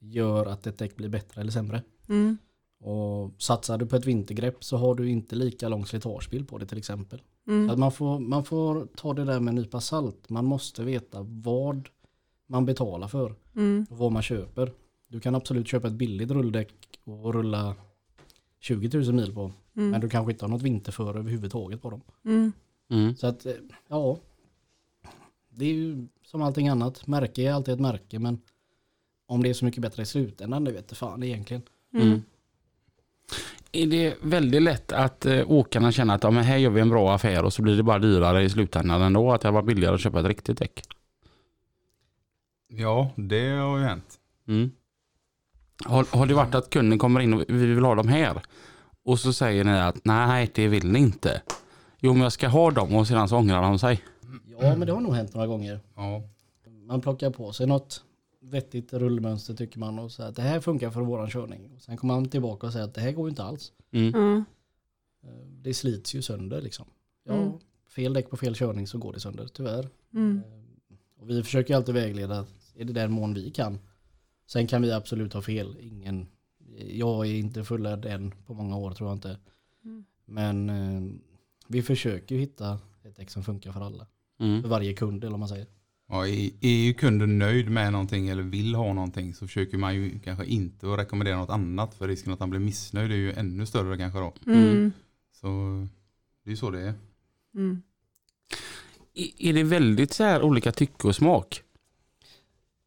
gör 0.00 0.46
att 0.46 0.66
ett 0.66 0.78
däck 0.78 0.96
blir 0.96 1.08
bättre 1.08 1.40
eller 1.40 1.50
sämre. 1.52 1.82
Mm. 2.08 2.38
Och 2.80 3.42
satsar 3.42 3.78
du 3.78 3.86
på 3.86 3.96
ett 3.96 4.06
vintergrepp 4.06 4.64
så 4.64 4.76
har 4.76 4.94
du 4.94 5.10
inte 5.10 5.36
lika 5.36 5.68
lång 5.68 5.86
slitagebild 5.86 6.48
på 6.48 6.58
det 6.58 6.66
till 6.66 6.78
exempel. 6.78 7.18
Så 7.18 7.50
Mm. 7.50 7.70
Att 7.70 7.78
man, 7.78 7.92
får, 7.92 8.18
man 8.18 8.44
får 8.44 8.86
ta 8.96 9.14
det 9.14 9.24
där 9.24 9.40
med 9.40 9.48
en 9.52 9.54
nypa 9.54 9.80
salt. 9.80 10.28
Man 10.30 10.44
måste 10.44 10.82
veta 10.84 11.18
vad 11.22 11.88
man 12.46 12.66
betalar 12.66 13.08
för 13.08 13.34
Mm. 13.56 13.86
och 13.90 13.98
vad 13.98 14.12
man 14.12 14.22
köper. 14.22 14.72
Du 15.08 15.20
kan 15.20 15.34
absolut 15.34 15.68
köpa 15.68 15.86
ett 15.88 15.92
billigt 15.94 16.30
rulldäck 16.30 16.72
och 17.04 17.34
rulla 17.34 17.74
20 18.60 18.98
000 18.98 19.12
mil 19.14 19.34
på. 19.34 19.52
Men 19.72 19.88
Mm. 19.88 20.00
du 20.00 20.08
kanske 20.08 20.32
inte 20.32 20.44
har 20.44 20.50
något 20.50 20.62
vinterför 20.62 21.18
överhuvudtaget 21.18 21.82
på 21.82 21.90
dem. 21.90 22.00
Mm. 22.24 22.52
Mm. 22.90 23.16
Så 23.16 23.26
att, 23.26 23.46
eh, 23.46 23.52
ja. 23.88 24.18
Det 25.48 25.64
är 25.64 25.72
ju 25.74 26.06
som 26.24 26.42
allting 26.42 26.68
annat. 26.68 27.06
Märke 27.06 27.42
är 27.42 27.52
alltid 27.52 27.74
ett 27.74 27.80
märke 27.80 28.18
men 28.18 28.40
om 29.26 29.42
det 29.42 29.48
är 29.50 29.54
så 29.54 29.64
mycket 29.64 29.82
bättre 29.82 30.02
i 30.02 30.06
slutändan, 30.06 30.64
det 30.64 30.72
vet 30.72 30.96
fan 30.96 31.22
egentligen. 31.22 31.62
Mm. 31.94 32.22
Är 33.72 33.86
det 33.86 34.16
väldigt 34.22 34.62
lätt 34.62 34.92
att 34.92 35.26
eh, 35.26 35.50
åkarna 35.50 35.92
känner 35.92 36.14
att 36.14 36.22
ja, 36.22 36.30
men 36.30 36.44
här 36.44 36.56
gör 36.56 36.70
vi 36.70 36.80
en 36.80 36.88
bra 36.88 37.14
affär 37.14 37.44
och 37.44 37.52
så 37.52 37.62
blir 37.62 37.76
det 37.76 37.82
bara 37.82 37.98
dyrare 37.98 38.42
i 38.42 38.50
slutändan 38.50 39.02
ändå? 39.02 39.32
Att 39.32 39.40
det 39.40 39.50
var 39.50 39.62
billigare 39.62 39.94
att 39.94 40.00
köpa 40.00 40.20
ett 40.20 40.26
riktigt 40.26 40.58
däck? 40.58 40.82
Ja, 42.68 43.10
det 43.16 43.48
har 43.50 43.78
ju 43.78 43.84
hänt. 43.84 44.18
Mm. 44.48 44.70
Har, 45.84 46.06
har 46.10 46.26
det 46.26 46.34
varit 46.34 46.54
att 46.54 46.70
kunden 46.70 46.98
kommer 46.98 47.20
in 47.20 47.34
och 47.34 47.44
vi 47.48 47.66
vill 47.66 47.84
ha 47.84 47.94
dem 47.94 48.08
här? 48.08 48.42
Och 49.04 49.18
så 49.18 49.32
säger 49.32 49.64
ni 49.64 49.80
att 49.80 50.04
nej, 50.04 50.50
det 50.54 50.68
vill 50.68 50.92
ni 50.92 50.98
inte. 50.98 51.42
Jo, 51.98 52.12
men 52.12 52.22
jag 52.22 52.32
ska 52.32 52.48
ha 52.48 52.70
dem 52.70 52.94
och 52.94 53.06
sedan 53.06 53.28
så 53.28 53.36
ångrar 53.36 53.62
de 53.62 53.78
sig. 53.78 54.00
Ja, 54.60 54.76
men 54.76 54.86
det 54.86 54.92
har 54.92 55.00
nog 55.00 55.14
hänt 55.14 55.34
några 55.34 55.46
gånger. 55.46 55.80
Ja, 55.96 56.22
Man 56.88 57.00
plockar 57.00 57.30
på 57.30 57.52
sig 57.52 57.66
något 57.66 58.02
vettigt 58.50 58.92
rullmönster 58.92 59.54
tycker 59.54 59.78
man 59.78 59.98
och 59.98 60.12
säger 60.12 60.30
att 60.30 60.36
det 60.36 60.42
här 60.42 60.60
funkar 60.60 60.90
för 60.90 61.00
våran 61.00 61.30
körning. 61.30 61.70
Och 61.74 61.82
sen 61.82 61.96
kommer 61.96 62.14
man 62.14 62.28
tillbaka 62.28 62.66
och 62.66 62.72
säger 62.72 62.84
att 62.84 62.94
det 62.94 63.00
här 63.00 63.12
går 63.12 63.28
inte 63.28 63.42
alls. 63.42 63.72
Mm. 63.90 64.14
Eh, 65.22 65.30
Det 65.62 65.74
slits 65.74 66.14
ju 66.14 66.22
sönder 66.22 66.60
liksom. 66.62 66.86
Ja, 67.24 67.32
Mm. 67.34 67.52
fel 67.88 68.12
däck 68.12 68.30
på 68.30 68.36
fel 68.36 68.54
körning 68.54 68.86
så 68.86 68.98
går 68.98 69.12
det 69.12 69.20
sönder, 69.20 69.46
tyvärr. 69.46 69.88
Mm. 70.14 70.42
Och 71.18 71.30
vi 71.30 71.42
försöker 71.42 71.76
alltid 71.76 71.94
vägleda 71.94 72.46
i 72.74 72.84
det 72.84 72.92
där 72.92 73.08
mån 73.08 73.34
vi 73.34 73.50
kan. 73.50 73.78
Sen 74.46 74.66
kan 74.66 74.82
vi 74.82 74.92
absolut 74.92 75.32
ha 75.32 75.42
fel. 75.42 75.76
Ingen, 75.80 76.26
jag 76.90 77.26
är 77.26 77.34
inte 77.34 77.64
fullärd 77.64 78.04
än 78.04 78.30
på 78.46 78.54
många 78.54 78.76
år 78.76 78.90
tror 78.90 79.08
jag 79.10 79.16
inte. 79.16 79.38
Mm. 79.84 80.04
Men 80.24 80.70
eh, 80.70 81.12
vi 81.68 81.82
försöker 81.82 82.34
ju 82.34 82.40
hitta 82.40 82.78
ett 83.04 83.16
däck 83.16 83.30
som 83.30 83.44
funkar 83.44 83.72
för 83.72 83.80
alla. 83.80 84.06
För 84.36 84.44
Mm. 84.44 84.68
varje 84.70 84.94
kund 84.94 85.24
eller 85.24 85.30
vad 85.30 85.40
man 85.40 85.48
säger. 85.48 85.66
Ja 86.08 86.26
är, 86.28 86.86
ju 86.86 86.94
kunden 86.94 87.38
nöjd 87.38 87.70
med 87.70 87.92
någonting 87.92 88.28
eller 88.28 88.42
vill 88.42 88.74
ha 88.74 88.92
någonting 88.92 89.34
så 89.34 89.46
försöker 89.46 89.78
man 89.78 89.94
ju 89.94 90.18
kanske 90.18 90.44
inte 90.44 90.92
att 90.92 90.98
rekommendera 90.98 91.36
något 91.36 91.50
annat 91.50 91.94
för 91.94 92.08
risken 92.08 92.32
att 92.32 92.40
han 92.40 92.50
blir 92.50 92.60
missnöjd 92.60 93.12
är 93.12 93.16
ju 93.16 93.32
ännu 93.32 93.66
större 93.66 93.98
kanske 93.98 94.18
då. 94.18 94.34
Mm. 94.46 94.92
Så 95.32 95.46
det 96.44 96.48
är 96.48 96.52
ju 96.52 96.56
så 96.56 96.70
det 96.70 96.80
är. 96.80 96.94
Mm. 97.54 97.82
Är 99.38 99.52
det 99.52 99.62
väldigt 99.62 100.12
så 100.12 100.24
här 100.24 100.42
olika 100.42 100.72
tycke 100.72 101.08
och 101.08 101.16
smak? 101.16 101.62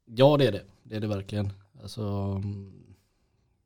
Ja 0.05 0.37
det 0.37 0.47
är 0.47 0.51
det. 0.51 0.63
Det 0.83 0.95
är 0.95 0.99
det 0.99 1.07
verkligen. 1.07 1.49
Alltså, 1.81 2.01
mm, 2.43 2.83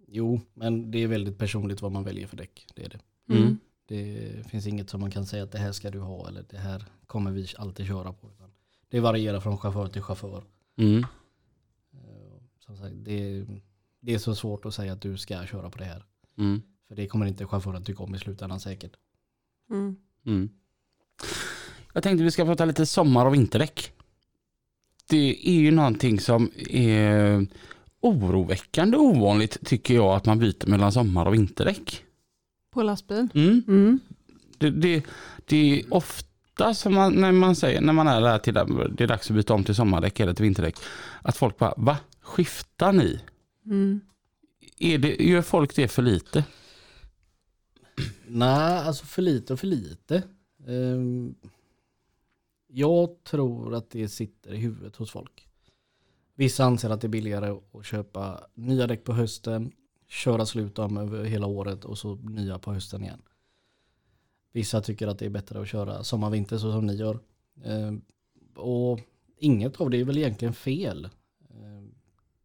jo, 0.07 0.41
men 0.53 0.91
det 0.91 1.03
är 1.03 1.07
väldigt 1.07 1.37
personligt 1.37 1.81
vad 1.81 1.91
man 1.91 2.03
väljer 2.03 2.27
för 2.27 2.37
däck. 2.37 2.67
Det 2.75 2.85
är 2.85 2.89
det. 2.89 2.99
Mm. 3.33 3.57
Det 3.85 4.47
finns 4.49 4.67
inget 4.67 4.89
som 4.89 5.01
man 5.01 5.11
kan 5.11 5.25
säga 5.25 5.43
att 5.43 5.51
det 5.51 5.57
här 5.57 5.71
ska 5.71 5.91
du 5.91 5.99
ha 5.99 6.27
eller 6.27 6.45
det 6.49 6.57
här 6.57 6.85
kommer 7.07 7.31
vi 7.31 7.47
alltid 7.57 7.87
köra 7.87 8.13
på. 8.13 8.29
Det 8.93 8.99
varierar 8.99 9.39
från 9.39 9.57
chaufför 9.57 9.87
till 9.87 10.01
chaufför. 10.01 10.43
Mm. 10.77 11.05
Eh, 11.93 12.41
Som 12.59 12.77
sagt, 12.77 12.93
det, 12.95 13.45
det 13.99 14.13
är 14.13 14.17
så 14.17 14.35
svårt 14.35 14.65
att 14.65 14.73
säga 14.73 14.93
att 14.93 15.01
du 15.01 15.17
ska 15.17 15.45
köra 15.45 15.69
på 15.69 15.77
det 15.77 15.85
här. 15.85 16.05
Mm. 16.37 16.61
För 16.87 16.95
det 16.95 17.07
kommer 17.07 17.25
inte 17.25 17.47
chauffören 17.47 17.83
tycka 17.83 18.03
om 18.03 18.15
i 18.15 18.19
slutändan 18.19 18.59
säkert. 18.59 18.91
Mm. 19.69 19.95
Mm. 20.25 20.49
Jag 21.93 22.03
tänkte 22.03 22.23
vi 22.23 22.31
ska 22.31 22.45
prata 22.45 22.65
lite 22.65 22.85
sommar 22.85 23.25
och 23.25 23.33
vinterdäck. 23.33 23.91
Det 25.09 25.49
är 25.49 25.59
ju 25.59 25.71
någonting 25.71 26.19
som 26.19 26.51
är 26.69 27.47
oroväckande 27.99 28.97
ovanligt 28.97 29.57
tycker 29.65 29.93
jag 29.93 30.15
att 30.15 30.25
man 30.25 30.39
byter 30.39 30.67
mellan 30.67 30.91
sommar 30.91 31.25
och 31.25 31.33
vinterdäck. 31.33 32.03
På 32.71 32.83
lastbil? 32.83 33.27
Mm. 33.33 33.63
Mm. 33.67 33.99
Det, 34.57 34.69
det, 34.69 35.05
det 35.45 35.79
är 35.79 35.93
ofta 35.93 36.32
som 36.73 36.93
man, 36.93 37.13
när 37.13 37.31
man 37.31 37.55
säger 37.55 37.81
när 37.81 37.93
man 37.93 38.07
är 38.07 38.21
där 38.21 38.39
till 38.39 38.53
det 38.53 39.03
är 39.03 39.07
dags 39.07 39.29
att 39.29 39.35
byta 39.35 39.53
om 39.53 39.63
till 39.63 39.75
sommardäck 39.75 40.19
eller 40.19 40.33
till 40.33 40.43
vinterdäck 40.43 40.75
att 41.21 41.37
folk 41.37 41.57
bara 41.57 41.73
va? 41.77 41.97
Skiftar 42.21 42.91
ni? 42.93 43.21
Mm. 43.65 44.01
Är 44.79 44.97
det, 44.97 45.23
gör 45.23 45.41
folk 45.41 45.75
det 45.75 45.87
för 45.87 46.01
lite? 46.01 46.45
Nej, 48.27 48.79
alltså 48.79 49.05
för 49.05 49.21
lite 49.21 49.53
och 49.53 49.59
för 49.59 49.67
lite. 49.67 50.23
Ehm, 50.67 51.35
Jag 52.67 53.23
tror 53.23 53.75
att 53.75 53.89
det 53.89 54.09
sitter 54.09 54.53
i 54.53 54.57
huvudet 54.57 54.95
hos 54.95 55.11
folk. 55.11 55.47
Vissa 56.35 56.63
anser 56.65 56.89
att 56.89 57.01
det 57.01 57.07
är 57.07 57.09
billigare 57.09 57.57
att 57.73 57.85
köpa 57.85 58.41
nya 58.53 58.87
däck 58.87 59.03
på 59.03 59.13
hösten, 59.13 59.71
köra 60.07 60.45
slut 60.45 60.75
dem 60.75 60.97
över 60.97 61.23
hela 61.23 61.47
året 61.47 61.85
och 61.85 61.97
så 61.97 62.15
nya 62.15 62.59
på 62.59 62.73
hösten 62.73 63.03
igen. 63.03 63.21
Vissa 64.53 64.81
tycker 64.81 65.07
att 65.07 65.19
det 65.19 65.25
är 65.25 65.29
bättre 65.29 65.61
att 65.61 65.67
köra 65.67 66.03
sommar-vinter 66.03 66.57
så 66.57 66.71
som 66.71 66.85
ni 66.85 66.95
gör. 66.95 67.19
Ehm, 67.63 68.01
Och 68.55 68.99
inget 69.37 69.81
av 69.81 69.89
det 69.89 69.97
är 69.97 70.03
väl 70.05 70.17
egentligen 70.17 70.53
fel. 70.53 71.09
Ehm, 71.49 71.95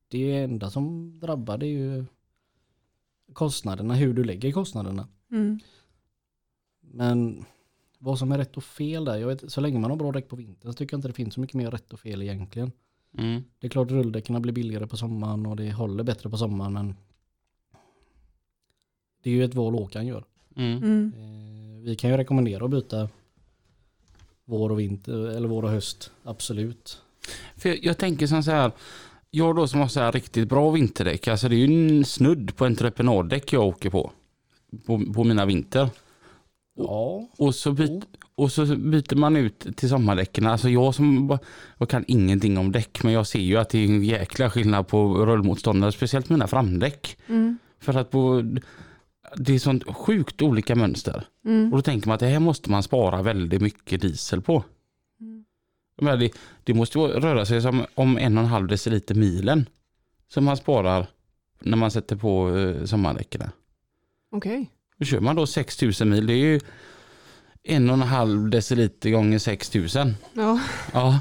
Det 0.08 0.36
enda 0.36 0.70
som 0.70 1.18
drabbar 1.20 1.58
det 1.58 1.66
är 1.66 1.78
ju 1.78 2.04
kostnaderna, 3.32 3.94
hur 3.94 4.14
du 4.14 4.24
lägger 4.24 4.52
kostnaderna. 4.52 5.08
Mm. 5.30 5.58
Men 6.80 7.44
vad 7.98 8.18
som 8.18 8.32
är 8.32 8.38
rätt 8.38 8.56
och 8.56 8.64
fel 8.64 9.04
där, 9.04 9.16
jag 9.16 9.28
vet, 9.28 9.52
så 9.52 9.60
länge 9.60 9.78
man 9.78 9.90
har 9.90 9.98
bra 9.98 10.12
däck 10.12 10.28
på 10.28 10.36
vintern 10.36 10.72
så 10.72 10.76
tycker 10.76 10.94
jag 10.94 10.98
inte 10.98 11.08
det 11.08 11.14
finns 11.14 11.34
så 11.34 11.40
mycket 11.40 11.54
mer 11.56 11.70
rätt 11.70 11.92
och 11.92 12.00
fel 12.00 12.22
egentligen. 12.22 12.72
Mm. 13.18 13.42
Det 13.58 13.66
är 13.66 13.70
klart 13.70 13.90
rulldäcken 13.90 14.42
blir 14.42 14.52
billigare 14.52 14.86
på 14.86 14.96
sommaren 14.96 15.46
och 15.46 15.56
det 15.56 15.72
håller 15.72 16.04
bättre 16.04 16.30
på 16.30 16.36
sommaren 16.38 16.72
men 16.72 16.94
det 19.22 19.30
är 19.30 19.34
ju 19.34 19.44
ett 19.44 19.54
val 19.54 19.74
Håkan 19.74 20.06
gör. 20.06 20.24
Mm. 20.56 20.76
Mm. 20.82 21.12
Eh, 21.16 21.67
vi 21.88 21.96
kan 21.96 22.10
ju 22.10 22.16
rekommendera 22.16 22.64
att 22.64 22.70
byta 22.70 23.08
vår 24.44 24.70
och 24.70 24.80
vinter 24.80 25.28
eller 25.28 25.48
vår 25.48 25.62
och 25.62 25.70
höst, 25.70 26.10
absolut. 26.24 27.02
För 27.56 27.68
jag, 27.68 27.84
jag 27.84 27.98
tänker 27.98 28.26
som 28.26 28.42
så 28.42 28.50
här, 28.50 28.72
jag 29.30 29.56
då 29.56 29.66
som 29.66 29.80
har 29.80 29.88
så 29.88 30.00
här 30.00 30.12
riktigt 30.12 30.48
bra 30.48 30.70
vinterdäck, 30.70 31.28
alltså 31.28 31.48
det 31.48 31.54
är 31.54 31.66
ju 31.66 31.98
en 31.98 32.04
snudd 32.04 32.56
på 32.56 32.64
entreprenaddäck 32.64 33.52
jag 33.52 33.66
åker 33.66 33.90
på. 33.90 34.10
På, 34.86 35.12
på 35.14 35.24
mina 35.24 35.46
vinter. 35.46 35.88
Ja, 36.76 37.28
Och 37.36 37.54
så, 37.54 37.72
byt, 37.72 38.04
och 38.34 38.52
så 38.52 38.66
byter 38.66 39.16
man 39.16 39.36
ut 39.36 39.76
till 39.76 39.88
sommardäcken. 39.88 40.46
Alltså 40.46 40.68
jag 40.68 40.94
som 40.94 41.38
jag 41.78 41.88
kan 41.88 42.04
ingenting 42.08 42.58
om 42.58 42.72
däck 42.72 43.02
men 43.02 43.12
jag 43.12 43.26
ser 43.26 43.40
ju 43.40 43.56
att 43.56 43.68
det 43.68 43.78
är 43.78 43.84
en 43.84 44.04
jäkla 44.04 44.50
skillnad 44.50 44.88
på 44.88 45.26
rullmotståndare, 45.26 45.92
speciellt 45.92 46.28
mina 46.28 46.46
framdäck. 46.46 47.18
Mm. 47.26 47.58
För 47.80 47.94
att 47.94 48.10
på, 48.10 48.42
det 49.36 49.54
är 49.54 49.58
sånt 49.58 49.96
sjukt 49.96 50.42
olika 50.42 50.74
mönster. 50.74 51.24
Mm. 51.44 51.72
Och 51.72 51.78
då 51.78 51.82
tänker 51.82 52.08
man 52.08 52.14
att 52.14 52.20
det 52.20 52.26
här 52.26 52.40
måste 52.40 52.70
man 52.70 52.82
spara 52.82 53.22
väldigt 53.22 53.62
mycket 53.62 54.00
diesel 54.00 54.42
på. 54.42 54.64
Mm. 55.20 56.18
Det, 56.18 56.30
det 56.64 56.74
måste 56.74 56.98
röra 56.98 57.46
sig 57.46 57.62
som 57.62 57.86
om 57.94 58.18
en 58.18 58.38
och 58.38 58.44
en 58.44 58.50
halv 58.50 58.66
deciliter 58.66 59.14
milen 59.14 59.68
som 60.28 60.44
man 60.44 60.56
sparar 60.56 61.06
när 61.60 61.76
man 61.76 61.90
sätter 61.90 62.16
på 62.16 62.56
eh, 62.56 62.84
sommardäcken. 62.84 63.50
Okej. 64.30 64.70
Då 64.96 65.04
kör 65.04 65.20
man 65.20 65.36
då 65.36 65.46
6000 65.46 66.08
mil, 66.08 66.26
det 66.26 66.32
är 66.32 66.36
ju 66.36 66.60
en 67.62 67.90
och 67.90 67.94
en 67.94 68.02
halv 68.02 68.50
deciliter 68.50 69.10
gånger 69.10 69.38
6000. 69.38 70.14
Ja. 70.32 70.60
Ja. 70.92 71.20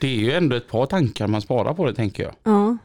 Det 0.00 0.08
är 0.08 0.20
ju 0.20 0.32
ändå 0.32 0.56
ett 0.56 0.68
par 0.68 0.86
tankar 0.86 1.26
man 1.26 1.40
sparar 1.42 1.74
på 1.74 1.86
det 1.86 1.94
tänker 1.94 2.22
jag. 2.22 2.34
ja. 2.42 2.78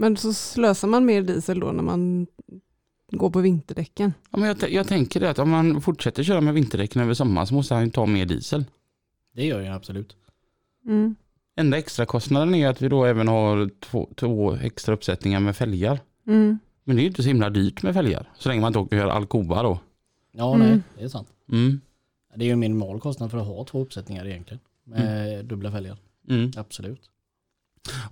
Men 0.00 0.16
så 0.16 0.32
slösar 0.32 0.88
man 0.88 1.04
mer 1.04 1.22
diesel 1.22 1.60
då 1.60 1.72
när 1.72 1.82
man 1.82 2.26
går 3.10 3.30
på 3.30 3.40
vinterdäcken? 3.40 4.12
Ja, 4.30 4.38
men 4.38 4.48
jag, 4.48 4.70
jag 4.72 4.86
tänker 4.88 5.20
det 5.20 5.30
att 5.30 5.38
om 5.38 5.50
man 5.50 5.80
fortsätter 5.80 6.22
köra 6.22 6.40
med 6.40 6.54
vinterdäcken 6.54 7.02
över 7.02 7.14
sommaren 7.14 7.46
så 7.46 7.54
måste 7.54 7.74
han 7.74 7.84
ju 7.84 7.90
ta 7.90 8.06
mer 8.06 8.26
diesel. 8.26 8.64
det 9.34 9.46
gör 9.46 9.60
jag 9.60 9.74
absolut. 9.74 10.16
Mm. 10.86 11.14
Enda 11.56 11.78
extra 11.78 12.06
kostnaden 12.06 12.54
är 12.54 12.68
att 12.68 12.82
vi 12.82 12.88
då 12.88 13.04
även 13.04 13.28
har 13.28 13.70
två, 13.80 14.08
två 14.16 14.54
extra 14.54 14.94
uppsättningar 14.94 15.40
med 15.40 15.56
fälgar. 15.56 16.00
Mm. 16.26 16.58
Men 16.84 16.96
det 16.96 17.00
är 17.00 17.04
ju 17.04 17.08
inte 17.08 17.22
så 17.22 17.28
himla 17.28 17.50
dyrt 17.50 17.82
med 17.82 17.94
fälgar. 17.94 18.28
Så 18.38 18.48
länge 18.48 18.60
man 18.60 18.68
inte 18.68 18.78
åker 18.78 18.96
och 18.96 19.02
gör 19.02 19.08
Alcoa 19.08 19.62
då. 19.62 19.78
Ja, 20.32 20.54
Mm. 20.54 20.68
nej, 20.68 20.80
det 20.98 21.04
är 21.04 21.08
sant. 21.08 21.28
Mm. 21.52 21.80
Det 22.36 22.44
är 22.44 22.46
ju 22.46 22.52
en 22.52 22.58
minimal 22.58 23.00
kostnad 23.00 23.30
för 23.30 23.38
att 23.38 23.46
ha 23.46 23.64
två 23.64 23.80
uppsättningar 23.82 24.26
egentligen. 24.26 24.60
Med 24.84 25.44
dubbla 25.44 25.72
fälgar, 25.72 25.96
Mm. 26.28 26.50
absolut. 26.56 27.00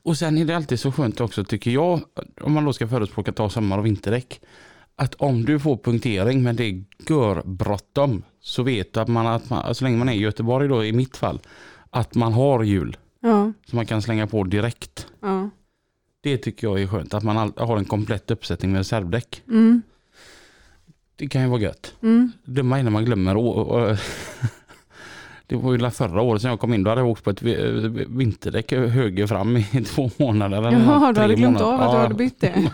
Och 0.02 0.18
sen 0.18 0.38
är 0.38 0.44
det 0.44 0.56
alltid 0.56 0.80
så 0.80 0.92
skönt 0.92 1.20
också 1.20 1.44
tycker 1.44 1.70
jag, 1.70 2.00
om 2.40 2.52
man 2.52 2.64
då 2.64 2.72
ska 2.72 2.88
förespråka 2.88 3.32
ta 3.32 3.50
sommar 3.50 3.78
och 3.78 3.86
vinterdäck, 3.86 4.40
att 4.96 5.14
om 5.14 5.44
du 5.44 5.58
får 5.58 5.76
punktering 5.76 6.42
men 6.42 6.56
det 6.56 6.64
är 6.64 6.84
görbråttom 7.08 8.22
så 8.40 8.62
vet 8.62 8.96
att 8.96 9.08
man, 9.08 9.26
att 9.26 9.50
man, 9.50 9.74
så 9.74 9.84
länge 9.84 9.96
man 9.98 10.08
är 10.08 10.12
i 10.12 10.18
Göteborg 10.20 10.68
då 10.68 10.84
i 10.84 10.92
mitt 10.92 11.16
fall, 11.16 11.40
att 11.90 12.14
man 12.14 12.32
har 12.32 12.62
hjul 12.62 12.96
Ja. 13.20 13.52
som 13.66 13.76
man 13.76 13.86
kan 13.86 14.02
slänga 14.02 14.26
på 14.26 14.44
direkt. 14.44 15.06
Ja. 15.20 15.50
Det 16.20 16.38
tycker 16.38 16.66
jag 16.66 16.82
är 16.82 16.86
skönt, 16.86 17.14
att 17.14 17.22
man 17.22 17.52
har 17.56 17.76
en 17.76 17.84
komplett 17.84 18.30
uppsättning 18.30 18.72
med 18.72 18.78
reservdäck. 18.78 19.42
Mm. 19.48 19.82
Det 21.16 21.26
kan 21.28 21.42
ju 21.42 21.48
vara 21.48 21.60
gött. 21.60 21.94
Mm. 22.02 22.32
Dumma 22.44 22.78
är 22.78 22.82
när 22.82 22.90
man 22.90 23.04
glömmer. 23.04 23.34
Det 25.48 25.56
var 25.56 25.72
ju 25.72 25.90
förra 25.90 26.22
året 26.22 26.42
som 26.42 26.50
jag 26.50 26.60
kom 26.60 26.74
in, 26.74 26.82
då 26.82 26.90
hade 26.90 27.00
jag 27.00 27.08
åkt 27.10 27.24
på 27.24 27.30
ett 27.30 27.42
vi- 27.42 28.06
vinterdäck 28.08 28.72
höger 28.72 29.26
fram 29.26 29.56
i 29.56 29.64
två 29.86 30.10
månader. 30.18 30.58
eller 30.58 30.72
Jaha, 30.72 31.12
du 31.12 31.20
hade 31.20 31.34
glömt 31.34 31.60
av 31.60 31.72
månader. 31.72 31.86
att 31.86 31.92
du 31.92 31.98
hade 31.98 32.14
bytt 32.14 32.40
det. 32.40 32.70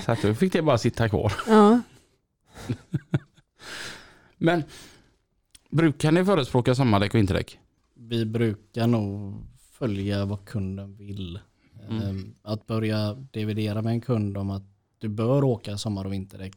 Så 0.04 0.12
att 0.12 0.22
då 0.22 0.34
fick 0.34 0.52
det 0.52 0.62
bara 0.62 0.78
sitta 0.78 1.08
kvar. 1.08 1.32
Ja. 1.48 1.80
Men 4.38 4.62
brukar 5.70 6.12
ni 6.12 6.24
förespråka 6.24 6.74
sommardäck 6.74 7.14
och 7.14 7.18
vinterdäck? 7.18 7.58
Vi 7.94 8.24
brukar 8.24 8.86
nog 8.86 9.34
följa 9.72 10.24
vad 10.24 10.44
kunden 10.44 10.96
vill. 10.96 11.38
Mm. 11.90 12.02
Ehm, 12.02 12.34
Att 12.42 12.66
börja 12.66 13.14
dividera 13.14 13.82
med 13.82 13.90
en 13.92 14.00
kund 14.00 14.36
om 14.38 14.50
att 14.50 14.62
du 14.98 15.08
bör 15.08 15.44
åka 15.44 15.76
sommar 15.78 16.04
och 16.04 16.12
vinterdäck. 16.12 16.56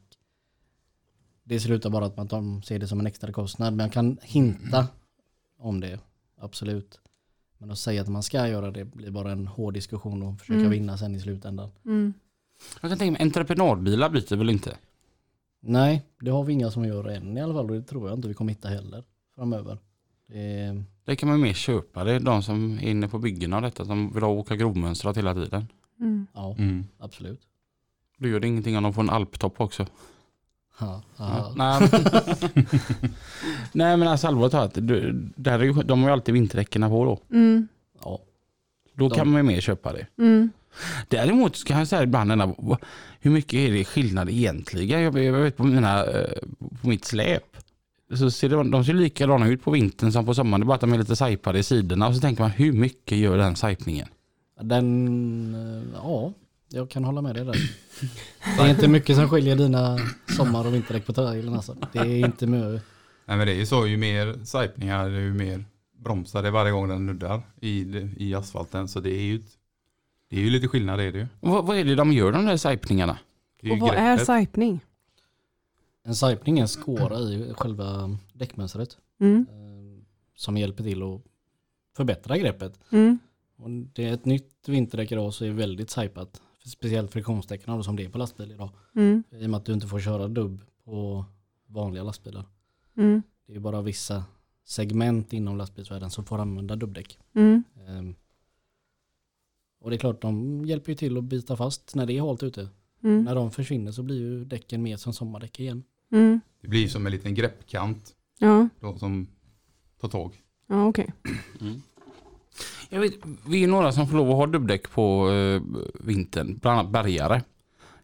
Det 1.50 1.60
slutar 1.60 1.89
bara 1.89 2.06
att 2.06 2.18
man 2.18 2.28
tar- 2.28 2.62
ser 2.62 2.80
det 2.80 2.88
som 2.88 3.00
en 3.00 3.08
extra 3.08 3.32
kostnad. 3.32 3.74
Men 3.74 3.84
jag 3.84 3.93
kan 3.93 4.18
hinta 4.22 4.88
om 5.60 5.80
det, 5.80 6.00
absolut. 6.38 7.00
Men 7.58 7.72
att 7.72 7.80
säga 7.80 8.02
att 8.02 8.08
man 8.08 8.24
ska 8.24 8.47
göra 8.47 8.72
det 8.72 8.86
blir 8.86 9.12
bara 9.12 9.32
en 9.32 9.47
hård 9.47 9.74
diskussion 9.74 10.24
och 10.24 10.39
försöka 10.39 10.60
Mm. 10.60 10.72
vinna 10.72 10.97
sen 10.97 11.16
i 11.16 11.20
slutändan. 11.20 11.70
Mm. 11.86 12.14
Jag 12.82 12.89
kan 12.91 12.97
tänka 13.00 13.12
mig, 13.12 13.22
entreprenadbilar 13.22 14.10
byter 14.10 14.36
väl 14.36 14.50
inte? 14.50 14.78
Nej, 15.62 16.06
det 16.20 16.32
har 16.32 16.43
vi 16.43 16.54
inga 16.54 16.72
som 16.72 16.86
gör 16.86 17.08
än 17.10 17.38
i 17.38 17.41
alla 17.41 17.54
fall 17.54 17.70
och 17.70 17.76
det 17.76 17.84
tror 17.84 18.10
jag 18.10 18.18
inte 18.18 18.28
vi 18.28 18.34
kommer 18.34 18.52
hitta 18.54 18.68
heller 18.70 19.04
framöver. 19.36 19.78
Det, 20.28 20.84
Det 21.06 21.16
kan 21.16 21.30
man 21.30 21.41
mer 21.41 21.54
köpa. 21.54 22.04
Det 22.04 22.12
är 22.14 22.20
de 22.20 22.43
som 22.43 22.72
är 22.80 22.84
inne 22.88 23.08
på 23.08 23.20
byggena 23.20 23.56
och 23.56 23.62
detta 23.62 23.86
som 23.86 24.14
vill 24.14 24.24
ha 24.24 24.30
åka 24.30 24.56
grovmönstrat 24.56 25.18
hela 25.18 25.34
tiden. 25.34 25.68
Mm. 26.00 26.28
ja, 26.34 26.56
Mm. 26.58 26.86
absolut. 27.00 27.41
Då 28.18 28.28
gör 28.28 28.39
det 28.39 28.47
ingenting 28.47 28.78
om 28.78 28.84
de 28.84 28.93
får 28.93 29.02
en 29.02 29.10
alptopp 29.10 29.62
också. 29.62 29.86
Ja, 30.80 31.02
Ja, 31.18 31.54
nej. 31.56 31.90
nej 33.72 33.98
men 33.98 34.08
alltså 34.08 34.28
allvarligt 34.28 34.52
talat, 34.52 34.72
du- 34.74 35.32
där 35.36 35.60
är 35.60 35.64
ju, 35.64 35.74
de 35.74 36.02
har 36.02 36.10
ju 36.10 36.14
alltid 36.14 36.34
vinterdäcken 36.34 36.82
på 36.90 37.06
då. 37.06 37.36
Mm. 37.38 37.68
ja. 38.04 38.20
Då 38.96 39.10
De- 39.10 39.16
kan 39.16 39.28
man 39.32 39.38
ju 39.42 39.44
mer 39.48 39.62
köpa 39.62 39.94
det. 39.94 40.08
Mm. 40.18 40.50
Däremot 41.08 41.56
så 41.56 41.66
kan 41.68 41.80
jag 41.80 41.88
säga 41.88 42.04
ibland, 42.04 42.32
hur 43.20 43.32
mycket 43.32 43.54
är 43.54 43.72
det 43.72 43.86
skillnad 43.86 44.30
egentligen? 44.30 45.04
Jag, 45.04 45.24
jag 45.24 45.34
vet 45.34 45.58
på, 45.58 45.64
mina, 45.64 46.06
eh, 46.06 46.30
på 46.82 46.88
mitt 46.90 47.06
släp. 47.06 47.44
Så 48.14 48.32
ser 48.32 48.50
de, 48.50 48.72
de 48.72 48.86
ser 48.86 48.94
likadana 48.94 49.48
ut 49.48 49.64
på 49.64 49.72
vintern 49.72 50.12
som 50.12 50.26
på 50.26 50.34
sommaren. 50.34 50.62
Det 50.62 50.64
är 50.64 50.68
bara 50.68 50.76
att 50.76 50.82
de 50.82 50.94
är 50.94 50.98
lite 50.98 51.16
sajpade 51.16 51.60
i 51.60 51.64
sidorna. 51.64 52.08
Och 52.08 52.16
så 52.16 52.22
tänker 52.22 52.42
man, 52.44 52.52
hur 52.52 52.72
mycket 52.74 53.18
gör 53.18 53.38
den 53.38 53.56
sajpningen? 53.56 54.08
Den, 54.62 55.56
eh, 55.56 56.00
ja, 56.04 56.34
jag 56.70 56.89
kan 56.89 57.03
hålla 57.03 57.22
med 57.22 57.36
dig 57.36 57.45
där. 57.45 57.55
Det 58.57 58.63
är 58.63 58.70
inte 58.70 58.88
mycket 58.88 59.15
som 59.15 59.30
skiljer 59.30 59.55
dina 59.55 59.97
sommar 60.38 60.67
och 60.67 60.74
vinterdäck 60.74 61.05
på 61.05 61.13
trailern 61.13 61.53
alltså. 61.53 61.76
Det 61.91 61.99
är 61.99 62.26
inte 62.26 62.47
mycket. 62.47 62.84
Nej 63.26 63.38
men 63.38 63.47
det 63.47 63.53
är 63.53 63.57
ju 63.57 63.65
så, 63.65 63.88
ju 63.88 63.97
mer 63.97 64.39
sajpningar, 64.45 65.09
ju 65.09 65.34
mer 65.34 65.65
bromsar 65.97 66.43
det 66.43 66.51
varje 66.51 66.72
gång 66.72 66.88
den 66.89 67.05
nuddar 67.05 67.41
i, 67.61 67.82
i 68.17 68.36
asfalten. 68.36 68.88
Så 68.88 68.99
det 68.99 69.09
är 69.09 69.22
ju, 69.22 69.41
det 70.30 70.36
är 70.36 70.41
ju 70.41 70.49
lite 70.49 70.67
skillnad 70.67 70.99
det 70.99 71.03
är 71.03 71.11
det 71.11 71.17
ju. 71.20 71.28
Vad, 71.39 71.65
vad 71.65 71.78
är 71.78 71.84
det 71.86 71.95
de 71.95 72.11
gör 72.11 72.32
de 72.32 72.45
där 72.45 72.57
sajpningarna? 72.57 73.17
Är 73.61 73.72
Och 73.72 73.80
vad 73.80 73.95
är 73.95 74.11
greppet. 74.11 74.26
sajpning? 74.26 74.80
En 76.03 76.15
sajpning 76.15 76.57
är 76.57 76.61
en 76.61 76.67
skåra 76.67 77.20
i 77.20 77.53
själva 77.57 78.17
däckmönstret 78.34 78.97
Mm. 79.22 79.45
eh, 79.49 80.03
som 80.36 80.57
hjälper 80.57 80.84
till 80.84 81.03
att 81.03 81.22
förbättra 81.97 82.38
greppet. 82.38 82.80
Mm. 82.91 83.20
Och 83.57 83.70
det 83.70 84.05
är 84.05 84.13
ett 84.13 84.26
nytt 84.26 84.53
vinterdäck 84.67 85.11
idag 85.11 85.34
så 85.34 85.45
är 85.45 85.51
väldigt 85.51 85.89
sajpat. 85.89 86.41
Speciellt 86.70 87.11
friktionsdäcken 87.11 87.84
som 87.84 87.95
det 87.95 88.05
är 88.05 88.09
på 88.09 88.17
lastbil 88.17 88.51
idag. 88.51 88.70
Mm. 88.95 89.24
I 89.32 89.45
och 89.45 89.49
med 89.49 89.57
att 89.57 89.65
du 89.65 89.74
inte 89.74 89.88
får 89.88 89.99
köra 89.99 90.28
dubb 90.28 90.61
på 90.84 91.26
vanliga 91.67 92.03
lastbilar. 92.03 92.45
Mm. 92.97 93.22
Det 93.47 93.55
är 93.55 93.59
bara 93.59 93.82
vissa 93.82 94.24
segment 94.65 95.34
inom 95.34 95.57
lastbilsvärlden 95.57 96.09
som 96.09 96.26
får 96.26 96.38
använda 96.39 96.76
dubbdäck. 96.76 97.20
Mm. 97.34 97.63
Ehm, 97.88 98.15
Och 99.82 99.89
det 99.89 99.95
är 99.95 99.97
klart 99.97 100.22
de 100.22 100.65
hjälper 100.65 100.91
ju 100.91 100.95
till 100.95 101.17
att 101.17 101.24
bita 101.24 101.57
fast 101.57 101.95
när 101.95 102.05
det 102.05 102.13
är 102.17 102.22
halt 102.22 102.43
ute. 102.43 102.70
Mm. 103.03 103.24
När 103.24 103.36
de 103.36 103.51
försvinner 103.51 103.91
så 103.91 104.03
blir 104.03 104.17
ju 104.20 104.45
däcken 104.45 104.84
mer 104.84 104.97
som 104.97 105.13
sommardäck 105.13 105.59
igen. 105.59 105.84
Mm. 106.11 106.39
Det 106.61 106.67
blir 106.67 106.88
som 106.88 107.05
en 107.05 107.11
liten 107.11 107.36
greppkant 107.36 108.15
Ja, 108.39 108.67
då, 108.80 108.97
som 108.97 109.28
tar 110.01 110.07
tag. 110.09 110.43
ja 110.67 110.86
okej. 110.88 111.13
Jag 112.89 113.00
vet, 113.00 113.14
vi 113.47 113.64
är 113.64 113.68
några 113.68 113.91
som 113.91 114.08
får 114.08 114.18
lov 114.18 114.30
att 114.30 114.36
ha 114.36 114.47
dubbdäck 114.47 114.89
på 114.91 115.30
eh, 115.32 115.62
vintern, 116.06 116.58
bland 116.62 116.80
annat 116.80 116.91
bärgare. 116.91 117.41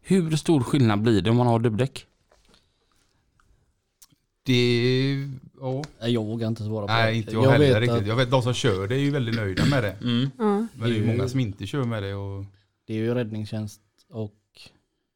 Hur 0.01 0.35
stor 0.35 0.63
skillnad 0.63 1.01
blir 1.01 1.21
det 1.21 1.29
om 1.29 1.37
man 1.37 1.47
har 1.47 1.59
dubbdäck? 1.59 2.05
Det, 4.43 5.27
ja. 5.59 5.83
Nej, 6.01 6.11
Jag 6.13 6.23
vågar 6.25 6.47
inte 6.47 6.63
svara 6.63 6.81
på 6.87 6.93
det. 6.93 6.99
Nej 6.99 7.17
inte 7.17 7.31
jag, 7.33 7.41
heller 7.51 7.67
vet 7.67 7.79
riktigt. 7.81 7.97
att 8.01 8.07
Jag 8.07 8.15
vet 8.15 8.31
de 8.31 8.41
som 8.41 8.53
kör 8.53 8.87
det 8.87 8.95
är 8.95 8.99
ju 8.99 9.11
väldigt 9.11 9.35
nöjda 9.35 9.65
med 9.65 9.83
det. 9.83 9.97
Ja. 10.01 10.07
Men 10.47 10.69
det 10.75 10.85
är 10.85 10.87
ju 10.89 11.01
Det 11.01 11.07
många 11.07 11.29
som 11.29 11.39
inte 11.39 11.67
kör 11.67 11.83
med 11.83 12.03
det 12.03 12.13
och 12.13 12.45
Det 12.87 12.93
är 12.93 12.97
ju 12.97 13.13
räddningstjänst 13.13 13.81
och 14.09 14.33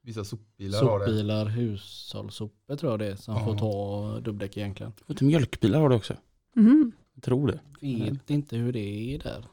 vissa 0.03 0.23
sopbilar 0.23 0.84
har 0.84 0.99
det. 0.99 1.05
sopbilar, 1.05 1.45
hushållssopor 1.45 2.75
tror 2.75 2.91
jag 2.91 2.99
det 2.99 3.05
är 3.11 3.15
som 3.15 3.34
Ja. 3.36 3.45
får 3.45 3.57
ta 3.57 4.19
dubbdäck 4.19 4.57
egentligen. 4.57 4.93
Och 5.05 5.17
till 5.17 5.27
mjölkbilar 5.27 5.80
har 5.80 5.89
det 5.89 5.95
också. 5.95 6.13
Mhm. 6.55 6.91
Jag 7.20 7.24
tror 7.24 7.47
det. 7.47 7.59
Vet 7.82 8.30
inte 8.30 8.55
hur 8.55 8.74
det 8.74 8.80
är 9.15 9.20
där. 9.20 9.45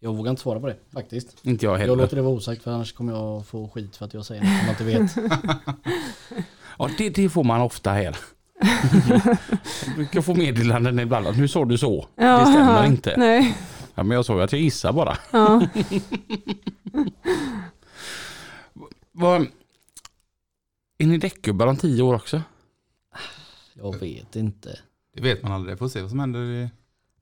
Jag 0.00 0.14
vågar 0.16 0.30
inte 0.30 0.42
svara 0.42 0.60
på 0.60 0.66
det 0.66 0.76
faktiskt. 0.92 1.36
Inte 1.42 1.64
jag 1.64 1.72
Jag 1.74 1.78
heller. 1.78 1.96
låter 1.96 2.16
det 2.16 2.22
vara 2.22 2.34
osagt 2.34 2.62
för 2.62 2.70
annars 2.70 2.92
kommer 2.92 3.12
jag 3.12 3.46
få 3.46 3.68
skit 3.68 3.96
för 3.96 4.04
att 4.04 4.14
jag 4.14 4.26
säger 4.26 4.42
något 4.42 4.78
som 4.78 4.88
jag 4.88 5.00
inte 5.00 5.20
vet. 5.20 5.32
Ja, 6.78 6.90
det, 6.98 7.10
det 7.10 7.28
får 7.28 7.44
man 7.44 7.60
ofta 7.60 7.90
här. 7.90 8.16
Du 9.96 10.06
kan 10.06 10.22
få 10.22 10.34
meddelanden 10.34 10.98
ibland 10.98 11.26
att 11.26 11.36
nu 11.38 11.48
sa 11.48 11.64
du 11.64 11.78
så. 11.78 12.06
Ja, 12.14 12.38
det 12.38 12.46
stämmer 12.46 12.72
ja. 12.72 12.86
inte. 12.86 13.14
Nej. 13.16 13.56
Ja, 13.94 14.02
men 14.02 14.14
jag 14.14 14.24
sa 14.24 14.36
ju 14.36 14.42
att 14.42 14.52
jag 14.52 14.60
gissar 14.60 14.92
bara. 14.92 15.18
Ja. 15.30 15.66
Vad, 19.12 19.46
är 20.98 21.06
ni 21.06 21.18
däckgubbar 21.18 21.66
om 21.66 21.76
tio 21.76 22.02
år 22.02 22.14
också? 22.14 22.42
Jag 23.74 23.98
vet 23.98 24.36
inte. 24.36 24.78
Det 25.16 25.22
vet 25.22 25.42
man 25.42 25.52
aldrig. 25.52 25.78
Får 25.78 25.88
se 25.88 26.00
vad 26.00 26.10
som 26.10 26.18
händer. 26.20 26.40
i- 26.40 26.68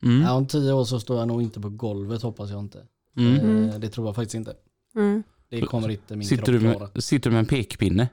Mm. 0.03 0.23
Ja, 0.23 0.33
om 0.33 0.47
tio 0.47 0.73
år 0.73 0.85
så 0.85 1.01
står 1.01 1.19
jag 1.19 1.29
nog 1.29 1.43
inte 1.43 1.61
på 1.61 1.69
golvet 1.69 2.23
hoppas 2.23 2.51
jag 2.51 2.61
inte. 2.61 2.87
Mm. 3.17 3.35
Mm. 3.41 3.69
Eh, 3.69 3.79
Det 3.79 3.89
tror 3.91 4.07
jag 4.09 4.15
faktiskt 4.15 4.35
inte. 4.35 4.57
Mm. 4.95 5.23
Det 5.49 5.61
kommer 5.61 5.89
inte 5.89 6.17
min 6.17 6.29
Sitter, 6.29 6.45
kropp 6.45 6.53
du 6.55 6.61
klara. 6.61 6.91
med, 6.95 7.05
sitter 7.05 7.31
du 7.31 7.35
med 7.35 7.41
en 7.41 7.47
pekpinne? 7.47 8.09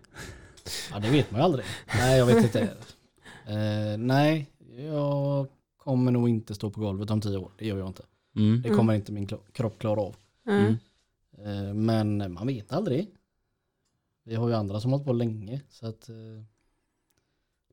Ja, 0.91 0.99
det 0.99 1.09
vet 1.09 1.31
man 1.31 1.39
ju 1.41 1.45
aldrig. 1.45 1.65
Nej, 1.97 2.17
jag 2.17 2.25
vet 2.25 2.43
inte. 2.43 2.61
Eh, 3.45 3.97
nej, 3.97 4.49
jag 4.77 5.47
kommer 5.77 6.11
nog 6.11 6.29
inte 6.29 6.55
stå 6.55 6.69
på 6.69 6.79
golvet 6.81 7.09
om 7.11 7.21
tio 7.21 7.37
år. 7.37 7.51
Det 7.57 7.65
gör 7.67 7.77
jag 7.77 7.87
inte. 7.87 8.03
Mm. 8.35 8.61
Det 8.61 8.69
kommer 8.69 8.93
inte 8.93 9.11
min 9.11 9.27
kropp 9.53 9.79
klara 9.79 10.01
av. 10.01 10.15
Mm. 10.47 10.75
Eh, 11.37 11.73
men 11.73 12.33
man 12.33 12.47
vet 12.47 12.73
aldrig. 12.73 13.07
Vi 14.23 14.35
har 14.35 14.47
ju 14.47 14.53
andra 14.55 14.79
som 14.81 14.91
har 14.91 14.97
hållit 14.99 15.07
på 15.07 15.13
länge. 15.13 15.61
Så 15.69 15.87
att 15.87 16.09
eh, 16.09 16.15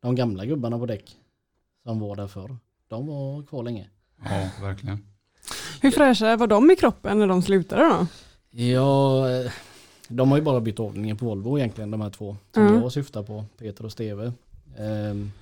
de 0.00 0.14
gamla 0.14 0.46
gubbarna 0.46 0.78
på 0.78 0.86
däck 0.86 1.16
som 1.88 2.00
var 2.00 2.16
där 2.16 2.26
förr, 2.26 2.56
de 2.88 3.06
var 3.06 3.42
kvar 3.42 3.62
länge. 3.62 3.88
Ja, 4.24 4.48
verkligen. 4.62 5.04
Hur 5.82 5.90
fräscha 5.90 6.36
var 6.36 6.46
de 6.46 6.70
i 6.70 6.76
kroppen 6.76 7.18
när 7.18 7.26
de 7.26 7.42
slutade 7.42 7.82
då? 7.82 8.06
Ja, 8.50 9.30
eh, 9.30 9.50
de 10.08 10.30
har 10.30 10.38
ju 10.38 10.44
bara 10.44 10.60
bytt 10.60 10.80
ordningen 10.80 11.16
på 11.16 11.24
Volvo 11.24 11.58
egentligen, 11.58 11.90
de 11.90 12.00
här 12.00 12.10
två 12.10 12.36
som 12.54 12.62
Mm. 12.66 12.80
jag 12.82 12.92
syftar 12.92 13.22
på, 13.22 13.44
Peter 13.58 13.84
och 13.84 13.92
Steve. 13.92 14.32
Ehm, 14.78 15.32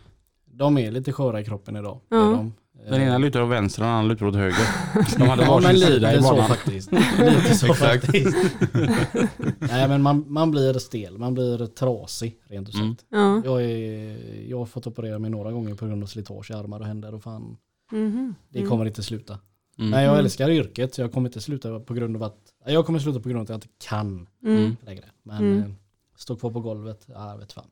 De 0.44 0.78
är 0.78 0.90
lite 0.90 1.12
sköra 1.12 1.40
i 1.40 1.44
kroppen 1.44 1.76
idag. 1.76 1.98
de. 2.08 2.52
Den 2.84 3.00
ena 3.02 3.14
Eh, 3.14 3.20
lutar 3.20 3.42
åt 3.42 3.50
vänster 3.50 3.82
och 3.82 3.86
den 3.88 3.94
andra 3.96 4.08
lutar 4.12 4.26
åt 4.26 4.34
höger. 4.34 4.66
De 5.18 5.28
hade 5.28 5.42
Ja 5.42 5.50
varsin 5.50 5.68
men 5.68 5.78
sida 5.80 6.12
i 6.12 6.16
lite 6.16 6.22
så 6.22 6.34
banan. 6.34 6.48
faktiskt. 6.48 6.92
Lite 6.92 7.54
så 7.54 7.74
faktiskt. 7.74 8.36
Nej 9.58 9.88
men 9.88 10.02
man, 10.02 10.24
man 10.28 10.50
blir 10.50 10.78
stel, 10.78 11.18
man 11.18 11.34
blir 11.34 11.66
trasig 11.66 12.38
rent 12.44 12.68
ut 12.68 12.74
sagt. 12.74 12.84
Mm. 12.84 12.96
Ja. 13.10 13.42
Jag, 13.44 13.62
är, 13.62 14.44
jag 14.50 14.58
har 14.58 14.66
fått 14.66 14.86
operera 14.86 15.18
mig 15.18 15.30
några 15.30 15.52
gånger 15.52 15.74
på 15.74 15.86
grund 15.86 16.02
av 16.02 16.06
slitage 16.06 16.50
i 16.50 16.54
armar 16.54 16.80
och 16.80 16.86
händer 16.86 17.14
och 17.14 17.22
fan, 17.22 17.56
Mhm. 17.92 18.34
det 18.48 18.58
Mm. 18.58 18.70
kommer 18.70 18.84
inte 18.86 19.02
sluta. 19.02 19.38
Mm. 19.78 19.90
Nej 19.90 20.04
jag 20.04 20.12
Mm. 20.12 20.24
älskar 20.24 20.50
yrket 20.50 20.94
så 20.94 21.00
jag 21.00 21.12
kommer 21.12 21.28
inte 21.28 21.40
sluta 21.40 21.80
på 21.80 21.94
grund 21.94 22.16
av 22.16 22.22
att, 22.22 22.38
jag 22.66 22.86
kommer 22.86 22.98
sluta 22.98 23.20
på 23.20 23.28
grund 23.28 23.38
av 23.38 23.42
att 23.42 23.48
jag 23.48 23.56
inte 23.56 23.68
kan 23.78 24.26
Mm. 24.44 24.76
längre. 24.86 25.04
Men 25.22 25.36
Mm. 25.38 25.58
eh, 25.62 25.68
stå 26.16 26.36
kvar 26.36 26.50
på 26.50 26.60
golvet, 26.60 27.04
ja 27.06 27.36
vet 27.36 27.52
fan. 27.52 27.64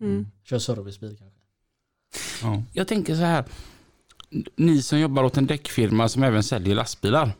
Mm. 0.00 0.26
Kör 0.44 0.58
servicebil 0.58 1.16
kanske. 1.18 1.38
Ja. 2.42 2.62
Jag 2.72 2.88
tänker 2.88 3.14
så 3.14 3.22
här. 3.22 3.44
Ni 4.56 4.82
som 4.82 4.98
jobbar 4.98 5.24
åt 5.24 5.36
en 5.36 5.46
däckfirma 5.46 6.08
som 6.08 6.22
även 6.22 6.42
säljer 6.42 6.74
lastbilar. 6.74 7.32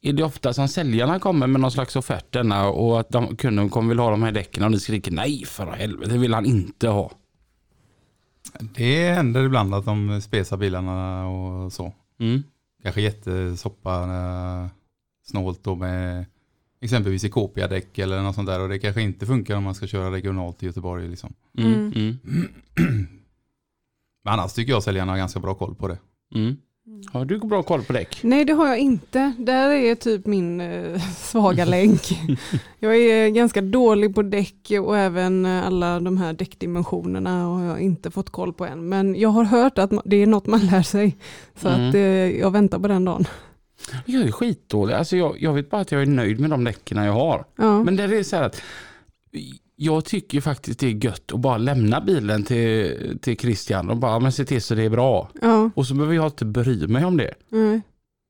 Är 0.00 0.12
det 0.12 0.22
ofta 0.22 0.52
som 0.52 0.68
säljarna 0.68 1.18
kommer 1.18 1.46
med 1.46 1.60
någon 1.60 1.70
slags 1.70 1.96
offert 1.96 2.32
denna 2.32 2.68
och 2.68 3.00
att 3.00 3.10
de, 3.10 3.36
kunden 3.36 3.70
kommer 3.70 3.88
vill 3.88 3.98
ha 3.98 4.10
de 4.10 4.22
här 4.22 4.32
däcken 4.32 4.64
och 4.64 4.70
ni 4.70 4.80
skriker 4.80 5.10
nej 5.10 5.44
för 5.44 5.66
helvete 5.66 6.12
det 6.12 6.18
vill 6.18 6.34
han 6.34 6.46
inte 6.46 6.88
ha. 6.88 7.12
Det 8.74 9.12
händer 9.12 9.44
ibland 9.44 9.74
att 9.74 9.84
de 9.84 10.20
spesar 10.20 10.56
bilarna 10.56 11.28
och 11.28 11.72
så. 11.72 11.92
Mm. 12.20 12.42
Kanske 12.82 13.00
jättesoppa 13.00 14.02
eh, 14.02 14.66
snålt 15.26 15.64
då 15.64 15.74
med 15.74 16.26
exempelvis 16.80 17.24
i 17.24 17.30
däck 17.54 17.98
eller 17.98 18.22
något 18.22 18.34
sånt 18.34 18.48
där. 18.48 18.60
Och 18.60 18.68
det 18.68 18.78
kanske 18.78 19.02
inte 19.02 19.26
funkar 19.26 19.56
om 19.56 19.64
man 19.64 19.74
ska 19.74 19.86
köra 19.86 20.12
regionalt 20.12 20.62
i 20.62 20.66
Göteborg. 20.66 21.08
Liksom. 21.08 21.34
Mm. 21.58 21.92
Mm. 21.92 22.18
Mm. 24.28 24.32
Men 24.36 24.40
annars 24.40 24.52
tycker 24.52 24.72
jag 24.72 24.82
säljarna 24.82 25.12
har 25.12 25.16
ganska 25.18 25.40
bra 25.40 25.54
koll 25.54 25.74
på 25.74 25.88
det. 25.88 25.98
Mm. 26.34 26.56
Har 27.12 27.24
du 27.24 27.38
bra 27.38 27.62
koll 27.62 27.82
på 27.82 27.92
däck? 27.92 28.20
Nej 28.22 28.44
det 28.44 28.52
har 28.52 28.66
jag 28.66 28.78
inte. 28.78 29.32
Där 29.38 29.70
är 29.70 29.94
typ 29.94 30.26
min 30.26 30.60
eh, 30.60 31.00
svaga 31.16 31.64
länk. 31.64 32.00
Jag 32.78 32.96
är 32.96 33.28
ganska 33.28 33.60
dålig 33.60 34.14
på 34.14 34.22
däck 34.22 34.72
och 34.82 34.98
även 34.98 35.46
eh, 35.46 35.66
alla 35.66 36.00
de 36.00 36.16
här 36.18 36.32
däckdimensionerna 36.32 37.42
har 37.44 37.64
jag 37.64 37.80
inte 37.80 38.10
fått 38.10 38.30
koll 38.30 38.52
på 38.52 38.66
än. 38.66 38.88
Men 38.88 39.14
jag 39.14 39.28
har 39.28 39.44
hört 39.44 39.78
att 39.78 39.90
det 40.04 40.16
är 40.16 40.26
något 40.26 40.46
man 40.46 40.60
lär 40.60 40.82
sig. 40.82 41.16
Så 41.56 41.68
Mm. 41.68 41.88
att 41.88 41.94
eh, 41.94 42.00
jag 42.40 42.50
väntar 42.50 42.78
på 42.78 42.88
den 42.88 43.04
dagen. 43.04 43.24
Jag 44.06 44.22
är 44.22 44.32
skitdålig. 44.32 44.94
Alltså 44.94 45.16
jag, 45.16 45.36
jag 45.42 45.52
vet 45.52 45.70
bara 45.70 45.80
att 45.80 45.92
jag 45.92 46.02
är 46.02 46.06
nöjd 46.06 46.40
med 46.40 46.50
de 46.50 46.64
däcken 46.64 46.98
jag 47.04 47.12
har. 47.12 47.44
Ja. 47.56 47.82
Men 47.84 47.96
det 47.96 48.02
är 48.04 48.22
så 48.22 48.36
här 48.36 48.42
att 48.42 48.62
jag 49.80 50.04
tycker 50.04 50.40
faktiskt 50.40 50.78
det 50.80 50.86
är 50.86 51.04
gött 51.04 51.32
att 51.32 51.40
bara 51.40 51.58
lämna 51.58 52.00
bilen 52.00 52.44
till, 52.44 53.18
till 53.22 53.36
Christian 53.38 53.90
och 53.90 53.96
bara 53.96 54.20
men 54.20 54.32
se 54.32 54.44
till 54.44 54.62
så 54.62 54.74
det 54.74 54.82
är 54.82 54.90
bra. 54.90 55.28
ja. 55.42 55.70
Och 55.74 55.86
så 55.86 55.94
behöver 55.94 56.14
jag 56.14 56.26
inte 56.26 56.44
bry 56.44 56.86
mig 56.86 57.04
om 57.04 57.16
det. 57.16 57.34
Nej. 57.48 57.80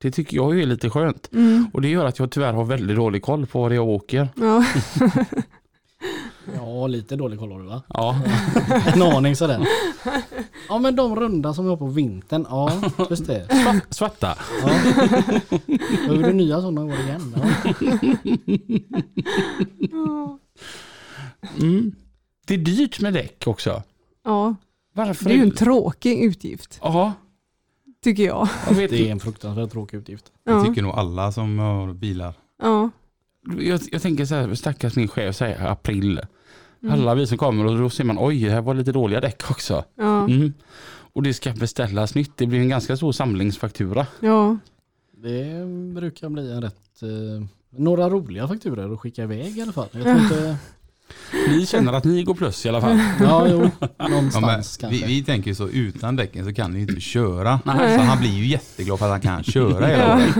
Det 0.02 0.10
tycker 0.10 0.36
jag 0.36 0.60
är 0.60 0.66
lite 0.66 0.90
skönt. 0.90 1.30
Mm. 1.32 1.66
Och 1.72 1.82
det 1.82 1.88
gör 1.88 2.04
att 2.04 2.18
jag 2.18 2.30
tyvärr 2.30 2.52
har 2.52 2.64
väldigt 2.64 2.96
dålig 2.96 3.22
koll 3.22 3.46
på 3.46 3.66
är 3.66 3.70
jag 3.70 3.88
åker. 3.88 4.28
Ja. 4.36 4.64
Ja, 6.56 6.86
lite 6.86 7.16
dålig 7.16 7.38
koll 7.38 7.52
har 7.52 7.60
du 7.60 7.66
va? 7.66 7.82
Ja, 7.88 8.20
En 8.94 9.02
aning 9.02 9.36
sådär. 9.36 9.68
Ja 10.68 10.78
men 10.78 10.96
de 10.96 11.16
runda 11.16 11.54
som 11.54 11.64
vi 11.64 11.70
har 11.70 11.76
på 11.76 11.86
vintern, 11.86 12.46
ja 12.50 12.72
just 13.10 13.26
det. 13.26 13.48
svarta. 13.90 14.38
Ja. 14.62 14.68
Är 16.14 16.22
det 16.22 16.32
nya 16.32 16.60
sådana 16.60 16.84
år 16.84 16.94
igen. 16.94 17.34
Ja. 19.92 20.38
Mm. 21.60 21.92
Det 22.46 22.54
är 22.54 22.58
dyrt 22.58 23.00
med 23.00 23.14
däck 23.14 23.42
också. 23.46 23.82
ja, 24.24 24.54
Varför? 24.92 25.24
det 25.24 25.30
är 25.32 25.36
ju 25.36 25.42
en 25.42 25.50
tråkig 25.50 26.24
utgift, 26.24 26.78
Ja, 26.82 27.12
tycker 28.04 28.22
jag. 28.22 28.48
jag 28.68 28.74
vet 28.74 28.90
Det 28.90 29.08
är 29.08 29.12
en 29.12 29.20
fruktansvärt 29.20 29.70
tråkig 29.72 29.96
utgift. 29.98 30.32
Det 30.44 30.50
Ja, 30.52 30.64
tycker 30.64 30.82
nog 30.82 30.92
alla 30.94 31.32
som 31.32 31.58
har 31.58 31.92
bilar. 31.92 32.34
ja. 32.62 32.90
Jag, 33.60 33.80
jag 33.92 34.02
tänker 34.02 34.24
så 34.24 34.34
här, 34.34 34.54
stackars 34.54 34.96
min 34.96 35.08
chef 35.08 35.36
säger 35.36 35.66
april. 35.66 36.20
Mm. 36.82 36.94
Alla 36.94 37.14
vi 37.14 37.26
som 37.26 37.38
kommer 37.38 37.66
och 37.66 37.78
då 37.78 37.90
ser 37.90 38.04
man 38.04 38.16
oj, 38.20 38.44
det 38.44 38.50
här 38.50 38.60
var 38.60 38.74
lite 38.74 38.92
dåliga 38.92 39.20
däck 39.20 39.50
också. 39.50 39.84
Ja, 39.94 40.24
Mm. 40.24 40.52
Och 41.12 41.22
det 41.22 41.34
ska 41.34 41.52
beställas 41.52 42.14
nytt. 42.14 42.36
Det 42.36 42.46
blir 42.46 42.58
en 42.60 42.68
ganska 42.68 42.96
stor 42.96 43.12
samlingsfaktura. 43.12 44.06
ja, 44.20 44.56
Det 45.12 45.66
brukar 45.94 46.28
bli 46.28 46.52
en 46.52 46.62
rätt... 46.62 47.02
Eh, 47.02 47.46
några 47.70 48.08
roliga 48.10 48.48
fakturer 48.48 48.92
att 48.92 49.00
skicka 49.00 49.22
iväg 49.22 49.58
i 49.58 49.62
alla 49.62 49.72
fall. 49.72 49.88
Jag 49.92 50.02
tror 50.02 50.16
inte... 50.18 50.56
Ni 51.48 51.66
känner 51.66 51.92
att 51.92 52.04
ni 52.04 52.22
går 52.22 52.34
plus 52.34 52.66
i 52.66 52.68
alla 52.68 52.80
fall. 52.80 53.00
Ja, 53.20 53.46
jo. 53.48 53.70
Ja, 53.80 53.88
men, 53.98 54.10
Någonstans 54.10 54.78
vi, 54.78 54.80
kanske. 54.80 55.06
vi 55.06 55.24
tänker 55.24 55.54
så 55.54 55.68
utan 55.68 56.16
däcken 56.16 56.44
så 56.44 56.52
kan 56.54 56.70
ni 56.72 56.78
ju 56.78 56.86
inte 56.88 57.00
köra. 57.00 57.60
Nej. 57.64 57.98
Så 57.98 58.04
han 58.04 58.18
blir 58.20 58.30
ju 58.30 58.46
jätteglad 58.46 58.98
för 58.98 59.06
att 59.06 59.10
han 59.10 59.20
kan 59.20 59.42
köra 59.42 59.86
hela 59.86 60.14
året. 60.16 60.34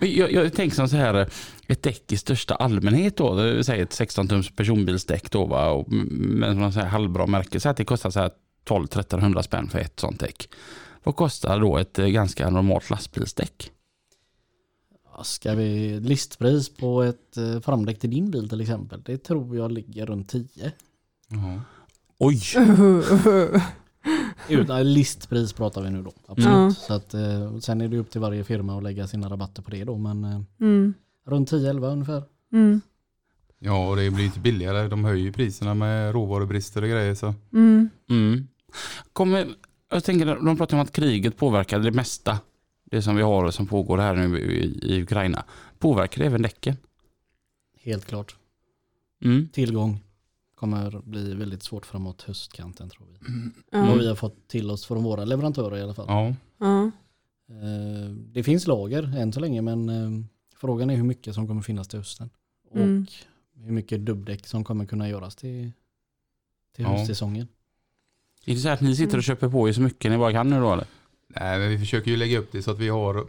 Jag, 0.18 0.32
jag 0.32 0.54
tänker 0.54 0.76
som 0.76 0.88
så 0.88 0.96
här, 0.96 1.28
ett 1.66 1.82
däck 1.82 2.12
i 2.12 2.16
största 2.16 2.54
allmänhet 2.54 3.16
då, 3.16 3.34
det 3.34 3.52
vill 3.52 3.64
säga 3.64 3.82
ett 3.82 3.92
16 3.92 4.28
tums 4.28 4.50
personbilsdäck 4.56 5.30
då 5.30 5.46
va, 5.46 5.70
och 5.70 5.92
med 5.92 6.56
någon 6.56 6.72
så 6.72 6.80
här 6.80 6.86
halvbra 6.86 7.26
märke, 7.26 7.60
så 7.60 7.68
att 7.68 7.76
det 7.76 7.84
kostar 7.84 8.10
så 8.10 8.20
här 8.20 8.30
12-1300 8.68 9.42
spänn 9.42 9.68
för 9.68 9.78
ett 9.78 10.00
sånt 10.00 10.20
däck. 10.20 10.48
Vad 11.04 11.16
kostar 11.16 11.60
då 11.60 11.78
ett 11.78 11.98
eh, 11.98 12.06
ganska 12.06 12.50
normalt 12.50 12.90
lastbilsdäck? 12.90 13.70
Ska 15.24 15.54
vi 15.54 16.00
listpris 16.00 16.68
på 16.68 17.02
ett 17.02 17.36
eh, 17.36 17.60
framdäck 17.60 17.98
till 17.98 18.10
din 18.10 18.30
bil 18.30 18.48
till 18.48 18.60
exempel? 18.60 19.02
Det 19.04 19.18
tror 19.18 19.56
jag 19.56 19.72
ligger 19.72 20.06
runt 20.06 20.28
10. 20.28 20.72
Jaha. 21.28 21.60
Oj! 22.18 22.40
Utan 24.48 24.92
listpris 24.92 25.52
pratar 25.52 25.82
vi 25.82 25.90
nu 25.90 26.02
då. 26.02 26.12
Absolut. 26.26 26.48
Ja. 26.48 26.70
Så 26.70 26.94
att, 26.94 27.14
eh, 27.14 27.58
sen 27.58 27.80
är 27.80 27.88
det 27.88 27.98
upp 27.98 28.10
till 28.10 28.20
varje 28.20 28.44
firma 28.44 28.76
att 28.76 28.82
lägga 28.82 29.06
sina 29.06 29.28
rabatter 29.28 29.62
på 29.62 29.70
det 29.70 29.84
då. 29.84 29.96
Men 29.96 30.24
eh, 30.24 30.40
mm, 30.60 30.94
runt 31.26 31.52
10-11 31.52 31.92
ungefär. 31.92 32.22
mm, 32.52 32.80
Ja, 33.58 33.88
och 33.88 33.96
det 33.96 34.10
blir 34.10 34.24
inte 34.24 34.40
billigare. 34.40 34.88
De 34.88 35.04
höjer 35.04 35.24
ju 35.24 35.32
priserna 35.32 35.74
med 35.74 36.12
råvarubrister 36.12 36.82
och 36.82 36.88
grejer. 36.88 37.14
Så. 37.14 37.34
mm. 37.52 37.88
Mm. 38.10 38.48
Kommer, 39.12 39.48
jag 39.90 40.04
tänker, 40.04 40.26
de 40.44 40.56
pratar 40.56 40.76
om 40.76 40.82
att 40.82 40.92
kriget 40.92 41.36
påverkar 41.36 41.78
det 41.78 41.90
mesta. 41.92 42.38
Det 42.90 43.02
som 43.02 43.16
vi 43.16 43.22
har 43.22 43.50
som 43.50 43.66
pågår 43.66 43.98
här 43.98 44.14
nu 44.16 44.38
i, 44.38 44.78
i 44.94 45.02
Ukraina. 45.02 45.44
Påverkar 45.78 46.20
det 46.20 46.26
även 46.26 46.42
däcken? 46.42 46.76
Helt 47.82 48.04
klart. 48.06 48.36
Mm. 49.24 49.48
Tillgång 49.48 50.00
kommer 50.54 51.00
bli 51.04 51.34
väldigt 51.34 51.62
svårt 51.62 51.86
framåt 51.86 52.22
höstkanten 52.22 52.90
tror 52.90 53.06
vi. 53.10 53.18
Ja, 53.70 53.84
Vad 53.86 53.98
vi 53.98 54.08
har 54.08 54.14
fått 54.14 54.48
till 54.48 54.70
oss 54.70 54.84
från 54.86 55.02
våra 55.04 55.24
leverantörer 55.24 55.76
i 55.76 55.82
alla 55.82 55.94
fall. 55.94 56.06
Ja. 56.08 56.26
Eh, 57.50 58.10
Det 58.10 58.42
finns 58.42 58.66
lager 58.66 59.16
än 59.18 59.32
så 59.32 59.40
länge 59.40 59.62
men 59.62 59.88
eh, 59.88 60.24
frågan 60.56 60.90
är 60.90 60.96
hur 60.96 61.04
mycket 61.04 61.34
som 61.34 61.46
kommer 61.48 61.62
finnas 61.62 61.88
till 61.88 61.98
hösten. 61.98 62.30
Och 62.70 62.76
Mm. 62.76 63.06
hur 63.54 63.72
mycket 63.72 64.00
dubbdäck 64.06 64.46
som 64.46 64.64
kommer 64.64 64.86
kunna 64.86 65.08
göras 65.08 65.36
till, 65.36 65.72
till 66.76 66.84
Ja. 66.84 66.90
höstsäsongen. 66.96 67.48
Är 68.44 68.54
det 68.54 68.60
så 68.60 68.68
här 68.68 68.74
att 68.74 68.80
ni 68.80 68.96
sitter 68.96 69.16
och 69.18 69.24
köper 69.24 69.48
på 69.48 69.68
er 69.68 69.72
så 69.72 69.80
mycket 69.80 70.10
ni 70.10 70.18
bara 70.18 70.32
kan 70.32 70.50
nu 70.50 70.60
då 70.60 70.72
eller? 70.72 70.86
Nej, 71.36 71.58
men 71.58 71.68
vi 71.68 71.78
försöker 71.78 72.10
ju 72.10 72.16
lägga 72.16 72.38
upp 72.38 72.52
det 72.52 72.62
så 72.62 72.70
att 72.70 72.78
vi 72.78 72.88
har 72.88 73.26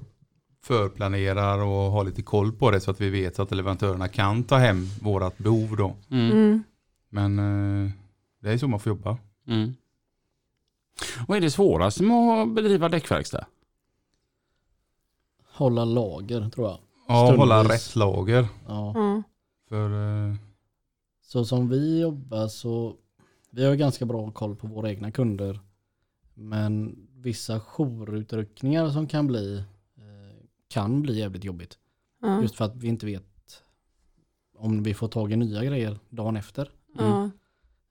förplanerar 0.63 1.59
och 1.59 1.91
har 1.91 2.03
lite 2.03 2.21
koll 2.21 2.51
på 2.51 2.71
det 2.71 2.81
så 2.81 2.91
att 2.91 3.01
vi 3.01 3.09
vet 3.09 3.35
så 3.35 3.41
att 3.41 3.51
leverantörerna 3.51 4.07
kan 4.07 4.43
ta 4.43 4.57
hem 4.57 4.85
vårat 5.01 5.37
behov 5.37 5.77
då. 5.77 5.95
Mm. 6.09 6.31
mm. 6.31 6.63
Men 7.09 7.39
eh, 7.39 7.91
det 8.41 8.51
är 8.51 8.57
så 8.57 8.67
man 8.67 8.79
får 8.79 8.89
jobba. 8.89 9.17
Mm. 9.47 9.73
Vad 11.27 11.37
är 11.37 11.41
det 11.41 11.51
svåraste 11.51 12.03
med 12.03 12.41
att 12.41 12.55
bedriva 12.55 12.89
däckverkstad? 12.89 13.45
Hålla 15.53 15.85
lager 15.85 16.49
tror 16.49 16.67
jag. 16.67 16.79
Ja, 17.07 17.25
Stundvis. 17.25 17.39
hålla 17.39 17.63
rätt 17.63 17.95
lager. 17.95 18.47
Ja. 18.67 18.93
ja, 18.95 19.23
För 19.69 19.89
eh, 20.29 20.35
Så 21.21 21.45
som 21.45 21.69
vi 21.69 22.01
jobbar 22.01 22.47
så 22.47 22.95
vi 23.49 23.65
har 23.65 23.75
ganska 23.75 24.05
bra 24.05 24.31
koll 24.31 24.55
på 24.55 24.67
våra 24.67 24.89
egna 24.89 25.11
kunder. 25.11 25.59
Men 26.33 26.95
vissa 27.21 27.59
jourutryckningar 27.59 28.89
som 28.89 29.07
kan 29.07 29.27
bli 29.27 29.57
eh, 29.97 30.45
kan 30.67 31.01
bli 31.01 31.19
jävligt 31.19 31.43
jobbigt. 31.43 31.77
ja, 32.21 32.41
Just 32.41 32.55
för 32.55 32.65
att 32.65 32.75
vi 32.75 32.87
inte 32.87 33.05
vet 33.05 33.23
om 34.57 34.83
vi 34.83 34.93
får 34.93 35.07
tag 35.07 35.31
i 35.31 35.35
nya 35.35 35.63
grejer 35.65 35.99
dagen 36.09 36.35
efter. 36.37 36.71
ja, 36.97 37.29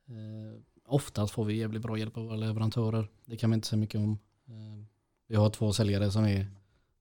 Eh, 0.06 0.60
oftast 0.86 1.32
får 1.32 1.44
vi 1.44 1.54
jävligt 1.56 1.82
bra 1.82 1.98
hjälp 1.98 2.16
av 2.16 2.24
våra 2.24 2.36
leverantörer. 2.36 3.08
Det 3.24 3.36
kan 3.36 3.50
vi 3.50 3.54
inte 3.54 3.68
säga 3.68 3.80
mycket 3.80 3.98
om. 4.00 4.18
Eh, 4.46 4.84
vi 5.26 5.36
har 5.36 5.50
två 5.50 5.72
säljare 5.72 6.10
som 6.10 6.24
är 6.24 6.46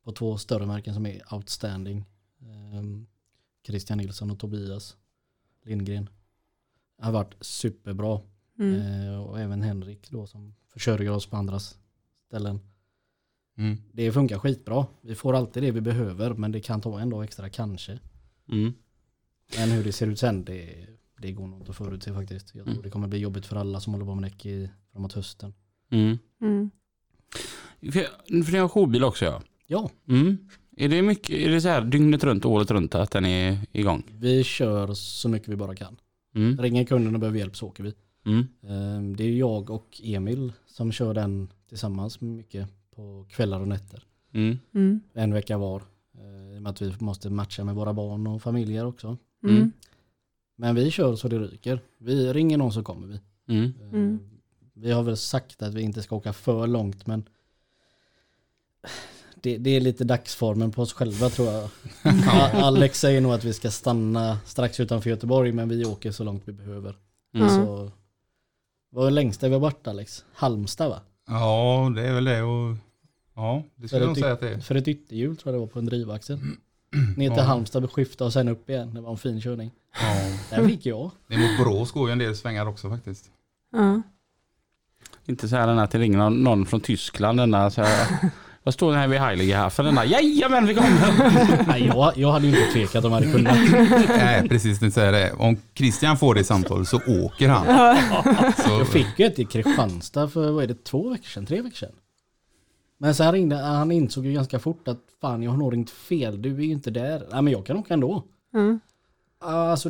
på 0.03 0.11
två 0.11 0.37
större 0.37 0.65
märken 0.65 0.93
som 0.93 1.05
är 1.05 1.33
outstanding. 1.33 2.05
Eh, 2.41 2.83
Christian 3.67 3.97
Nilsson 3.97 4.31
och 4.31 4.39
Tobias 4.39 4.97
Lindgren. 5.63 6.09
Har 7.01 7.11
varit 7.11 7.35
superbra. 7.41 8.21
mm. 8.59 8.81
Eh, 8.81 9.19
och 9.19 9.39
även 9.39 9.61
Henrik 9.61 10.09
då 10.11 10.27
som 10.27 10.55
försörjer 10.67 11.11
oss 11.11 11.25
på 11.27 11.37
andra 11.37 11.59
ställen. 12.29 12.59
mm. 13.57 13.77
Det 13.93 14.11
funkar 14.11 14.39
skitbra. 14.39 14.85
Vi 15.01 15.15
får 15.15 15.35
alltid 15.35 15.63
det 15.63 15.71
vi 15.71 15.81
behöver 15.81 16.33
men 16.33 16.51
det 16.51 16.59
kan 16.59 16.81
ta 16.81 16.99
en 16.99 17.09
dag 17.09 17.23
extra 17.23 17.49
kanske. 17.49 17.99
Mm. 18.51 18.73
Men 19.57 19.69
hur 19.71 19.83
det 19.83 19.91
ser 19.91 20.07
ut 20.07 20.19
sen 20.19 20.45
det, 20.45 20.87
det 21.21 21.31
går 21.31 21.47
nog 21.47 21.59
inte 21.59 21.71
att 21.71 21.77
förutse 21.77 22.13
faktiskt. 22.13 22.55
Jag 22.55 22.63
tror 22.65 22.73
Mm. 22.73 22.83
det 22.83 22.89
kommer 22.89 23.07
bli 23.07 23.19
jobbigt 23.19 23.45
för 23.45 23.55
alla 23.55 23.79
som 23.79 23.93
håller 23.93 24.05
på 24.05 24.15
med 24.15 24.23
däck 24.31 24.45
i, 24.45 24.69
framåt 24.91 25.13
hösten. 25.13 25.53
Mm. 25.91 26.17
Mm. 26.41 26.69
För, 27.81 28.43
för 28.43 28.51
ni 28.51 28.57
har 28.57 28.69
jourbil 28.69 29.03
också 29.03 29.25
ja. 29.25 29.41
Ja, 29.67 29.89
Mm. 30.07 30.37
Är 30.77 30.89
det 30.89 31.01
mycket, 31.01 31.29
är 31.35 31.49
det 31.49 31.61
så 31.61 31.67
här 31.67 31.81
dygnet 31.81 32.23
runt, 32.23 32.45
året 32.45 32.71
runt 32.71 32.95
att 32.95 33.11
den 33.11 33.25
är 33.25 33.57
igång? 33.71 34.03
vi 34.19 34.43
kör 34.43 34.93
så 34.93 35.29
mycket 35.29 35.47
vi 35.49 35.55
bara 35.55 35.75
kan. 35.75 35.97
Mm. 36.35 36.57
Ringer 36.61 36.83
kunden 36.85 37.13
och 37.13 37.19
behöver 37.19 37.39
hjälp 37.39 37.55
så 37.57 37.67
åker 37.67 37.83
vi. 37.83 37.93
Mm. 38.25 38.47
Ehm, 38.63 39.15
Det 39.15 39.23
är 39.23 39.31
jag 39.31 39.69
och 39.69 40.01
Emil 40.03 40.53
som 40.67 40.91
kör 40.91 41.13
den 41.13 41.49
tillsammans 41.69 42.21
mycket 42.21 42.69
på 42.95 43.25
kvällar 43.29 43.59
och 43.59 43.67
nätter. 43.67 44.03
Mm. 44.33 44.59
Mm. 44.73 45.01
En 45.13 45.33
vecka 45.33 45.57
var. 45.57 45.81
Eh, 46.17 46.55
I 46.55 46.57
och 46.57 46.61
med 46.61 46.69
att 46.69 46.81
vi 46.81 46.93
måste 46.99 47.29
matcha 47.29 47.63
med 47.63 47.75
våra 47.75 47.93
barn 47.93 48.27
och 48.27 48.41
familjer 48.41 48.85
också. 48.85 49.17
Mm. 49.43 49.55
Mm. 49.55 49.71
Men 50.55 50.75
vi 50.75 50.91
kör 50.91 51.15
så 51.15 51.27
det 51.27 51.39
ryker. 51.39 51.81
Vi 51.97 52.33
ringer 52.33 52.57
någon 52.57 52.73
så 52.73 52.83
kommer 52.83 53.07
vi. 53.07 53.19
Mm. 53.53 53.73
Eh. 53.93 54.19
Vi 54.73 54.91
har 54.91 55.03
väl 55.03 55.17
sagt 55.17 55.61
att 55.61 55.73
vi 55.73 55.81
inte 55.81 56.03
ska 56.03 56.15
åka 56.15 56.33
för 56.33 56.67
långt 56.67 57.07
men 57.07 57.23
det, 59.35 59.57
det 59.57 59.69
är 59.69 59.81
lite 59.81 60.03
dagsformen 60.03 60.71
på 60.71 60.81
oss 60.81 60.93
själva 60.93 61.29
tror 61.29 61.47
jag. 61.47 61.69
Alex 62.53 62.99
säger 62.99 63.21
nog 63.21 63.31
att 63.31 63.43
vi 63.43 63.53
ska 63.53 63.71
stanna 63.71 64.39
strax 64.45 64.79
utanför 64.79 65.09
Göteborg 65.09 65.51
men 65.51 65.69
vi 65.69 65.85
åker 65.85 66.11
så 66.11 66.23
långt 66.23 66.43
vi 66.45 66.51
behöver. 66.51 66.95
Mm. 67.33 67.49
Så, 67.49 67.91
vad 68.89 69.07
är 69.07 69.11
längsta 69.11 69.47
vi 69.47 69.53
har 69.53 69.61
varit 69.61 69.87
Alex? 69.87 70.25
Halmstad 70.33 70.89
va? 70.89 71.01
Ja, 71.29 71.91
det 71.95 72.07
är 72.07 72.13
väl 72.13 72.23
det. 72.25 72.41
Och, 72.43 72.75
ja, 73.35 73.63
det 73.75 73.87
skulle 73.87 74.01
jag 74.01 74.07
nog 74.07 74.17
säga 74.17 74.33
att 74.33 74.39
det 74.39 74.49
är. 74.49 74.59
för 74.59 74.75
ett 74.75 74.87
ytterhjul 74.87 75.37
tror 75.37 75.53
jag 75.53 75.61
det 75.61 75.65
var 75.65 75.73
på 75.73 75.79
en 75.79 75.85
drivaxel. 75.85 76.39
Ner 77.17 77.29
till 77.29 77.37
Ja. 77.37 77.43
Halmstad, 77.43 77.91
skifta 77.91 78.25
och 78.25 78.33
sen 78.33 78.47
upp 78.47 78.69
igen. 78.69 78.93
Det 78.93 79.01
var 79.01 79.11
en 79.11 79.17
fin 79.17 79.41
körning. 79.41 79.71
Ja, 80.01 80.57
Där 80.57 80.67
fick 80.67 80.85
jag. 80.85 81.11
det 81.27 81.35
är 81.35 81.39
mot 81.39 81.57
Borås 81.57 81.91
går 81.91 82.07
ju 82.09 82.11
en 82.11 82.19
del 82.19 82.35
svängar 82.35 82.65
också 82.65 82.89
faktiskt. 82.89 83.25
Ja. 83.71 84.01
Inte 85.25 85.47
så 85.49 85.55
här 85.55 85.67
den 85.67 85.79
att 85.79 85.91
det 85.91 85.99
ringer 85.99 86.17
någon, 86.17 86.43
någon 86.43 86.65
från 86.65 86.81
Tyskland. 86.81 87.39
Denna, 87.39 87.71
så 87.71 87.81
här, 87.81 88.07
jag 88.63 88.73
står 88.73 88.93
här 88.93 89.07
vid 89.07 89.19
Heiligehafen. 89.19 89.85
Denna, 89.85 90.05
jajamän 90.05 90.65
vi 90.65 90.75
kommer. 90.75 91.67
Nej, 91.67 91.85
jag, 91.85 92.13
jag 92.17 92.31
hade 92.31 92.47
ju 92.47 92.59
inte 92.59 92.71
tvekat 92.73 93.05
om 93.05 93.11
jag 93.11 93.19
hade 93.19 93.31
kunnat. 93.31 93.57
Nej, 94.09 94.49
precis 94.49 94.79
det 94.79 94.91
säger 94.91 95.11
det. 95.11 95.33
Om 95.33 95.57
Christian 95.75 96.17
får 96.17 96.35
det 96.35 96.43
samtalet 96.43 96.87
så 96.87 96.97
åker 96.97 97.49
han. 97.49 97.65
Så, 98.57 98.69
Jag 98.69 98.87
fick 98.87 99.19
ju 99.19 99.25
ett 99.25 99.39
i 99.39 99.45
Kristianstad 99.45 100.27
för 100.29 100.51
vad 100.51 100.63
är 100.63 100.67
det, 100.67 100.83
två 100.83 101.09
veckor 101.09 101.27
sedan, 101.27 101.45
tre 101.45 101.61
veckor 101.61 101.75
sedan. 101.75 101.91
Men 102.97 103.15
sen 103.15 103.31
ringde 103.31 103.55
han 103.55 103.91
insåg 103.91 104.25
ju 104.25 104.33
ganska 104.33 104.59
fort 104.59 104.87
att 104.87 104.99
fan 105.21 105.43
jag 105.43 105.51
har 105.51 105.57
nog 105.57 105.73
ringt 105.73 105.89
fel, 105.89 106.41
du 106.41 106.55
är 106.55 106.59
ju 106.61 106.71
inte 106.71 106.91
där. 106.91 107.23
Nej 107.31 107.41
men 107.41 107.53
jag 107.53 107.65
kan 107.65 107.77
åka 107.77 107.93
ändå. 107.93 108.23
Ja. 108.51 108.79
Ja, 109.41 109.71
Alltså 109.71 109.89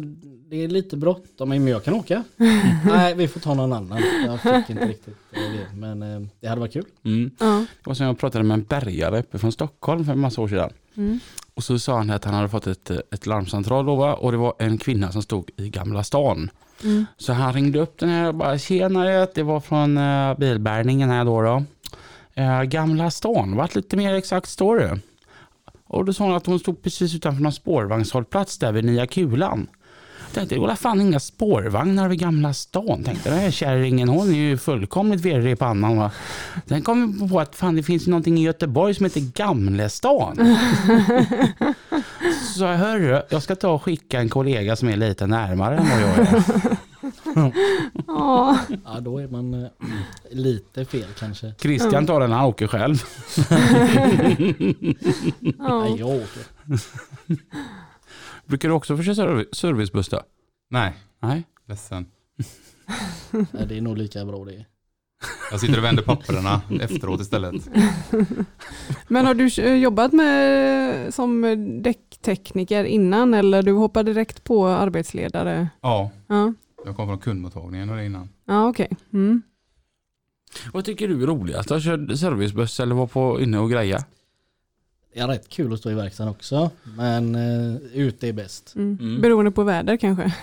det 0.50 0.64
är 0.64 0.68
lite 0.68 0.98
bråttom, 0.98 1.50
men 1.50 1.68
jag 1.68 1.84
kan 1.84 1.94
åka. 1.94 2.24
Nej, 2.86 3.16
vi 3.16 3.28
får 3.28 3.40
ta 3.40 3.54
någon 3.54 3.74
annan. 3.74 4.04
Jag 4.26 4.42
fick 4.42 4.70
inte 4.70 4.88
riktigt 4.88 5.18
eh, 5.32 5.42
det, 5.42 5.76
men 5.78 6.04
eh, 6.04 6.30
det 6.40 6.48
hade 6.48 6.62
varit 6.62 6.74
kul. 6.74 6.86
Mm. 7.04 7.32
Ja. 7.40 7.66
Var 7.84 7.94
som 7.94 8.06
jag 8.06 8.20
pratade 8.20 8.44
med 8.44 8.56
en 8.56 8.64
bärgare 8.64 9.20
uppe 9.20 9.40
från 9.40 9.52
Stockholm 9.52 10.06
för 10.06 10.12
en 10.12 10.20
massa 10.20 10.42
år 10.42 10.48
sedan. 10.48 10.70
Mm. 10.96 11.20
Och 11.54 11.64
så 11.64 11.80
sa 11.80 11.98
han 11.98 12.10
att 12.10 12.26
han 12.26 12.34
hade 12.34 12.50
fått 12.50 12.68
ett, 12.68 12.90
ett 12.90 13.26
larmcentral 13.26 13.86
då, 13.86 14.06
och 14.06 14.32
det 14.32 14.38
var 14.38 14.54
en 14.60 14.78
kvinna 14.78 15.12
som 15.12 15.22
stod 15.22 15.50
i 15.58 15.70
Gamla 15.70 16.04
stan. 16.04 16.50
Mm. 16.84 17.06
Så 17.18 17.34
han 17.34 17.54
ringde 17.54 17.80
upp 17.80 18.00
den 18.00 18.10
här 18.10 18.28
och 18.28 18.36
bara 18.36 18.58
tjenare, 18.58 19.28
det 19.36 19.44
var 19.44 19.60
från 19.60 19.98
uh, 19.98 20.38
bilbärgningen 20.38 21.10
här 21.10 21.26
då. 21.26 21.42
då. 21.42 21.64
Eh, 22.34 22.64
Gamla 22.64 23.12
stan, 23.12 23.56
vart 23.56 23.76
lite 23.76 23.98
mer 23.98 24.14
exakt 24.14 24.50
står 24.50 24.78
det? 24.78 25.00
Och 25.90 26.06
då 26.06 26.14
sa 26.14 26.24
hon 26.24 26.36
att 26.36 26.46
hon 26.46 26.60
stod 26.60 26.82
precis 26.84 27.16
utanför 27.16 27.44
någon 27.44 27.52
spårvagnshållplats 27.52 28.58
där 28.58 28.72
vid 28.72 28.86
Nya 28.86 29.08
Kulan. 29.08 29.68
Jag 30.26 30.34
tänkte, 30.34 30.56
det 30.56 30.62
var 30.62 30.76
fan 30.76 31.02
inga 31.02 31.20
spårvagnar 31.20 32.10
vid 32.10 32.20
Gamla 32.20 32.54
stan. 32.54 33.04
Tänkte, 33.04 33.30
den 33.30 33.40
här 33.40 33.52
kärringen 33.52 34.10
hon 34.10 34.30
är 34.30 34.34
ju 34.34 34.58
fullkomligt 34.58 35.22
virrig 35.22 35.52
i 35.52 35.56
pannan. 35.56 35.98
Va? 35.98 36.12
Sen 36.66 36.82
kom 36.82 37.18
jag 37.20 37.30
på 37.30 37.40
att 37.40 37.56
fan, 37.56 37.76
det 37.76 37.84
finns 37.84 38.08
någonting 38.08 38.38
i 38.38 38.44
Göteborg 38.44 38.94
som 38.94 39.06
heter 39.06 39.22
Gamlestan. 39.36 40.36
Så 42.56 42.64
jag 42.64 42.78
hörru, 42.78 43.22
jag 43.30 43.44
ska 43.44 43.56
ta 43.56 43.70
och 43.70 43.84
skicka 43.84 44.20
en 44.20 44.30
kollega 44.30 44.76
som 44.76 44.90
är 44.90 44.98
lite 44.98 45.28
närmare 45.28 45.78
än 45.78 45.90
vad 45.90 46.02
jag 46.02 46.20
är. 46.20 46.78
Ja. 48.08 48.58
Ja, 48.86 49.00
då 49.00 49.18
är 49.20 49.28
man 49.28 49.54
eh, 49.54 49.70
lite 50.32 50.86
fel 50.86 51.08
kanske. 51.20 51.54
Christian 51.62 52.06
tar 52.06 52.20
den, 52.20 52.32
han 52.32 52.46
åker 52.46 52.68
själv. 52.68 52.96
Nej, 55.40 55.56
Ja. 55.60 55.88
jag 55.98 56.08
åker. 56.10 56.44
Brukar 58.46 58.68
du 58.70 58.74
också 58.76 58.98
få 58.98 59.04
köra 59.04 59.16
serv- 59.16 59.46
servicebuss 59.52 60.10
då? 60.10 60.22
Nej, 60.70 60.94
Nej. 61.22 61.44
ledsen. 61.68 62.06
Nej, 63.32 63.66
det 63.68 63.78
är 63.78 63.82
nog 63.82 63.98
lika 63.98 64.26
bra 64.26 64.46
det. 64.46 64.66
Jag 65.52 65.60
sitter 65.60 65.78
och 65.78 65.84
vänder 65.84 66.04
papperna 66.04 66.62
efteråt 66.82 67.22
istället. 67.22 67.56
Men 69.08 69.26
har 69.26 69.34
du 69.34 69.50
eh, 69.64 69.74
jobbat 69.76 70.14
med 70.14 71.14
som 71.14 71.42
däcktekniker 71.84 72.84
innan 72.84 73.34
eller 73.34 73.64
du 73.64 73.72
hoppar 73.72 74.04
direkt 74.04 74.44
på 74.44 74.68
arbetsledare? 74.68 75.70
Ja, 75.82 76.12
Ja, 76.28 76.54
jag 76.86 76.96
kom 76.96 77.08
från 77.08 77.20
kundmottagningen 77.20 77.90
och 77.90 77.96
det 77.96 78.06
innan. 78.06 78.30
ja 78.46 78.68
okej. 78.68 78.90
Mm. 79.14 79.42
Vad 80.74 80.86
tycker 80.86 81.08
du 81.08 81.24
är 81.24 81.28
roligast? 81.28 81.72
Att 81.72 81.84
köra 81.84 82.18
servicebuss 82.18 82.80
eller 82.80 82.96
vara 82.96 83.08
på 83.08 83.42
inne 83.42 83.60
och 83.60 83.72
greja? 83.72 84.06
Det 85.14 85.20
är 85.20 85.28
rätt 85.28 85.50
kul 85.50 85.74
att 85.74 85.80
stå 85.80 85.92
i 85.92 85.94
verkstaden 85.94 86.32
också, 86.32 86.72
men 86.84 87.36
eh, 87.36 87.76
ute 87.94 88.28
är 88.28 88.34
bäst. 88.34 88.76
Mm. 88.76 88.98
Mm. 89.02 89.22
Beroende 89.22 89.52
på 89.52 89.64
väder 89.64 89.98
kanske? 89.98 90.36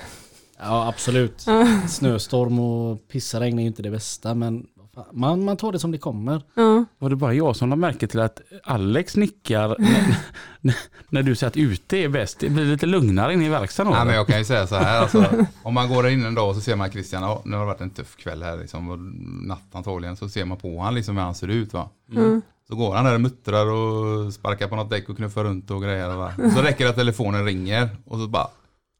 Ja, 0.58 0.88
absolut. 0.88 1.46
Snöstorm 1.88 2.58
och 2.58 3.08
pissregn 3.08 3.58
är 3.58 3.62
ju 3.62 3.68
inte 3.68 3.82
det 3.82 3.90
bästa, 3.90 4.34
men 4.34 4.66
man, 5.12 5.44
man 5.44 5.56
tar 5.56 5.72
det 5.72 5.78
som 5.78 5.90
det 5.90 5.98
kommer. 5.98 6.42
Ja. 6.54 6.84
Var 6.98 7.10
det 7.10 7.16
bara 7.16 7.34
jag 7.34 7.56
som 7.56 7.70
lade 7.70 7.80
märke 7.80 8.06
till 8.06 8.20
att 8.20 8.40
Alex 8.64 9.16
nickar 9.16 9.76
när, 10.60 10.74
när, 11.08 11.22
du 11.22 11.34
säger 11.34 11.48
att 11.50 11.56
ute 11.56 11.96
är 11.96 12.08
bäst? 12.08 12.40
Det 12.40 12.48
blir 12.48 12.64
lite 12.64 12.86
lugnare 12.86 13.32
inne 13.32 13.46
i 13.46 13.48
verkstaden 13.48 13.92
Nej, 13.92 14.04
men 14.04 14.14
jag 14.14 14.26
kan 14.26 14.38
ju 14.38 14.44
säga 14.44 14.66
så 14.66 14.74
här, 14.74 15.00
alltså, 15.00 15.24
om 15.62 15.74
man 15.74 15.88
går 15.88 16.08
in 16.08 16.24
en 16.24 16.34
dag 16.34 16.48
och 16.48 16.54
så 16.54 16.60
ser 16.60 16.76
man 16.76 16.90
Christian, 16.90 17.22
ja, 17.22 17.42
nu 17.44 17.56
har 17.56 17.60
det 17.60 17.66
varit 17.66 17.80
en 17.80 17.90
tuff 17.90 18.16
kväll 18.16 18.42
här 18.42 18.56
liksom, 18.56 18.90
och 18.90 18.98
natt 19.46 19.68
antagligen, 19.72 20.16
så 20.16 20.28
ser 20.28 20.44
man 20.44 20.58
på 20.58 20.80
han 20.80 20.94
liksom 20.94 21.16
hur 21.16 21.24
han 21.24 21.34
ser 21.34 21.48
ut 21.48 21.72
va. 21.72 21.88
Mm. 22.12 22.42
Så 22.68 22.76
går 22.76 22.94
han 22.94 23.04
där 23.04 23.14
och 23.14 23.20
muttrar 23.20 23.66
och 23.66 24.34
sparkar 24.34 24.68
på 24.68 24.76
något 24.76 24.90
däck 24.90 25.08
och 25.08 25.16
knuffar 25.16 25.44
runt 25.44 25.70
och 25.70 25.82
grejer. 25.82 26.08
Va? 26.08 26.32
Och 26.44 26.52
så 26.56 26.62
räcker 26.62 26.84
det 26.84 26.90
att 26.90 26.96
telefonen 26.96 27.44
ringer 27.44 27.88
och 28.04 28.18
så 28.18 28.28
bara 28.28 28.48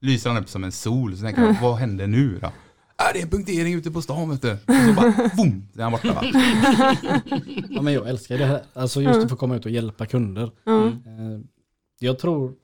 lyser 0.01 0.31
han 0.31 0.43
upp 0.43 0.49
som 0.49 0.65
en 0.65 0.73
sol. 0.73 1.17
Så 1.17 1.23
tänker 1.23 1.43
jag, 1.43 1.57
vad 1.63 1.77
händer 1.77 2.07
nu 2.07 2.39
då? 2.43 2.51
Äh, 2.99 3.13
det 3.13 3.19
är 3.19 3.23
en 3.23 3.31
punktering 3.31 3.75
ute 3.75 3.91
på 3.91 4.03
stan 4.03 4.31
vet 4.31 4.43
du. 4.43 4.53
Och 4.53 4.59
så 4.89 4.93
bara, 4.97 5.31
boom, 5.37 5.69
så 5.75 5.81
är 5.81 5.83
han 5.83 5.93
borta 5.93 6.13
va. 6.13 6.23
Ja, 7.71 7.83
men 7.83 7.95
jag 7.95 8.09
älskar 8.09 8.39
det 8.39 8.45
här. 8.47 8.63
Alltså 8.73 9.03
just 9.03 9.21
att 9.25 9.31
få 9.31 9.37
komma 9.37 9.57
ut 9.57 9.65
och 9.65 9.71
hjälpa 9.71 10.07
kunder. 10.07 10.51
Ja. 10.65 10.87
Eh, 10.87 10.93
Jag 12.01 12.19
tror, 12.19 12.55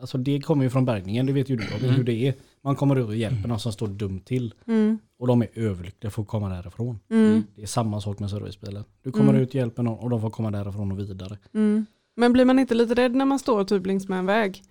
alltså 0.00 0.18
det 0.18 0.40
kommer 0.40 0.64
ju 0.64 0.70
från 0.70 0.84
bärgningen, 0.84 1.26
det 1.26 1.32
vet 1.32 1.48
ju 1.50 1.56
du 1.56 1.64
Robin, 1.64 1.90
hur 1.90 2.04
det 2.04 2.12
är. 2.28 2.34
Man 2.64 2.76
kommer 2.76 2.96
ut 2.96 3.06
och 3.06 3.16
hjälper 3.16 3.48
någon 3.48 3.60
som 3.60 3.72
står 3.72 3.86
dumt 3.88 4.20
till. 4.20 4.54
Mm. 4.66 4.98
Och 5.18 5.26
de 5.26 5.42
är 5.42 5.48
överlyckliga 5.54 6.10
för 6.10 6.22
att 6.22 6.28
komma 6.28 6.48
därifrån. 6.48 6.98
Mm. 7.10 7.44
Det 7.56 7.62
är 7.62 7.66
samma 7.66 8.00
sak 8.00 8.18
med 8.18 8.30
servicebilen. 8.30 8.84
Du 9.02 9.10
kommer 9.12 9.30
Mm. 9.30 9.42
ut, 9.42 9.54
hjälper 9.54 9.82
någon 9.82 9.98
och 9.98 10.10
de 10.10 10.20
får 10.20 10.30
komma 10.30 10.50
därifrån 10.50 10.92
och 10.92 10.98
vidare. 10.98 11.38
Mm. 11.54 11.86
Men 12.16 12.32
blir 12.32 12.44
man 12.44 12.58
inte 12.58 12.74
lite 12.74 12.94
rädd 12.94 13.14
när 13.14 13.24
man 13.24 13.38
står 13.38 13.64
typ 13.64 13.86
längs 13.86 14.08
med 14.08 14.18
en 14.18 14.26
väg? 14.26 14.62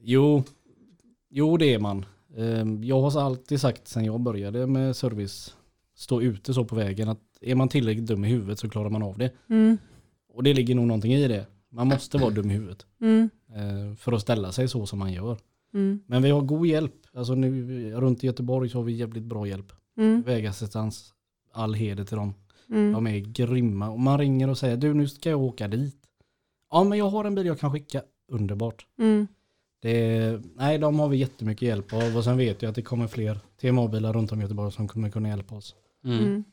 Jo, 0.00 0.44
jo 1.30 1.56
det 1.56 1.74
är 1.74 1.78
man. 1.78 2.06
Eh, 2.36 2.64
Jag 2.82 3.00
har 3.00 3.20
alltid 3.20 3.60
sagt 3.60 3.88
sen 3.88 4.04
jag 4.04 4.20
började 4.20 4.66
med 4.66 4.96
service, 4.96 5.56
stå 5.94 6.22
ute 6.22 6.54
så 6.54 6.64
på 6.64 6.76
vägen, 6.76 7.08
att 7.08 7.20
är 7.40 7.54
man 7.54 7.68
tillräckligt 7.68 8.06
dum 8.06 8.24
i 8.24 8.28
huvudet 8.28 8.58
så 8.58 8.68
klarar 8.68 8.90
man 8.90 9.02
av 9.02 9.18
det. 9.18 9.30
Mm. 9.50 9.78
Och 10.32 10.42
det 10.42 10.54
ligger 10.54 10.74
nog 10.74 10.86
någonting 10.86 11.12
i 11.12 11.28
det. 11.28 11.46
Man 11.70 11.86
måste 11.88 12.18
vara 12.18 12.30
dum 12.30 12.50
i 12.50 12.54
huvudet 12.54 12.86
Mm. 13.00 13.30
eh, 13.54 13.96
för 13.96 14.12
att 14.12 14.20
ställa 14.22 14.52
sig 14.52 14.68
så 14.68 14.86
som 14.86 14.98
man 14.98 15.12
gör. 15.12 15.38
Mm. 15.74 16.00
Men 16.06 16.22
vi 16.22 16.30
har 16.30 16.40
god 16.40 16.66
hjälp. 16.66 16.94
Alltså 17.14 17.34
nu 17.34 17.92
runt 17.94 18.24
i 18.24 18.26
Göteborg 18.26 18.68
så 18.68 18.78
har 18.78 18.84
vi 18.84 18.92
jävligt 18.92 19.24
bra 19.24 19.46
hjälp. 19.46 19.72
Mm. 19.96 20.22
Vägassistans, 20.22 21.14
all 21.52 21.74
heder 21.74 22.04
till 22.04 22.16
dem. 22.16 22.34
Mm. 22.70 22.92
De 22.92 23.06
är 23.06 23.18
grymma. 23.18 23.90
Och 23.90 24.00
man 24.00 24.18
ringer 24.18 24.50
och 24.50 24.58
säger 24.58 24.76
du 24.76 24.94
nu 24.94 25.08
ska 25.08 25.30
jag 25.30 25.40
åka 25.42 25.68
dit. 25.68 25.96
Ja 26.70 26.84
men 26.84 26.98
jag 26.98 27.08
har 27.08 27.24
en 27.24 27.34
bil 27.34 27.46
jag 27.46 27.58
kan 27.60 27.72
skicka. 27.72 28.02
Underbart. 28.28 28.86
Mm. 28.98 29.26
Det 29.84 30.16
är, 30.16 30.42
nej 30.56 30.78
de 30.78 30.98
har 30.98 31.08
vi 31.08 31.16
jättemycket 31.16 31.62
hjälp 31.62 31.92
av 31.92 32.16
och 32.16 32.24
sen 32.24 32.36
vet 32.36 32.62
jag 32.62 32.68
att 32.68 32.74
det 32.74 32.82
kommer 32.82 33.06
fler 33.06 33.38
TMA-bilar 33.60 34.12
runt 34.12 34.32
om 34.32 34.38
i 34.38 34.42
Göteborg 34.42 34.72
som 34.72 34.88
kommer 34.88 35.10
kunna 35.10 35.28
hjälpa 35.28 35.54
oss. 35.54 35.74
Mm. 36.04 36.18
Mm. 36.18 36.44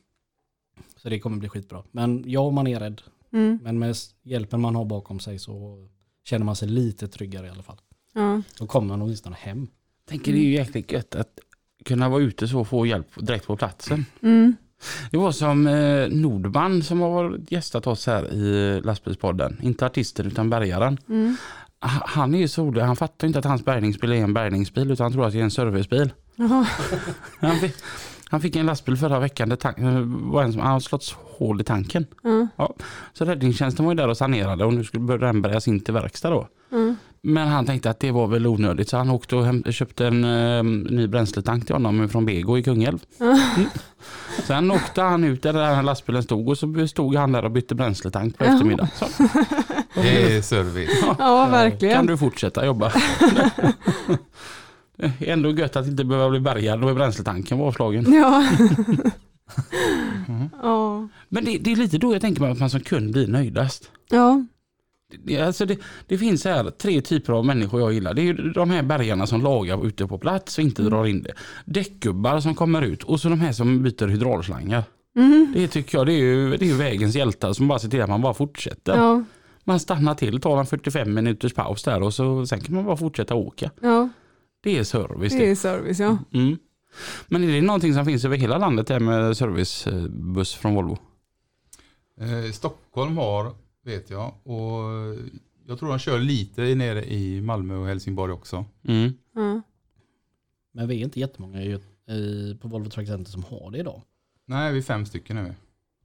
Så 0.96 1.08
det 1.08 1.20
kommer 1.20 1.36
bli 1.36 1.48
skitbra. 1.48 1.82
Men 1.90 2.24
ja 2.26 2.50
man 2.50 2.66
är 2.66 2.80
rädd. 2.80 3.02
Mm. 3.32 3.58
Men 3.62 3.78
med 3.78 3.96
hjälpen 4.22 4.60
man 4.60 4.74
har 4.74 4.84
bakom 4.84 5.20
sig 5.20 5.38
så 5.38 5.86
känner 6.24 6.44
man 6.44 6.56
sig 6.56 6.68
lite 6.68 7.08
tryggare 7.08 7.46
i 7.46 7.50
alla 7.50 7.62
fall. 7.62 7.80
Ja. 8.14 8.42
Då 8.58 8.66
kommer 8.66 8.88
man 8.88 9.02
åtminstone 9.02 9.36
hem. 9.36 9.68
Tänker 10.08 10.32
det 10.32 10.38
är 10.38 10.42
ju 10.42 10.52
jäkligt 10.52 10.92
gött 10.92 11.14
att 11.14 11.38
kunna 11.84 12.08
vara 12.08 12.22
ute 12.22 12.48
så 12.48 12.60
och 12.60 12.68
få 12.68 12.86
hjälp 12.86 13.06
direkt 13.16 13.46
på 13.46 13.56
platsen. 13.56 14.04
Mm. 14.22 14.56
Det 15.10 15.16
var 15.16 15.32
som 15.32 15.66
eh, 15.66 16.08
Nordman 16.08 16.82
som 16.82 17.00
har 17.00 17.40
gästat 17.48 17.86
oss 17.86 18.06
här 18.06 18.32
i 18.32 18.80
lastbilspodden. 18.80 19.58
Inte 19.62 19.86
artisten 19.86 20.26
utan 20.26 20.50
bärgaren. 20.50 20.98
Mm. 21.08 21.36
Ha- 21.82 22.02
Han 22.06 22.34
är 22.34 22.38
ju 22.38 22.48
så 22.48 22.80
han 22.80 22.96
fattar 22.96 23.26
inte 23.26 23.38
att 23.38 23.44
hans 23.44 23.64
bärgningsbil 23.64 24.12
är 24.12 24.16
en 24.16 24.34
bärgningsbil 24.34 24.90
utan 24.90 25.04
han 25.04 25.12
tror 25.12 25.26
att 25.26 25.32
det 25.32 25.38
är 25.38 25.42
en 25.42 25.50
servicebil. 25.50 26.12
Han 27.40 27.56
fick, 27.56 27.74
han 28.30 28.40
fick 28.40 28.56
en 28.56 28.66
lastbil 28.66 28.96
förra 28.96 29.18
veckan 29.18 29.48
där 29.48 29.56
tank, 29.56 29.78
eh, 29.78 30.00
var 30.04 30.42
en 30.42 30.52
som 30.52 30.60
han 30.62 30.80
slått 30.80 31.16
hål 31.38 31.60
i 31.60 31.64
tanken. 31.64 32.06
Ja. 32.56 32.74
Så 33.12 33.24
räddningstjänsten 33.24 33.84
var 33.84 33.92
ju 33.92 33.96
där 33.96 34.08
och 34.08 34.16
sanerade 34.16 34.64
och 34.64 34.74
nu 34.74 34.84
skulle 34.84 35.16
den 35.16 35.42
bärgas 35.42 35.68
in 35.68 35.80
till 35.80 35.94
verkstad 35.94 36.30
då. 36.30 36.48
Ja. 36.70 36.94
Men 37.24 37.48
han 37.48 37.66
tänkte 37.66 37.90
att 37.90 38.00
det 38.00 38.10
var 38.10 38.26
väl 38.26 38.46
onödigt 38.46 38.88
så 38.88 38.96
han 38.96 39.10
åkte 39.10 39.36
och 39.36 39.72
köpte 39.72 40.06
en 40.06 40.24
eh, 40.24 40.62
ny 40.92 41.06
bränsletank 41.06 41.66
till 41.66 41.74
honom 41.74 42.08
från 42.08 42.24
Bego 42.26 42.58
i 42.58 42.62
Kungälv. 42.62 42.98
Mm. 43.20 43.38
Sen 44.46 44.70
åkte 44.70 45.02
han 45.02 45.24
ut 45.24 45.42
där 45.42 45.52
den 45.52 45.74
här 45.74 45.82
lastbilen 45.82 46.22
stod 46.22 46.48
och 46.48 46.58
så 46.58 46.86
stod 46.88 47.14
han 47.16 47.32
där 47.32 47.44
och 47.44 47.50
bytte 47.50 47.74
bränsletank 47.74 48.38
på 48.38 48.44
Ja. 48.44 48.52
eftermiddagen. 48.52 48.90
Så 48.96 49.06
Det 49.94 50.36
är 50.36 50.42
service. 50.42 50.90
ja, 51.02 51.14
kan 51.18 51.50
verkligen. 51.50 52.06
du 52.06 52.16
fortsätta 52.16 52.66
jobba. 52.66 52.92
Ändå 55.18 55.50
gött 55.50 55.76
att 55.76 55.86
inte 55.86 56.04
behöva 56.04 56.30
bli 56.30 56.40
bärgad 56.40 56.80
då 56.80 56.94
bränsletanken 56.94 57.58
var 57.58 57.66
avslagen. 57.66 58.12
Ja. 58.12 58.46
ja. 60.62 61.08
Men 61.28 61.44
det, 61.44 61.58
det 61.58 61.72
är 61.72 61.76
lite 61.76 61.98
då 61.98 62.12
jag 62.12 62.20
tänker 62.20 62.40
mig 62.42 62.50
att 62.52 62.58
man 62.60 62.70
som 62.70 62.80
kund 62.80 63.12
blir 63.12 63.26
nöjdast. 63.26 63.90
Ja. 64.10 64.44
Det, 65.24 65.40
alltså 65.40 65.66
det, 65.66 65.78
det 66.06 66.18
finns 66.18 66.42
så 66.42 66.48
här 66.48 66.70
tre 66.70 67.00
typer 67.00 67.32
av 67.32 67.46
människor 67.46 67.80
jag 67.80 67.92
gillar. 67.92 68.14
Det 68.14 68.20
är 68.22 68.24
ju 68.24 68.32
de 68.52 68.70
här 68.70 68.82
bärgarna 68.82 69.26
som 69.26 69.42
lagar 69.42 69.86
ute 69.86 70.06
på 70.06 70.18
plats 70.18 70.58
och 70.58 70.64
inte 70.64 70.82
drar 70.82 71.06
in 71.06 71.22
det. 71.22 71.32
Däckgubbar 71.64 72.40
som 72.40 72.54
kommer 72.54 72.82
ut 72.82 73.02
och 73.02 73.20
så 73.20 73.28
de 73.28 73.40
här 73.40 73.52
som 73.52 73.82
byter 73.82 74.06
hydraulslangar. 74.06 74.84
Mm. 75.16 75.52
Det 75.54 75.68
tycker 75.68 75.98
jag 75.98 76.06
det 76.06 76.12
är 76.12 76.18
ju, 76.18 76.56
det 76.56 76.64
är 76.64 76.68
ju 76.68 76.76
vägens 76.76 77.16
hjältar 77.16 77.52
som 77.52 77.68
bara 77.68 77.78
ser 77.78 77.88
till 77.88 78.02
att 78.02 78.08
man 78.08 78.22
bara 78.22 78.34
fortsätter. 78.34 78.96
Ja. 78.96 79.24
Man 79.64 79.80
stannar 79.80 80.14
till, 80.14 80.40
tar 80.40 80.58
en 80.58 80.66
45 80.66 81.14
minuters 81.14 81.54
paus 81.54 81.82
där 81.82 82.02
och 82.02 82.14
så, 82.14 82.46
sen 82.46 82.60
kan 82.60 82.74
man 82.74 82.84
bara 82.84 82.96
fortsätta 82.96 83.34
åka. 83.34 83.70
ja. 83.80 84.08
Det 84.64 84.78
är 84.78 84.84
service 84.84 85.32
Det 85.32 85.50
är 85.50 85.54
service 85.54 85.98
ja. 86.00 86.18
Mm. 86.34 86.58
Men 87.26 87.44
är 87.44 87.48
det 87.48 87.62
någonting 87.62 87.94
som 87.94 88.04
finns 88.04 88.24
över 88.24 88.36
hela 88.36 88.58
landet 88.58 88.86
det 88.86 88.94
här 88.94 89.00
med 89.00 89.36
servicebuss 89.36 90.54
från 90.54 90.74
Volvo? 90.74 90.98
Eh, 92.20 92.52
Stockholm 92.52 93.16
har, 93.16 93.52
vet 93.82 94.10
jag, 94.10 94.34
och 94.46 94.82
jag 95.66 95.78
tror 95.78 95.88
de 95.88 95.98
kör 95.98 96.18
lite 96.18 96.74
nere 96.74 97.04
i 97.12 97.40
Malmö 97.40 97.76
och 97.76 97.86
Helsingborg 97.86 98.32
också. 98.32 98.64
Mm. 98.82 99.12
ja. 99.34 99.62
Men 100.72 100.88
vi 100.88 101.00
är 101.00 101.04
inte 101.04 101.20
jättemånga 101.20 101.62
i, 101.62 101.78
i, 102.12 102.54
på 102.60 102.68
Volvo 102.68 102.90
Truck 102.90 103.08
Center 103.08 103.30
som 103.30 103.44
har 103.44 103.70
det 103.70 103.78
idag. 103.78 104.02
Nej, 104.44 104.72
vi 104.72 104.78
är 104.78 104.82
fem 104.82 105.06
stycken 105.06 105.36
nu. 105.36 105.54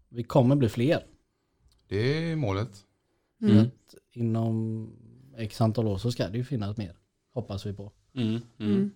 Vi 0.09 0.23
kommer 0.23 0.55
bli 0.55 0.69
fler. 0.69 1.05
Det 1.87 2.31
är 2.31 2.35
målet. 2.35 2.83
Mm. 3.41 3.57
att 3.57 3.95
inom 4.11 4.89
x 5.37 5.61
antal 5.61 5.87
år 5.87 5.97
så 5.97 6.11
ska 6.11 6.27
det 6.29 6.37
ju 6.37 6.43
finnas 6.43 6.77
mer. 6.77 6.95
Hoppas 7.33 7.65
vi 7.65 7.73
på. 7.73 7.91
Mm. 8.15 8.41
Mm. 8.59 8.91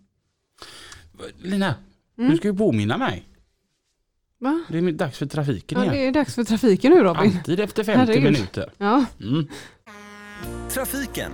Lina, 1.37 1.75
du 2.15 2.37
ska 2.37 2.47
ju 2.47 2.57
påminna 2.57 2.97
mig. 2.97 3.27
Va? 4.41 4.63
Det 4.69 4.77
är 4.77 4.91
dags 4.91 5.17
för 5.17 5.25
trafiken 5.25 5.77
Ja, 5.77 5.83
igen. 5.83 5.95
det 5.95 6.07
är 6.07 6.11
dags 6.11 6.35
för 6.35 6.43
trafiken 6.43 6.91
nu 6.91 7.03
Robin. 7.03 7.37
Alltid 7.37 7.59
efter 7.59 7.83
50 7.83 7.99
Herregud. 7.99 8.23
minuter. 8.23 8.73
Ja. 8.77 9.05
Mm. 9.19 9.47
Trafiken 10.69 11.31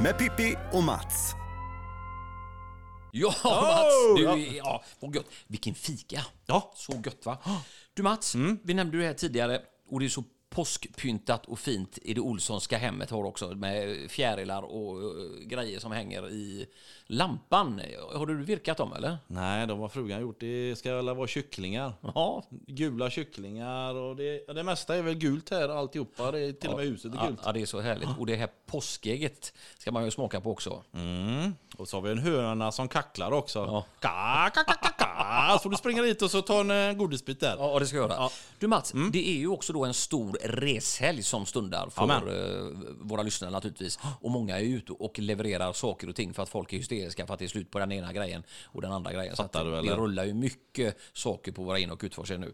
med 0.00 0.18
Pippi 0.18 0.54
och 0.72 0.82
Mats. 0.82 1.32
Ja, 3.12 3.34
Mats! 3.44 4.16
Du, 4.16 4.22
ja. 4.22 4.36
ja. 4.36 4.84
vad 5.00 5.14
gött. 5.14 5.26
Vilken 5.46 5.74
fika! 5.74 6.20
Ja. 6.46 6.72
Så 6.76 6.92
gött 7.04 7.26
va? 7.26 7.38
Du 7.94 8.02
Mats, 8.02 8.34
vi 8.64 8.74
nämnde 8.74 8.98
det 8.98 9.04
här 9.06 9.14
tidigare 9.14 9.60
och 9.90 10.00
det 10.00 10.06
är 10.06 10.08
så 10.08 10.24
påskpyntat 10.54 11.46
och 11.46 11.58
fint 11.58 11.98
i 12.02 12.14
det 12.14 12.20
Olssonska 12.20 12.78
hemmet 12.78 13.10
har 13.10 13.24
också 13.24 13.48
med 13.48 14.10
fjärilar 14.10 14.62
och 14.62 15.02
eh, 15.02 15.46
grejer 15.46 15.78
som 15.78 15.92
hänger 15.92 16.30
i 16.30 16.66
lampan. 17.06 17.80
Har 18.14 18.26
du 18.26 18.44
virkat 18.44 18.76
dem 18.76 18.92
eller? 18.92 19.18
Nej, 19.26 19.66
de 19.66 19.80
har 19.80 19.88
frugan 19.88 20.20
gjort. 20.20 20.40
Det 20.40 20.78
ska 20.78 20.94
väl 20.96 21.14
vara 21.14 21.26
kycklingar. 21.26 21.92
Ja, 22.14 22.44
Gula 22.50 23.10
kycklingar 23.10 23.94
och 23.94 24.16
det, 24.16 24.44
ja, 24.46 24.52
det 24.52 24.62
mesta 24.62 24.96
är 24.96 25.02
väl 25.02 25.14
gult 25.14 25.50
här 25.50 25.68
alltihopa. 25.68 26.30
Det 26.30 26.40
är 26.40 26.52
till 26.52 26.70
och 26.70 26.76
med 26.76 26.86
huset 26.86 27.14
är 27.14 27.16
ja, 27.16 27.26
gult. 27.26 27.40
ja, 27.44 27.52
det 27.52 27.62
är 27.62 27.66
så 27.66 27.80
härligt. 27.80 28.08
Och 28.18 28.26
det 28.26 28.36
här 28.36 28.48
påskägget 28.66 29.52
ska 29.78 29.92
man 29.92 30.04
ju 30.04 30.10
smaka 30.10 30.40
på 30.40 30.50
också. 30.50 30.82
Mm. 30.94 31.54
Och 31.76 31.88
så 31.88 31.96
har 31.96 32.02
vi 32.02 32.10
en 32.10 32.18
höna 32.18 32.72
som 32.72 32.88
kacklar 32.88 33.32
också. 33.32 33.58
Ja. 33.58 33.84
Ka, 34.00 34.50
ka, 34.54 34.64
ka, 34.64 34.88
Så 35.50 35.58
får 35.58 35.70
du 35.70 35.76
springa 35.76 36.02
dit 36.02 36.22
och 36.22 36.30
så 36.30 36.42
ta 36.42 36.60
en 36.60 36.70
eh, 36.70 36.92
godisbit 36.92 37.40
där. 37.40 37.56
Ja, 37.58 37.78
det 37.78 37.86
ska 37.86 37.96
jag 37.96 38.10
göra. 38.10 38.20
Ja. 38.20 38.30
Du 38.58 38.66
Mats, 38.66 38.92
det 39.12 39.28
är 39.28 39.38
ju 39.38 39.48
också 39.48 39.72
då 39.72 39.84
en 39.84 39.94
stor 39.94 40.38
reshelg 40.42 41.22
som 41.22 41.46
stundar 41.46 41.88
för 41.88 42.02
Amen. 42.02 42.28
eh, 42.28 42.94
våra 43.00 43.22
lyssnare 43.22 43.50
naturligtvis. 43.50 43.98
Och 44.20 44.30
många 44.30 44.58
är 44.58 44.64
ute 44.64 44.92
och 44.92 45.18
levererar 45.18 45.72
saker 45.72 46.08
och 46.08 46.16
ting 46.16 46.34
för 46.34 46.42
att 46.42 46.48
folk 46.48 46.72
är 46.72 46.76
hysteriska 46.76 47.26
för 47.26 47.34
att 47.34 47.38
det 47.38 47.46
är 47.46 47.48
slut 47.48 47.70
på 47.70 47.78
den 47.78 47.92
ena 47.92 48.12
grejen 48.12 48.42
och 48.64 48.82
den 48.82 48.92
andra 48.92 49.12
grejen. 49.12 49.36
Så 49.36 49.42
att 49.42 49.52
Fattar 49.52 49.82
du, 49.82 49.88
det 49.88 49.94
rullar 49.94 50.24
ju 50.24 50.34
mycket 50.34 50.98
saker 51.12 51.52
på 51.52 51.62
våra 51.62 51.78
in 51.78 51.90
och 51.90 52.00
utfarter 52.04 52.38
nu. 52.38 52.52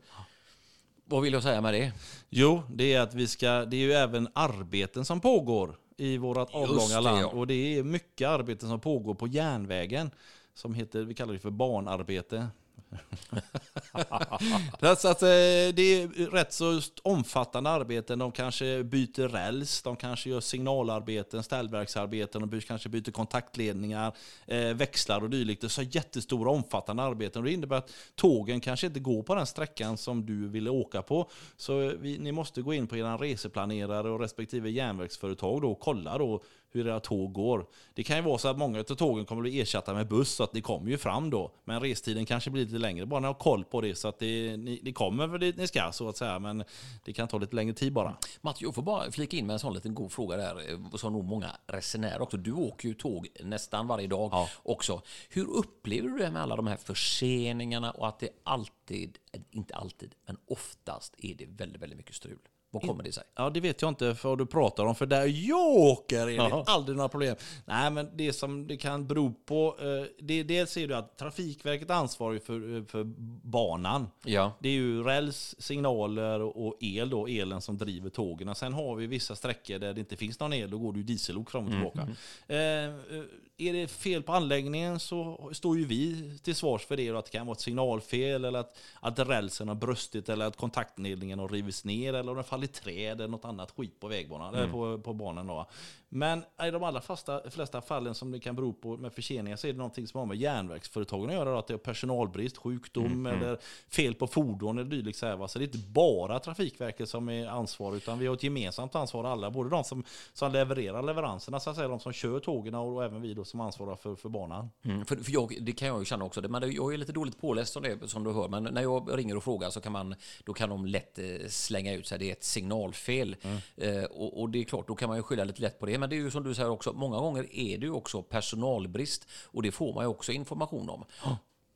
Vad 1.04 1.22
vill 1.22 1.32
jag 1.32 1.42
säga 1.42 1.60
med 1.60 1.74
det? 1.74 1.92
Jo, 2.30 2.62
det 2.70 2.94
är 2.94 3.00
att 3.00 3.14
vi 3.14 3.26
ska, 3.26 3.64
det 3.64 3.76
är 3.76 3.80
ju 3.80 3.92
även 3.92 4.28
arbeten 4.34 5.04
som 5.04 5.20
pågår 5.20 5.76
i 5.96 6.18
vårt 6.18 6.36
avlånga 6.36 7.00
land. 7.00 7.22
ja. 7.22 7.26
Och 7.26 7.46
det 7.46 7.78
är 7.78 7.82
mycket 7.82 8.28
arbeten 8.28 8.68
som 8.68 8.80
pågår 8.80 9.14
på 9.14 9.26
järnvägen. 9.26 10.10
Som 10.54 10.74
heter, 10.74 11.02
vi 11.02 11.14
kallar 11.14 11.32
det 11.32 11.38
för 11.38 11.50
barnarbete. 11.50 12.48
så 14.80 14.86
alltså 14.86 15.08
att, 15.08 15.22
eh, 15.22 15.28
det 15.74 16.02
är 16.02 16.30
rätt 16.30 16.52
så 16.52 16.80
omfattande 17.02 17.70
arbeten. 17.70 18.18
De 18.18 18.32
kanske 18.32 18.84
byter 18.84 19.28
räls, 19.28 19.82
de 19.82 19.96
kanske 19.96 20.30
gör 20.30 20.40
signalarbeten, 20.40 21.42
ställverksarbeten, 21.42 22.50
de 22.50 22.60
kanske 22.60 22.88
byter 22.88 23.10
kontaktledningar, 23.10 24.12
eh, 24.46 24.74
växlar 24.74 25.22
och 25.22 25.30
dylikt. 25.30 25.60
Det 25.60 25.66
är 25.66 25.68
så 25.68 25.82
jättestora 25.82 26.50
omfattande 26.50 27.02
arbeten. 27.02 27.42
Och 27.42 27.46
det 27.46 27.52
innebär 27.52 27.76
att 27.76 27.92
tågen 28.14 28.60
kanske 28.60 28.86
inte 28.86 29.00
går 29.00 29.22
på 29.22 29.34
den 29.34 29.46
sträckan 29.46 29.96
som 29.96 30.26
du 30.26 30.48
ville 30.48 30.70
åka 30.70 31.02
på. 31.02 31.30
Så 31.56 31.92
vi, 32.00 32.18
ni 32.18 32.32
måste 32.32 32.62
gå 32.62 32.74
in 32.74 32.86
på 32.86 32.96
er 32.96 33.18
reseplanerare 33.18 34.10
och 34.10 34.20
respektive 34.20 34.70
järnvägsföretag 34.70 35.62
då 35.62 35.70
och 35.70 35.80
kolla 35.80 36.18
då 36.18 36.42
hur 36.70 36.86
era 36.86 37.00
tåg 37.00 37.32
går. 37.32 37.66
Det 37.94 38.02
kan 38.02 38.16
ju 38.16 38.22
vara 38.22 38.38
så 38.38 38.48
att 38.48 38.58
många 38.58 38.78
av 38.80 38.82
tågen 38.82 39.24
kommer 39.24 39.40
att 39.42 39.50
bli 39.50 39.60
ersatta 39.60 39.94
med 39.94 40.08
buss, 40.08 40.30
så 40.34 40.44
att 40.44 40.52
ni 40.54 40.60
kommer 40.60 40.90
ju 40.90 40.98
fram 40.98 41.30
då. 41.30 41.52
Men 41.64 41.80
restiden 41.80 42.26
kanske 42.26 42.50
blir 42.50 42.64
lite 42.64 42.78
längre. 42.78 43.06
Bara 43.06 43.20
ni 43.20 43.26
har 43.26 43.34
koll 43.34 43.64
på 43.64 43.80
det 43.80 43.94
så 43.94 44.08
att 44.08 44.18
det, 44.18 44.56
ni, 44.56 44.80
ni 44.82 44.92
kommer 44.92 45.28
för 45.28 45.38
dit 45.38 45.56
ni 45.56 45.66
ska 45.66 45.92
så 45.92 46.08
att 46.08 46.16
säga. 46.16 46.38
Men 46.38 46.64
det 47.04 47.12
kan 47.12 47.28
ta 47.28 47.38
lite 47.38 47.56
längre 47.56 47.74
tid 47.74 47.92
bara. 47.92 48.16
Mats, 48.40 48.62
jag 48.62 48.74
får 48.74 48.82
bara 48.82 49.10
flika 49.10 49.36
in 49.36 49.46
med 49.46 49.54
en 49.54 49.60
sån 49.60 49.74
liten 49.74 49.94
god 49.94 50.12
fråga 50.12 50.36
där, 50.36 50.70
eh, 50.72 50.96
som 50.96 51.12
nog 51.12 51.24
många 51.24 51.50
resenärer 51.66 52.20
också. 52.22 52.36
Du 52.36 52.52
åker 52.52 52.88
ju 52.88 52.94
tåg 52.94 53.28
nästan 53.44 53.86
varje 53.86 54.06
dag 54.06 54.28
Ja. 54.32 54.48
också. 54.62 55.02
Hur 55.30 55.44
upplever 55.50 56.08
du 56.08 56.18
det 56.18 56.30
med 56.30 56.42
alla 56.42 56.56
de 56.56 56.66
här 56.66 56.76
förseningarna 56.76 57.90
och 57.90 58.08
att 58.08 58.18
det 58.20 58.28
alltid, 58.44 59.18
inte 59.50 59.74
alltid, 59.74 60.14
men 60.26 60.36
oftast 60.48 61.14
är 61.18 61.34
det 61.34 61.46
väldigt, 61.46 61.82
väldigt 61.82 61.96
mycket 61.98 62.14
strul? 62.14 62.38
Vad 62.70 62.82
kommer 62.82 63.04
det 63.04 63.12
sig? 63.12 63.24
Ja, 63.34 63.50
det 63.50 63.60
vet 63.60 63.82
jag 63.82 63.88
inte 63.88 64.14
för 64.14 64.28
vad 64.28 64.38
du 64.38 64.46
pratar 64.46 64.84
om, 64.86 64.94
för 64.94 65.06
där 65.06 65.26
jag 65.48 65.66
åker 65.66 66.28
är 66.28 66.36
det 66.36 66.64
aldrig 66.66 66.96
några 66.96 67.08
problem. 67.08 67.36
Nej, 67.64 67.90
men 67.90 68.16
det 68.16 68.32
som 68.32 68.66
det 68.66 68.76
kan 68.76 69.06
bero 69.06 69.32
på, 69.32 69.76
eh, 69.80 70.06
det, 70.20 70.42
dels 70.42 70.76
är 70.76 70.88
det 70.88 70.98
att 70.98 71.18
Trafikverket 71.18 71.90
ansvarar 71.90 72.38
för, 72.38 72.76
eh, 72.76 72.84
för 72.84 73.04
banan. 73.48 74.06
Ja. 74.24 74.52
Det 74.60 74.68
är 74.68 74.72
ju 74.72 75.02
räls, 75.02 75.54
signaler 75.58 76.40
och 76.40 76.76
el 76.80 77.10
då, 77.10 77.26
elen 77.26 77.60
som 77.60 77.78
driver 77.78 78.10
tågen. 78.10 78.54
Sen 78.54 78.72
har 78.72 78.96
vi 78.96 79.06
vissa 79.06 79.36
sträckor 79.36 79.78
där 79.78 79.94
det 79.94 80.00
inte 80.00 80.16
finns 80.16 80.40
någon 80.40 80.52
el, 80.52 80.70
då 80.70 80.78
går 80.78 80.92
det 80.92 80.98
ju 80.98 81.04
diesellok 81.04 81.50
fram 81.50 81.64
och 81.64 81.70
tillbaka. 81.70 82.08
Eh, 82.48 82.84
eh, 82.84 83.24
är 83.58 83.72
det 83.72 83.88
fel 83.88 84.22
på 84.22 84.32
anläggningen 84.32 85.00
så 85.00 85.50
står 85.52 85.78
ju 85.78 85.84
vi 85.84 86.32
till 86.42 86.54
svars 86.54 86.86
för 86.86 86.96
det. 86.96 87.10
Då, 87.10 87.18
att 87.18 87.24
det 87.24 87.30
kan 87.30 87.46
vara 87.46 87.54
ett 87.54 87.60
signalfel 87.60 88.44
eller 88.44 88.58
att, 88.58 88.76
att 89.00 89.18
rälsen 89.18 89.68
har 89.68 89.74
brustit 89.74 90.28
eller 90.28 90.46
att 90.46 90.56
kontaktledningen 90.56 91.38
har 91.38 91.48
rivits 91.48 91.84
ner 91.84 92.14
eller 92.14 92.30
om 92.30 92.36
den 92.36 92.44
fallit 92.44 92.70
i 92.70 92.80
träd 92.82 93.20
eller 93.20 93.28
något 93.28 93.44
annat 93.44 93.70
skit 93.70 94.00
på 94.00 94.08
vägbanan 94.08 94.54
eller 94.54 94.68
på, 94.68 94.98
på 94.98 95.12
banan. 95.12 95.46
Då. 95.46 95.66
Men 96.10 96.38
i 96.62 96.70
de 96.70 96.82
allra 96.82 97.00
flesta, 97.00 97.50
flesta 97.50 97.80
fallen 97.80 98.14
som 98.14 98.30
det 98.30 98.40
kan 98.40 98.56
bero 98.56 98.72
på 98.72 98.96
med 98.96 99.12
förseningar 99.12 99.56
så 99.56 99.66
är 99.66 99.72
det 99.72 99.78
någonting 99.78 100.06
som 100.06 100.18
har 100.18 100.26
med 100.26 100.36
järnvägsföretagen 100.36 101.28
att 101.30 101.34
göra. 101.36 101.58
Att 101.58 101.66
det 101.66 101.74
är 101.74 101.78
personalbrist, 101.78 102.56
sjukdom 102.56 103.26
eller 103.26 103.58
fel 103.90 104.14
på 104.14 104.26
fordon 104.26 104.78
eller 104.78 104.90
dylikt. 104.90 105.18
Så, 105.18 105.26
här, 105.26 105.36
va? 105.36 105.48
så 105.48 105.58
det 105.58 105.62
är 105.64 105.66
inte 105.66 105.78
bara 105.88 106.38
Trafikverket 106.38 107.08
som 107.08 107.28
är 107.28 107.46
ansvarig 107.46 107.96
utan 107.96 108.18
vi 108.18 108.26
har 108.26 108.34
ett 108.34 108.42
gemensamt 108.42 108.94
ansvar 108.94 109.24
alla. 109.24 109.50
Både 109.50 109.70
de 109.70 109.84
som, 109.84 110.04
som 110.32 110.52
levererar 110.52 111.02
leveranserna, 111.02 111.60
så 111.60 111.70
att 111.70 111.76
säga, 111.76 111.88
de 111.88 112.00
som 112.00 112.12
kör 112.12 112.40
tågen 112.40 112.74
och, 112.74 112.94
och 112.94 113.04
även 113.04 113.22
vi 113.22 113.34
då 113.34 113.44
som 113.44 113.60
ansvarar 113.60 113.96
för, 113.96 114.14
för 114.14 114.28
banan. 114.28 114.70
Mm, 114.84 115.04
för 115.04 115.16
för 115.16 115.32
jag, 115.32 115.56
det 115.60 115.72
kan 115.72 115.88
jag 115.88 115.98
ju 115.98 116.04
känna 116.04 116.24
också. 116.24 116.40
Det- 116.40 116.48
Men 116.48 116.72
jag 116.72 116.94
är 116.94 116.98
lite 116.98 117.12
dåligt 117.12 117.40
påläst 117.40 117.76
om 117.76 117.82
det 117.82 118.08
som 118.08 118.24
du 118.24 118.32
hör. 118.32 118.48
Men 118.48 118.62
när 118.64 118.82
jag 118.82 119.18
ringer 119.18 119.36
och 119.36 119.44
frågar 119.44 119.70
så 119.70 119.80
kan 119.80 119.92
man, 119.92 120.14
då 120.44 120.52
kan 120.54 120.68
de 120.68 120.86
lätt 120.86 121.18
eh, 121.18 121.24
slänga 121.48 121.92
ut 121.94 122.06
sig. 122.06 122.18
Det 122.18 122.28
är 122.28 122.32
ett 122.32 122.44
signalfel. 122.44 123.36
Eh, 123.76 124.04
och, 124.04 124.40
och 124.40 124.50
det 124.50 124.58
är 124.58 124.64
klart, 124.64 124.88
då 124.88 124.94
kan 124.94 125.08
man 125.08 125.16
ju 125.18 125.22
skylla 125.22 125.44
lite 125.44 125.62
lätt 125.62 125.78
på 125.78 125.86
det. 125.86 125.97
Men 125.98 126.10
det 126.10 126.16
är 126.16 126.18
ju 126.18 126.30
som 126.30 126.44
du 126.44 126.54
säger 126.54 126.70
också, 126.70 126.92
många 126.92 127.18
gånger 127.18 127.54
är 127.54 127.78
det 127.78 127.86
ju 127.86 127.92
också 127.92 128.22
personalbrist. 128.22 129.28
Och 129.44 129.62
det 129.62 129.72
får 129.72 129.94
man 129.94 130.04
ju 130.04 130.08
också 130.08 130.32
information 130.32 130.90
om. 130.90 131.04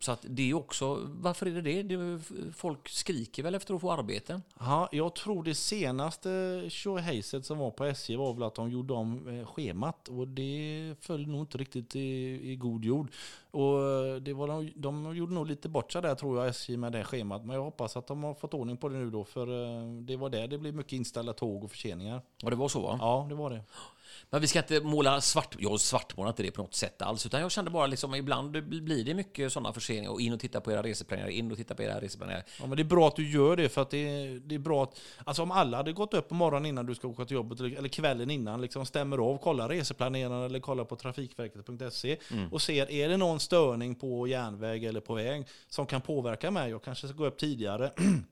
Så 0.03 0.13
att 0.13 0.27
det 0.29 0.51
är 0.51 0.55
också, 0.55 1.01
varför 1.07 1.47
är 1.47 1.51
det 1.51 1.83
det? 1.83 1.83
det? 1.83 2.21
Folk 2.53 2.89
skriker 2.89 3.43
väl 3.43 3.55
efter 3.55 3.75
att 3.75 3.81
få 3.81 3.93
arbete? 3.93 4.41
Ja, 4.59 4.89
jag 4.93 5.15
tror 5.15 5.45
det 5.45 5.55
senaste 5.55 6.65
tjohejset 6.69 7.47
som 7.47 7.59
var 7.59 7.71
på 7.71 7.85
SJ 7.85 8.17
var 8.17 8.35
väl 8.35 8.43
att 8.43 8.55
de 8.55 8.71
gjorde 8.71 8.95
om 8.95 9.29
eh, 9.29 9.47
schemat 9.47 10.09
och 10.09 10.29
det 10.29 10.95
föll 11.01 11.27
nog 11.27 11.41
inte 11.41 11.59
riktigt 11.59 11.97
i, 11.97 12.41
i 12.53 12.57
god 12.57 12.85
jord. 12.85 13.13
Och 13.51 13.83
eh, 13.83 14.15
det 14.15 14.33
var 14.33 14.49
de, 14.49 14.73
de 14.77 15.17
gjorde 15.17 15.35
nog 15.35 15.47
lite 15.47 15.69
bort 15.69 15.93
sig 15.93 16.03
där 16.03 16.15
tror 16.15 16.39
jag 16.39 16.49
SJ 16.49 16.77
med 16.77 16.93
det 16.93 17.05
schemat. 17.05 17.45
Men 17.45 17.57
jag 17.57 17.63
hoppas 17.63 17.97
att 17.97 18.07
de 18.07 18.25
har 18.25 18.35
fått 18.35 18.55
ordning 18.55 18.77
på 18.77 18.89
det 18.89 18.97
nu 18.97 19.11
då 19.11 19.25
för 19.25 19.47
eh, 19.47 20.03
det 20.03 20.17
var 20.17 20.31
där 20.31 20.49
det 20.49 20.59
blev 20.59 20.75
mycket 20.75 20.93
inställda 20.93 21.33
tåg 21.33 21.65
och 21.65 21.71
förseningar. 21.71 22.23
Ja, 22.43 22.51
det 22.51 22.57
var 22.57 22.69
så 22.69 22.81
va? 22.81 22.97
Ja, 23.01 23.27
det 23.29 23.35
var 23.35 23.51
det. 23.51 23.63
Men 24.31 24.41
vi 24.41 24.47
ska 24.47 24.59
inte 24.59 24.81
måla 24.81 25.21
svart. 25.21 25.57
Jag 25.59 25.81
svartmålar 25.81 26.31
inte 26.31 26.43
det 26.43 26.51
på 26.51 26.63
något 26.63 26.75
sätt 26.75 27.03
alls. 27.03 27.27
Utan 27.27 27.41
jag 27.41 27.51
kände 27.51 27.71
bara 27.71 27.87
liksom 27.87 28.15
ibland 28.15 28.51
blir 28.65 29.05
det 29.05 29.15
mycket 29.15 29.53
sådana 29.53 29.73
förseningar. 29.73 30.11
Och 30.11 30.21
in 30.21 30.33
och 30.33 30.41
titta 30.41 30.61
på 30.61 30.73
era 30.73 30.83
reseplanerare. 30.83 31.33
In 31.33 31.51
och 31.53 31.57
titta 31.57 31.75
på 31.75 31.83
era 31.83 32.01
reseplanerare. 32.01 32.45
Ja, 32.61 32.67
men 32.67 32.77
det 32.77 32.83
är 32.83 32.85
bra 32.85 33.09
att 33.09 33.17
du 33.17 33.31
gör 33.31 33.57
det 33.57 33.69
för 33.69 33.83
att 33.83 33.91
det 33.91 33.99
är, 33.99 34.41
det 34.41 34.55
är 34.55 34.59
bra 34.59 34.83
att, 34.83 35.01
alltså 35.25 35.43
om 35.43 35.51
alla 35.51 35.77
hade 35.77 35.93
gått 35.93 36.15
upp 36.15 36.29
på 36.29 36.35
morgonen 36.35 36.67
innan 36.67 36.87
du 36.87 36.95
ska 36.95 37.09
åka 37.09 37.25
till 37.25 37.35
jobbet 37.35 37.61
eller 37.61 37.89
kvällen 37.89 38.31
innan, 38.31 38.61
liksom 38.61 38.87
stämmer 38.87 39.19
av, 39.19 39.39
kollar 39.39 39.69
reseplaneraren 39.69 40.43
eller 40.43 40.61
kollar 40.61 40.85
på 40.85 40.97
trafikverket.se 40.97 42.17
och 42.51 42.63
ser, 42.63 42.91
är 42.91 43.09
det 43.09 43.17
någon 43.17 43.41
störning 43.41 43.95
på 43.95 44.27
järnväg 44.27 44.85
eller 44.85 45.01
på 45.01 45.15
väg 45.15 45.47
som 45.69 45.87
kan 45.87 46.01
påverka 46.01 46.51
mig? 46.51 46.71
Jag 46.71 46.83
kanske 46.83 47.09
ska 47.09 47.17
gå 47.17 47.27
upp 47.27 47.39
tidigare. 47.39 47.93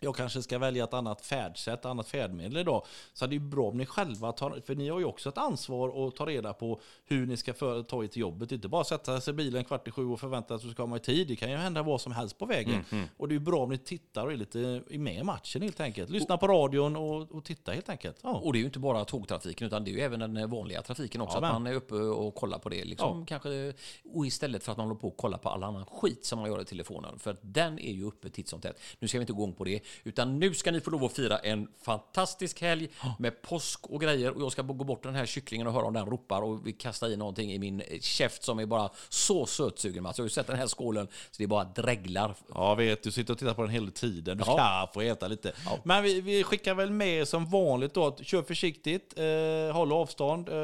Jag 0.00 0.16
kanske 0.16 0.42
ska 0.42 0.58
välja 0.58 0.84
ett 0.84 0.94
annat 0.94 1.20
färdsätt, 1.20 1.84
annat 1.84 2.08
färdmedel 2.08 2.56
idag. 2.56 2.86
Så 3.12 3.26
det 3.26 3.36
är 3.36 3.40
bra 3.40 3.68
om 3.68 3.76
ni 3.76 3.86
själva 3.86 4.32
tar, 4.32 4.62
för 4.66 4.74
ni 4.74 4.88
har 4.88 4.98
ju 4.98 5.04
också 5.04 5.28
ett 5.28 5.38
ansvar 5.38 6.08
att 6.08 6.16
ta 6.16 6.26
reda 6.26 6.52
på 6.52 6.80
hur 7.04 7.26
ni 7.26 7.36
ska 7.36 7.54
för, 7.54 7.82
ta 7.82 8.04
er 8.04 8.08
till 8.08 8.20
jobbet. 8.20 8.52
Inte 8.52 8.68
bara 8.68 8.84
sätta 8.84 9.20
sig 9.20 9.30
i 9.30 9.34
bilen 9.34 9.64
kvart 9.64 9.88
i 9.88 9.90
sju 9.90 10.06
och 10.06 10.20
förvänta 10.20 10.54
att 10.54 10.62
du 10.62 10.68
ska 10.68 10.82
komma 10.82 10.96
i 10.96 11.00
tid. 11.00 11.28
Det 11.28 11.36
kan 11.36 11.50
ju 11.50 11.56
hända 11.56 11.82
vad 11.82 12.00
som 12.00 12.12
helst 12.12 12.38
på 12.38 12.46
vägen. 12.46 12.84
Och 13.16 13.28
det 13.28 13.34
är 13.34 13.38
bra 13.38 13.62
om 13.62 13.70
ni 13.70 13.78
tittar 13.78 14.26
och 14.26 14.32
är 14.32 14.36
lite 14.36 14.60
är 14.60 14.98
med 14.98 15.20
i 15.20 15.22
matchen 15.22 15.62
helt 15.62 15.80
enkelt. 15.80 16.10
Lyssna 16.10 16.38
på 16.38 16.48
radion 16.48 16.96
och, 16.96 17.32
och 17.32 17.44
titta 17.44 17.72
helt 17.72 17.88
enkelt. 17.88 18.16
Ja. 18.22 18.34
Och 18.34 18.52
det 18.52 18.58
är 18.58 18.60
ju 18.60 18.66
inte 18.66 18.78
bara 18.78 19.04
tågtrafiken 19.04 19.66
utan 19.66 19.84
det 19.84 19.90
är 19.90 19.92
ju 19.92 20.00
även 20.00 20.20
den 20.20 20.50
vanliga 20.50 20.82
trafiken 20.82 21.20
också. 21.20 21.38
Ja, 21.40 21.46
att 21.46 21.52
man 21.52 21.66
är 21.66 21.74
uppe 21.74 21.94
och 21.94 22.34
kollar 22.34 22.58
på 22.58 22.68
det. 22.68 22.84
Liksom, 22.84 23.26
kanske, 23.26 23.72
och 24.14 24.26
istället 24.26 24.64
för 24.64 24.72
att 24.72 24.78
man 24.78 24.86
håller 24.86 25.00
på 25.00 25.08
och 25.08 25.16
kollar 25.16 25.38
på 25.38 25.48
all 25.48 25.62
annan 25.62 25.86
skit 25.86 26.24
som 26.24 26.38
man 26.38 26.50
gör 26.50 26.62
i 26.62 26.64
telefonen. 26.64 27.18
För 27.18 27.36
den 27.40 27.78
är 27.78 27.92
ju 27.92 28.04
uppe 28.04 28.30
titt 28.30 28.48
som 28.48 28.60
tätt. 28.60 28.80
Nu 28.98 29.08
ska 29.08 29.18
vi 29.18 29.22
inte 29.22 29.32
gå 29.32 29.42
igång 29.42 29.52
på 29.52 29.64
det. 29.64 29.80
Utan 30.04 30.38
nu 30.38 30.54
ska 30.54 30.70
ni 30.72 30.80
få 30.80 30.90
lov 30.90 31.04
att 31.04 31.12
fira 31.12 31.38
en 31.38 31.68
fantastisk 31.82 32.60
helg 32.60 32.88
med 33.18 33.42
påsk 33.42 33.86
och 33.86 34.00
grejer. 34.00 34.30
Och 34.36 34.42
jag 34.42 34.52
ska 34.52 34.62
gå 34.62 34.84
bort 34.84 35.02
den 35.02 35.14
här 35.14 35.26
kycklingen 35.26 35.66
och 35.66 35.72
höra 35.72 35.84
om 35.86 35.92
den 35.94 36.06
ropar 36.06 36.42
och 36.42 36.66
vi 36.66 36.72
kastar 36.72 37.08
i 37.08 37.16
någonting 37.16 37.52
i 37.52 37.58
min 37.58 37.82
käft 38.00 38.44
som 38.44 38.58
är 38.58 38.66
bara 38.66 38.90
så 39.08 39.46
sötsugen 39.46 40.02
Mats. 40.02 40.18
Jag 40.18 40.22
har 40.22 40.26
ju 40.26 40.30
sett 40.30 40.46
den 40.46 40.56
här 40.56 40.66
skålen 40.66 41.06
så 41.06 41.34
det 41.38 41.44
är 41.44 41.48
bara 41.48 41.64
dreglar. 41.64 42.34
Ja, 42.54 42.74
vet 42.74 43.02
du 43.02 43.10
sitter 43.10 43.32
och 43.32 43.38
tittar 43.38 43.54
på 43.54 43.62
den 43.62 43.70
hela 43.70 43.90
tiden. 43.90 44.38
Du 44.38 44.42
ska 44.44 44.52
Ja. 44.52 44.90
få 44.94 45.00
äta 45.00 45.28
lite. 45.28 45.52
Men 45.84 46.02
vi, 46.02 46.20
vi 46.20 46.44
skickar 46.44 46.74
väl 46.74 46.90
med 46.90 47.28
som 47.28 47.46
vanligt 47.46 47.94
då 47.94 48.06
att 48.06 48.26
kör 48.26 48.42
försiktigt, 48.42 49.14
eh, 49.18 49.74
håll 49.76 49.92
avstånd, 49.92 50.48
eh, 50.48 50.54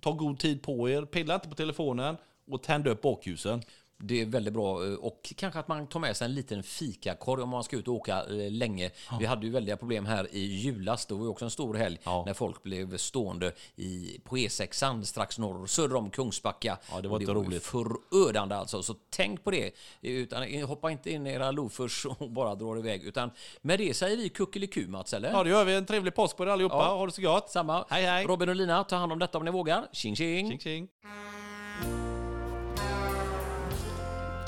ta 0.00 0.12
god 0.12 0.38
tid 0.38 0.62
på 0.62 0.88
er, 0.88 1.02
pilla 1.04 1.34
inte 1.34 1.48
på 1.48 1.54
telefonen 1.54 2.16
och 2.50 2.62
tända 2.62 2.90
upp 2.90 3.02
bakljusen. 3.02 3.62
Det 4.04 4.20
är 4.20 4.26
väldigt 4.26 4.54
bra. 4.54 4.86
eh, 4.86 4.94
Och 4.94 5.32
kanske 5.36 5.60
att 5.60 5.68
man 5.68 5.86
tar 5.86 6.00
med 6.00 6.16
sig 6.16 6.24
en 6.24 6.34
liten 6.34 6.62
fikakorg 6.62 7.42
om 7.42 7.48
man 7.48 7.64
ska 7.64 7.76
ut 7.76 7.88
och 7.88 7.94
åka 7.94 8.18
eh, 8.24 8.50
länge. 8.50 8.90
Vi 9.18 9.26
hade 9.26 9.46
ju 9.46 9.52
väldiga 9.52 9.76
problem 9.76 10.06
här 10.06 10.28
i 10.34 10.40
julas. 10.40 11.06
Det 11.06 11.14
var 11.14 11.22
ju 11.22 11.28
också 11.28 11.44
en 11.44 11.50
stor 11.50 11.74
helg 11.74 11.98
Ja. 12.04 12.22
när 12.26 12.34
folk 12.34 12.62
blev 12.62 12.96
stående 12.96 13.52
i, 13.76 14.20
på 14.24 14.36
E6 14.36 15.02
strax 15.02 15.38
norr 15.38 15.66
söder 15.66 15.96
om 15.96 16.10
Kungsbacka. 16.10 16.78
Ja, 16.92 17.00
det 17.00 17.08
var 17.08 17.20
inte 17.20 17.32
ju 17.32 17.38
roligt. 17.38 17.62
Förödande 17.66 18.54
alltså. 18.54 18.82
Så 18.82 18.94
tänk 19.10 19.44
på 19.44 19.50
det. 19.50 19.70
Utan, 20.00 20.62
hoppa 20.62 20.90
inte 20.90 21.10
in 21.10 21.26
i 21.26 21.30
era 21.30 21.50
loafers 21.50 22.06
och 22.18 22.30
bara 22.30 22.54
dra 22.54 22.78
iväg. 22.78 23.02
Utan 23.04 23.30
med 23.62 23.78
det 23.78 23.94
säger 23.94 24.16
vi 24.16 24.28
kuckeliku 24.28 24.86
Mats, 24.88 25.12
eller? 25.14 25.30
Ja, 25.30 25.42
det 25.44 25.50
gör 25.50 25.64
vi. 25.64 25.74
En 25.74 25.86
trevlig 25.86 26.14
påsk 26.14 26.36
på 26.36 26.42
er 26.42 26.46
allihopa. 26.46 26.74
Ja. 26.74 26.96
Ha 26.96 27.06
det 27.06 27.12
så 27.12 27.22
gott. 27.22 27.50
Samma. 27.50 27.84
Hej, 27.90 28.02
hej. 28.04 28.24
Robin 28.26 28.48
och 28.48 28.56
Lina, 28.56 28.84
ta 28.84 28.96
hand 28.96 29.12
om 29.12 29.18
detta 29.18 29.38
om 29.38 29.44
ni 29.44 29.50
vågar. 29.50 29.86
Tjing 29.92 30.16
tjing! 30.16 30.48
Tjing, 30.48 30.58
tjing. 30.60 30.88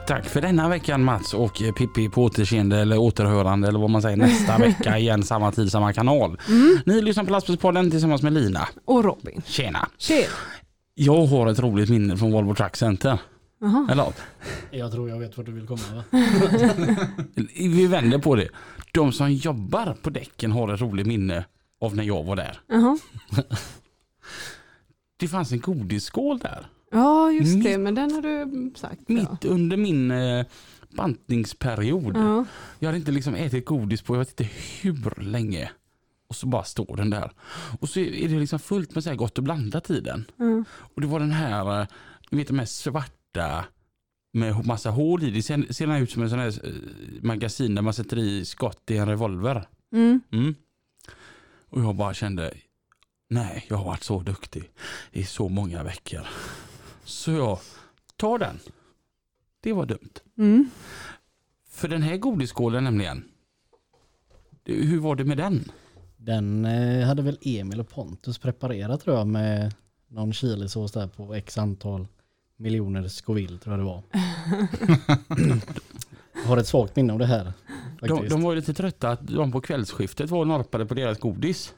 Tack 0.07 0.25
för 0.29 0.41
denna 0.41 0.69
veckan 0.69 1.05
Mats 1.05 1.35
och 1.35 1.55
Pippi 1.77 2.09
på 2.09 2.23
återseende 2.25 2.79
eller 2.79 2.99
återhörande 2.99 3.69
eller 3.69 3.79
vad 3.79 3.91
man 3.91 4.03
säger 4.03 4.17
nästa 4.17 4.59
vecka 4.59 4.99
igen 4.99 5.23
samma 5.23 5.53
tid 5.53 5.71
samma 5.73 5.93
kanal. 5.93 6.41
Ni 6.87 7.01
lyssnar 7.03 7.25
på 7.25 7.31
Lastbilspodden 7.31 7.91
tillsammans 7.91 8.23
med 8.23 8.33
Lina. 8.33 8.69
Och 8.85 9.05
Robin. 9.05 9.43
Tjena! 9.47 9.89
Tjena. 9.99 10.27
Jag 10.95 11.27
har 11.27 11.47
ett 11.47 11.59
roligt 11.59 11.91
minne 11.91 12.17
från 12.17 12.33
Volvo 12.33 12.55
Truck 12.55 12.77
Center. 12.77 13.19
Jaha. 13.61 13.89
Eller 13.91 14.13
Jag 14.71 14.93
tror 14.93 15.09
jag 15.11 15.19
vet 15.19 15.37
vart 15.37 15.47
du 15.47 15.53
vill 15.53 15.67
komma 15.67 15.83
va? 15.95 16.05
vi 17.59 17.87
vänder 17.87 18.19
på 18.19 18.35
det. 18.35 18.49
De 18.93 19.13
som 19.13 19.33
jobbar 19.33 19.97
på 20.03 20.11
däcken 20.11 20.53
har 20.53 20.75
ett 20.75 20.81
roligt 20.81 21.07
minne 21.07 21.45
av 21.81 21.97
när 21.97 22.05
jag 22.05 22.25
var 22.25 22.37
där. 22.37 22.61
Jaha. 22.67 22.99
Det 25.17 25.29
fanns 25.29 25.53
en 25.53 25.61
godisskål 25.61 26.39
där. 26.39 26.67
Ja, 26.95 27.31
just 27.33 27.63
det. 27.63 27.69
Mitt- 27.71 27.81
Men 27.81 27.95
den 27.95 28.13
har 28.13 28.23
du 28.23 28.73
sagt. 28.77 29.01
Ja. 29.07 29.15
Mitt 29.15 29.45
under 29.45 29.77
min 29.77 30.11
eh, 30.11 30.47
bantningsperiod. 30.91 32.17
Ja. 32.17 32.45
Jag 32.79 32.89
hade 32.89 32.99
inte 32.99 33.13
liksom 33.13 33.35
ätit 33.35 33.65
godis 33.65 34.03
på 34.03 34.15
jag 34.15 34.19
vet 34.19 34.41
inte 34.41 34.53
hur 34.83 35.23
länge. 35.23 35.71
Och 36.29 36.37
så 36.37 36.47
bara 36.47 36.65
står 36.65 36.97
den 36.97 37.11
där. 37.11 37.33
Och 37.81 37.89
så 37.89 38.01
är 38.01 38.29
det 38.29 38.39
liksom 38.41 38.59
fullt 38.59 38.95
med 38.95 39.05
så 39.05 39.11
här 39.11 39.17
gott 39.17 39.39
och 39.39 39.45
blandat 39.45 39.91
i 39.91 40.01
den. 40.01 40.25
Ja. 40.37 40.65
Och 40.95 41.01
det 41.01 41.07
var 41.07 41.21
den 41.21 41.33
här, 41.33 41.81
eh, 41.81 41.87
ni 42.31 42.39
vet 42.39 42.49
de 42.49 42.59
här 42.59 42.67
svarta 42.67 43.65
med 44.33 44.67
massa 44.67 44.91
hål 44.91 45.23
i. 45.23 45.31
Det 45.31 45.43
ser, 45.43 45.73
ser 45.73 45.87
den 45.87 46.03
ut 46.03 46.11
som 46.11 46.23
en 46.23 46.31
sån 46.31 46.39
här 46.39 46.67
eh, 46.67 46.73
magasin 47.23 47.75
där 47.75 47.83
man 47.83 47.95
sätter 47.95 48.19
i 48.19 48.45
skott 48.45 48.91
i 48.91 48.97
en 48.97 49.09
revolver. 49.09 49.69
Mm. 49.93 50.21
Mm. 50.33 50.55
Och 51.71 51.81
jag 51.83 51.95
bara 51.95 52.15
kände, 52.15 52.55
nej 53.31 53.65
jag 53.69 53.77
har 53.77 53.85
varit 53.85 54.03
så 54.03 54.21
duktig 54.21 54.71
i 55.13 55.25
så 55.25 55.49
många 55.49 55.83
veckor. 55.83 56.21
Så 57.05 57.31
jag 57.31 57.59
tar 58.17 58.39
den. 58.39 58.59
Det 59.61 59.73
var 59.73 59.87
dumt. 59.87 60.15
Mm. 60.39 60.71
För 61.69 61.89
den 61.89 62.03
här 62.03 62.17
godisskålen 62.17 62.85
nämligen, 62.85 63.25
hur 64.65 65.01
var 65.01 65.17
det 65.17 65.25
med 65.25 65.37
den? 65.37 65.71
Den 66.17 66.65
eh, 66.65 67.07
hade 67.07 67.23
väl 67.23 67.39
Emil 67.41 67.81
och 67.81 67.89
Pontus 67.89 68.39
preparerat 68.39 69.01
tror 69.01 69.17
jag 69.17 69.27
med 69.27 69.75
någon 70.09 70.33
chilisås 70.33 70.93
där 70.93 71.07
på 71.07 71.35
x 71.35 71.59
antal 71.59 72.07
miljoner 72.57 73.09
Scoville 73.09 73.59
tror 73.59 73.73
jag 73.73 73.81
det 73.81 73.85
var. 73.85 74.03
Jag 76.35 76.43
har 76.47 76.57
ett 76.57 76.67
svagt 76.67 76.97
minne 76.97 77.13
av 77.13 77.19
det 77.19 77.27
här. 77.27 77.53
De, 78.01 78.29
de 78.29 78.43
var 78.43 78.53
ju 78.53 78.57
lite 78.57 78.75
trötta 78.75 79.11
att 79.11 79.27
de 79.27 79.53
på 79.53 79.61
kvällsskiftet 79.61 80.31
var 80.31 80.39
och 80.39 80.47
norpade 80.47 80.87
på 80.87 80.95
deras 80.95 81.19
godis. 81.19 81.75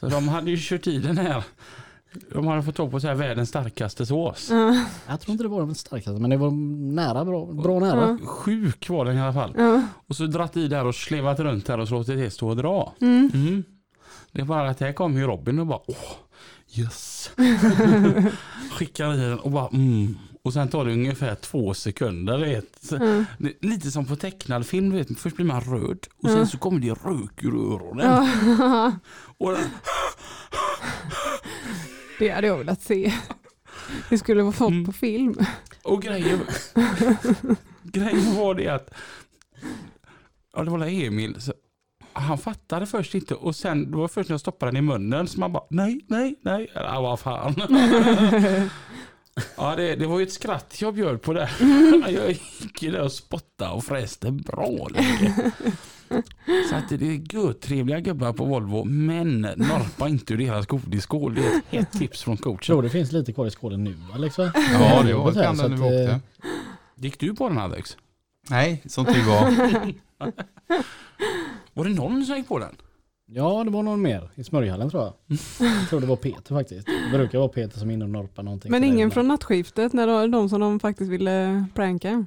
Så 0.00 0.08
de 0.08 0.28
hade 0.28 0.50
ju 0.50 0.56
kört 0.60 0.86
i 0.86 0.98
den 0.98 1.18
här. 1.18 1.44
De 2.32 2.46
hade 2.46 2.62
fått 2.62 2.74
tag 2.76 2.90
på 2.90 3.00
så 3.00 3.06
här 3.06 3.14
världens 3.14 3.48
starkaste 3.48 4.06
sås. 4.06 4.48
Ja. 4.50 4.84
Jag 5.08 5.20
tror 5.20 5.32
inte 5.32 5.44
det 5.44 5.48
var 5.48 5.66
den 5.66 5.74
starkaste 5.74 6.10
men 6.20 6.30
det 6.30 6.36
var 6.36 6.50
nära 6.94 7.24
bra, 7.24 7.46
bra 7.46 7.78
nära. 7.80 8.18
Sjuk 8.26 8.88
var 8.88 9.04
den 9.04 9.16
i 9.16 9.20
alla 9.20 9.32
fall. 9.32 9.54
Ja. 9.56 9.82
Och 10.06 10.16
så 10.16 10.26
dratt 10.26 10.56
i 10.56 10.68
där 10.68 10.86
och 10.86 10.94
slevat 10.94 11.40
runt 11.40 11.68
här 11.68 11.78
och 11.80 11.88
så 11.88 11.94
låtit 11.94 12.18
det 12.18 12.30
stå 12.30 12.48
och 12.48 12.56
dra. 12.56 12.92
Mm. 13.00 13.30
Mm. 13.34 13.64
Det 14.32 14.40
är 14.40 14.44
bara 14.44 14.70
att 14.70 14.80
här 14.80 14.92
kom 14.92 15.16
ju 15.16 15.26
Robin 15.26 15.58
och 15.58 15.66
bara 15.66 15.80
åh, 15.86 15.96
yes. 16.78 17.30
Skickar 18.72 19.14
i 19.14 19.16
den 19.16 19.38
och 19.38 19.50
bara 19.50 19.68
mm. 19.68 20.16
Och 20.44 20.52
sen 20.52 20.68
tar 20.68 20.84
det 20.84 20.92
ungefär 20.92 21.34
två 21.34 21.74
sekunder. 21.74 22.38
Vet. 22.38 22.78
Ja. 22.90 22.98
Det 23.38 23.48
är 23.48 23.66
Lite 23.66 23.90
som 23.90 24.04
på 24.06 24.16
tecknad 24.16 24.66
film, 24.66 24.92
vet. 24.92 25.18
först 25.18 25.36
blir 25.36 25.46
man 25.46 25.60
röd 25.60 25.98
och 26.16 26.28
Ja. 26.28 26.28
sen 26.28 26.46
så 26.46 26.58
kommer 26.58 26.80
det 26.80 26.90
rök 26.90 27.44
ur 27.44 27.54
öronen. 27.72 28.06
Ja. 28.58 28.92
Och 29.38 29.50
den, 29.52 29.60
Det 32.22 32.30
hade 32.30 32.46
jag 32.46 32.58
velat 32.58 32.82
se. 32.82 33.12
Det 34.10 34.18
skulle 34.18 34.42
vara 34.42 34.52
fått 34.52 34.70
Mm. 34.70 34.84
på 34.84 34.92
film. 34.92 35.34
och 35.82 36.02
grejen, 36.02 36.40
grejen 37.82 38.36
var 38.36 38.54
det 38.54 38.68
att 38.68 38.90
ja, 40.56 40.62
det 40.64 40.70
var 40.70 40.86
Emil. 40.86 41.40
Så, 41.40 41.52
han 42.12 42.38
fattade 42.38 42.86
först 42.86 43.14
inte 43.14 43.34
och 43.34 43.56
sen 43.56 43.90
det 43.90 43.96
var 43.96 44.08
först 44.08 44.28
när 44.28 44.34
jag 44.34 44.40
stoppade 44.40 44.72
den 44.72 44.76
i 44.76 44.82
munnen 44.88 45.26
som 45.26 45.40
man 45.40 45.52
bara 45.52 45.64
nej, 45.70 46.00
nej, 46.08 46.36
nej. 46.42 46.70
Ja, 46.74 47.00
vad 47.00 47.20
fan. 47.20 47.54
Ja, 49.56 49.76
det, 49.76 49.96
det 49.96 50.06
var 50.06 50.18
ju 50.18 50.22
ett 50.22 50.32
skratt 50.32 50.76
jag 50.80 50.94
bjöd 50.94 51.22
på 51.22 51.32
det. 51.32 51.50
Jag 52.08 52.28
gick 52.30 52.82
ju 52.82 52.90
där 52.90 53.00
och 53.02 53.12
spottade 53.12 53.70
och 53.70 53.84
fräste 53.84 54.30
bra 54.30 54.88
länge. 54.90 55.52
Så 56.70 56.74
att 56.76 56.88
det 56.88 56.94
är 56.94 57.34
görtrevliga 57.34 58.00
gubbar 58.00 58.32
på 58.32 58.44
Volvo, 58.44 58.84
men 58.84 59.40
norpa 59.40 60.08
inte 60.08 60.34
ur 60.34 60.38
deras 60.38 60.66
godisskål. 60.66 61.34
Det 61.34 61.40
är 61.46 61.56
ett 61.58 61.64
hett 61.70 61.92
tips 61.92 62.22
från 62.22 62.36
coachen. 62.36 62.58
tror 62.66 62.82
det 62.82 62.90
finns 62.90 63.12
lite 63.12 63.32
kvar 63.32 63.46
i 63.46 63.50
skålen 63.50 63.84
nu 63.84 63.96
Alex 64.14 64.38
va? 64.38 64.52
Ja, 64.72 65.02
det 65.02 65.14
var 65.14 65.32
kan 65.32 65.56
så 65.56 65.68
när 65.68 65.76
vi 65.76 65.82
åkte. 65.82 66.12
eh, 66.12 66.16
Gick 66.96 67.20
du 67.20 67.34
på 67.34 67.48
den 67.48 67.58
Alex? 67.58 67.96
Nej, 68.50 68.82
som 68.86 69.04
tur 69.04 69.22
var. 69.28 69.50
Var 71.74 71.84
det 71.84 71.90
någon 71.90 72.24
som 72.24 72.36
gick 72.36 72.48
på 72.48 72.58
den? 72.58 72.76
Ja 73.26 73.64
det 73.64 73.70
var 73.70 73.82
någon 73.82 74.02
mer 74.02 74.30
i 74.34 74.44
smörjhallen 74.44 74.90
tror 74.90 75.02
jag. 75.02 75.12
Jag 75.60 75.88
tror 75.88 76.00
det 76.00 76.06
var 76.06 76.16
Peter 76.16 76.54
faktiskt. 76.54 76.86
Det 77.12 77.18
brukar 77.18 77.38
vara 77.38 77.48
Peter 77.48 77.78
som 77.78 77.90
är 77.90 77.94
inne 77.94 78.04
och 78.04 78.10
norpar 78.10 78.42
någonting. 78.42 78.70
Men 78.70 78.84
ingen 78.84 79.10
från 79.10 79.28
nattskiftet, 79.28 79.92
när 79.92 80.06
de, 80.06 80.30
de 80.30 80.48
som 80.48 80.60
de 80.60 80.80
faktiskt 80.80 81.10
ville 81.10 81.64
pranka. 81.74 82.24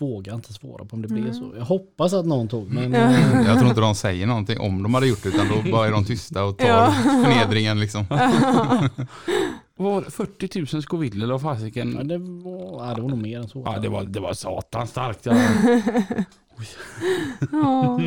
Vågar 0.00 0.34
inte 0.34 0.52
svara 0.52 0.84
på 0.84 0.96
om 0.96 1.02
det 1.02 1.08
blev 1.08 1.24
Mm. 1.24 1.34
så. 1.34 1.52
Jag 1.56 1.64
hoppas 1.64 2.12
att 2.12 2.26
någon 2.26 2.48
tog 2.48 2.70
men 2.72 2.92
Ja. 2.92 3.10
Jag 3.46 3.58
tror 3.58 3.68
inte 3.68 3.80
de 3.80 3.94
säger 3.94 4.26
någonting 4.26 4.60
om 4.60 4.82
de 4.82 4.94
hade 4.94 5.06
gjort 5.06 5.22
det 5.22 5.28
utan 5.28 5.46
då 5.48 5.70
bara 5.70 5.86
är 5.86 5.90
de 5.90 6.04
tysta 6.04 6.44
och 6.44 6.58
tar 6.58 6.66
Ja. 6.68 6.92
förnedringen 7.24 7.80
liksom. 7.80 8.04
Var 9.76 10.02
det 10.04 10.10
40 10.10 10.74
000 10.74 10.82
Scoville 10.82 11.24
eller 11.24 11.34
vad 11.34 11.42
fasiken? 11.42 11.94
ja, 11.98 12.02
det, 12.04 12.18
var, 12.18 12.86
ja, 12.88 12.94
det 12.94 13.02
var 13.02 13.08
nog 13.08 13.22
mer 13.22 13.38
än 13.38 13.48
så. 13.48 13.62
Ja, 13.66 13.78
det 13.78 13.88
var, 13.88 14.04
det 14.04 14.20
var 14.20 14.32
satans 14.34 14.90
starkt. 14.90 15.26
Ja. 15.26 15.36
Ja. 17.52 18.00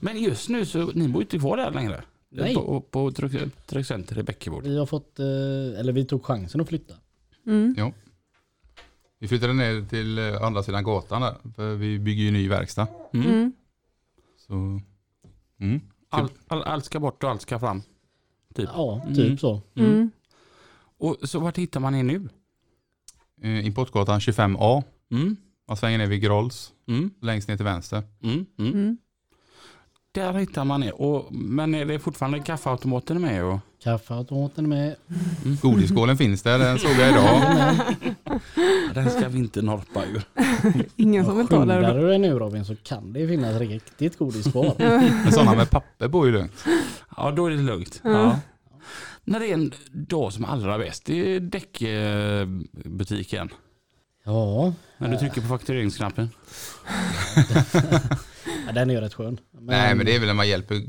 Men 0.00 0.22
just 0.22 0.48
nu 0.48 0.64
så, 0.66 0.90
ni 0.94 1.08
bor 1.08 1.22
inte 1.22 1.38
kvar 1.38 1.56
där 1.56 1.70
längre? 1.70 2.02
Nej. 2.32 2.54
På, 2.54 2.80
på 2.80 3.10
Truck- 3.10 3.50
Truckcenter 3.66 4.18
i 4.18 4.22
Bäckebord? 4.22 4.62
Vi 4.64 4.78
har 4.78 4.86
fått, 4.86 5.18
eh, 5.18 5.24
eller 5.80 5.92
vi 5.92 6.04
tog 6.04 6.24
chansen 6.24 6.60
att 6.60 6.68
flytta. 6.68 6.94
Mm. 7.46 7.92
Vi 9.22 9.28
flyttade 9.28 9.52
ner 9.52 9.88
till 9.88 10.18
eh, 10.18 10.42
andra 10.42 10.62
sidan 10.62 10.84
gatan 10.84 11.22
där. 11.22 11.36
För 11.56 11.74
vi 11.74 11.98
bygger 11.98 12.22
ju 12.24 12.30
ny 12.30 12.48
verkstad. 12.48 12.86
Mm. 13.14 13.26
Mm. 13.28 13.52
Så, 14.46 14.52
mm. 15.60 15.80
All, 16.08 16.28
all, 16.48 16.62
allt 16.62 16.84
ska 16.84 17.00
bort 17.00 17.24
och 17.24 17.30
allt 17.30 17.42
ska 17.42 17.58
fram. 17.58 17.82
Typ. 18.54 18.68
Ja, 18.74 19.02
typ 19.08 19.18
Mm. 19.26 19.38
så. 19.38 19.62
Mm. 19.76 19.92
Mm. 19.92 20.10
Och 20.98 21.16
så 21.22 21.38
vart 21.38 21.58
hittar 21.58 21.80
man 21.80 21.94
er 21.94 22.02
nu? 22.02 22.28
Eh, 23.42 23.66
Importgatan 23.66 24.20
25A. 24.20 24.82
Mm. 25.10 25.36
Man 25.68 25.76
svänger 25.76 25.98
ner 25.98 26.06
vid 26.06 26.22
Grolls. 26.22 26.72
Mm. 26.88 27.10
Längst 27.22 27.48
ner 27.48 27.56
till 27.56 27.64
vänster. 27.64 28.02
Mm. 28.22 28.46
Mm. 28.58 28.72
Mm. 28.72 28.98
Där 30.12 30.32
hittar 30.32 30.64
man 30.64 30.82
er. 30.82 31.00
Och, 31.02 31.34
men 31.34 31.74
är 31.74 31.84
det 31.84 31.98
fortfarande 31.98 32.40
kaffeautomaten 32.40 33.20
med? 33.20 33.44
Och, 33.44 33.58
Kaffeautomaten 33.82 34.64
är 34.64 34.68
med. 34.68 34.96
Godisskålen 35.62 36.16
finns 36.16 36.42
där, 36.42 36.58
den 36.58 36.78
såg 36.78 36.90
jag 36.90 37.08
idag. 37.10 37.74
den 38.94 39.10
ska 39.10 39.28
vi 39.28 39.38
inte 39.38 39.62
norpa 39.62 40.04
ur. 40.04 40.22
Ingen 40.96 41.24
som 41.24 41.36
vill 41.36 41.48
ta 41.48 41.58
Skyndar 41.58 41.82
det. 41.82 42.00
du 42.00 42.08
dig 42.08 42.18
nu 42.18 42.38
Robin 42.38 42.64
så 42.64 42.76
kan 42.76 43.12
det 43.12 43.28
finnas 43.28 43.58
riktigt 43.58 44.18
godis 44.18 44.52
kvar. 44.52 44.74
Men 45.24 45.32
sådana 45.32 45.54
med 45.54 45.70
papper 45.70 46.08
bor 46.08 46.26
ju 46.26 46.32
lugnt. 46.32 46.64
Ja, 47.16 47.30
då 47.30 47.46
är 47.46 47.50
det 47.50 47.56
lugnt. 47.56 48.00
Ja. 48.04 48.38
När 49.24 49.40
det 49.40 49.46
är 49.46 49.54
en 49.54 49.72
dag 49.92 50.32
som 50.32 50.44
allra 50.44 50.78
bäst, 50.78 51.04
det 51.04 51.34
är 51.34 51.40
däckbutiken. 51.40 53.48
Ja, 54.24 54.72
När 54.98 55.08
du 55.08 55.16
trycker 55.16 55.40
på 55.40 55.46
faktureringsknappen. 55.46 56.30
ja, 58.66 58.72
den 58.74 58.90
är 58.90 58.94
ju 58.94 59.00
rätt 59.00 59.14
skön. 59.14 59.40
Nej 59.60 59.94
men 59.94 60.06
det 60.06 60.14
är 60.14 60.18
väl 60.18 60.26
när 60.26 60.34
man 60.34 60.48
hjälper 60.48 60.82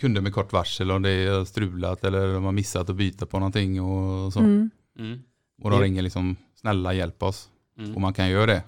kunder 0.00 0.20
med 0.20 0.34
kort 0.34 0.52
varsel 0.52 0.90
om 0.90 1.02
det 1.02 1.10
är 1.10 1.44
strulat 1.44 2.04
eller 2.04 2.34
de 2.34 2.44
har 2.44 2.52
missat 2.52 2.90
att 2.90 2.96
byta 2.96 3.26
på 3.26 3.38
någonting 3.38 3.82
och 3.82 4.32
så. 4.32 4.38
Mm. 4.38 4.70
Mm. 4.98 5.18
Och 5.62 5.70
de 5.70 5.80
ringer 5.80 6.02
liksom 6.02 6.36
snälla 6.66 6.94
hjälp 6.94 7.22
oss. 7.22 7.50
Mm. 7.78 7.94
Och 7.94 8.00
man 8.00 8.12
kan 8.14 8.28
göra 8.28 8.46
det. 8.46 8.62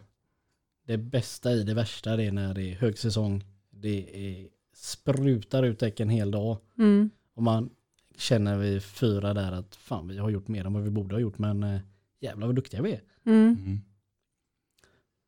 Det 0.86 0.98
bästa 0.98 1.52
i 1.52 1.62
det 1.62 1.74
värsta 1.74 2.16
det 2.16 2.24
är 2.24 2.32
när 2.32 2.54
det 2.54 2.62
är 2.62 2.74
högsäsong. 2.74 3.44
Det 3.70 4.06
är 4.14 4.48
sprutar 4.74 5.62
ut 5.62 5.78
däck 5.78 6.00
en 6.00 6.08
hel 6.08 6.30
dag. 6.30 6.56
Mm. 6.78 7.10
Och 7.34 7.42
man 7.42 7.70
känner 8.16 8.58
vi 8.58 8.80
fyra 8.80 9.34
där 9.34 9.52
att 9.52 9.76
fan 9.76 10.08
vi 10.08 10.18
har 10.18 10.30
gjort 10.30 10.48
mer 10.48 10.64
än 10.64 10.72
vad 10.72 10.82
vi 10.82 10.90
borde 10.90 11.14
ha 11.14 11.20
gjort 11.20 11.38
men 11.38 11.62
eh, 11.62 11.80
jävlar 12.20 12.46
vad 12.46 12.56
duktiga 12.56 12.82
vi 12.82 12.92
är. 12.92 13.00
Mm. 13.24 13.56
Mm. 13.64 13.80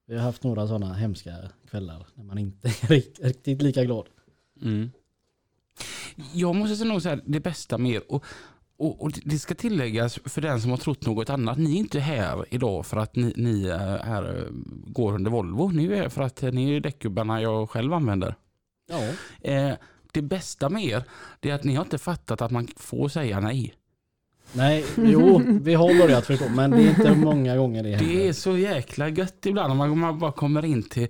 Vi 0.07 0.15
har 0.17 0.23
haft 0.23 0.43
några 0.43 0.67
sådana 0.67 0.95
hemska 0.95 1.37
kvällar 1.71 2.07
när 2.15 2.25
man 2.25 2.39
inte 2.39 2.69
är 2.69 2.73
rikt- 2.89 3.21
riktigt 3.21 3.63
lika 3.63 3.85
glad. 3.85 4.07
Mm. 4.63 4.91
Jag 6.35 6.55
måste 6.55 6.77
säga 6.77 6.89
nog 6.93 7.03
så 7.03 7.09
här, 7.09 7.21
det 7.27 7.41
bästa 7.41 7.79
med 7.79 7.93
er, 7.93 8.03
och, 8.13 8.25
och, 8.81 9.03
och 9.03 9.13
det 9.25 9.39
ska 9.39 9.55
tilläggas 9.55 10.19
för 10.25 10.41
den 10.41 10.61
som 10.61 10.71
har 10.71 10.79
trott 10.79 11.07
något 11.07 11.31
annat, 11.31 11.59
ni 11.59 11.73
är 11.75 11.79
inte 11.79 12.01
här 12.01 12.45
idag 12.51 12.87
för 12.87 12.97
att 12.97 13.17
ni, 13.17 13.33
ni 13.37 13.67
är, 13.69 13.99
är, 13.99 14.49
går 14.87 15.13
under 15.15 15.31
Volvo, 15.31 15.69
ni 15.69 15.87
är 15.87 15.97
här 15.97 16.09
för 16.09 16.23
att 16.23 16.43
ni 16.43 16.77
är 16.77 16.81
däckgubbarna 16.81 17.43
jag 17.43 17.71
själv 17.71 17.93
använder. 17.95 18.35
Ja, 18.91 19.01
Eh, 19.53 19.73
det 20.13 20.23
bästa 20.23 20.69
med 20.69 20.85
er, 20.85 21.05
det 21.41 21.51
är 21.51 21.55
att 21.55 21.65
ni 21.65 21.75
har 21.75 21.85
inte 21.85 21.99
fattat 21.99 22.43
att 22.43 22.51
man 22.51 22.69
får 22.77 23.09
säga 23.09 23.41
nej. 23.41 23.75
nej, 24.53 24.85
jo, 24.97 25.43
vi 25.63 25.75
har 25.75 25.99
börjat 25.99 26.27
förstå 26.27 26.49
men 26.49 26.71
det 26.71 26.83
är 26.83 26.89
inte 26.91 27.15
många 27.15 27.57
gånger 27.57 27.83
det 27.83 27.89
Det 27.89 27.97
händer. 27.97 28.21
är 28.29 28.33
så 28.33 28.57
jäkla 28.57 29.09
gött 29.09 29.47
ibland 29.47 29.73
om 29.83 29.99
man, 30.01 30.19
bara 30.19 30.33
kommer 30.33 30.65
in 30.65 30.83
till, 30.83 31.09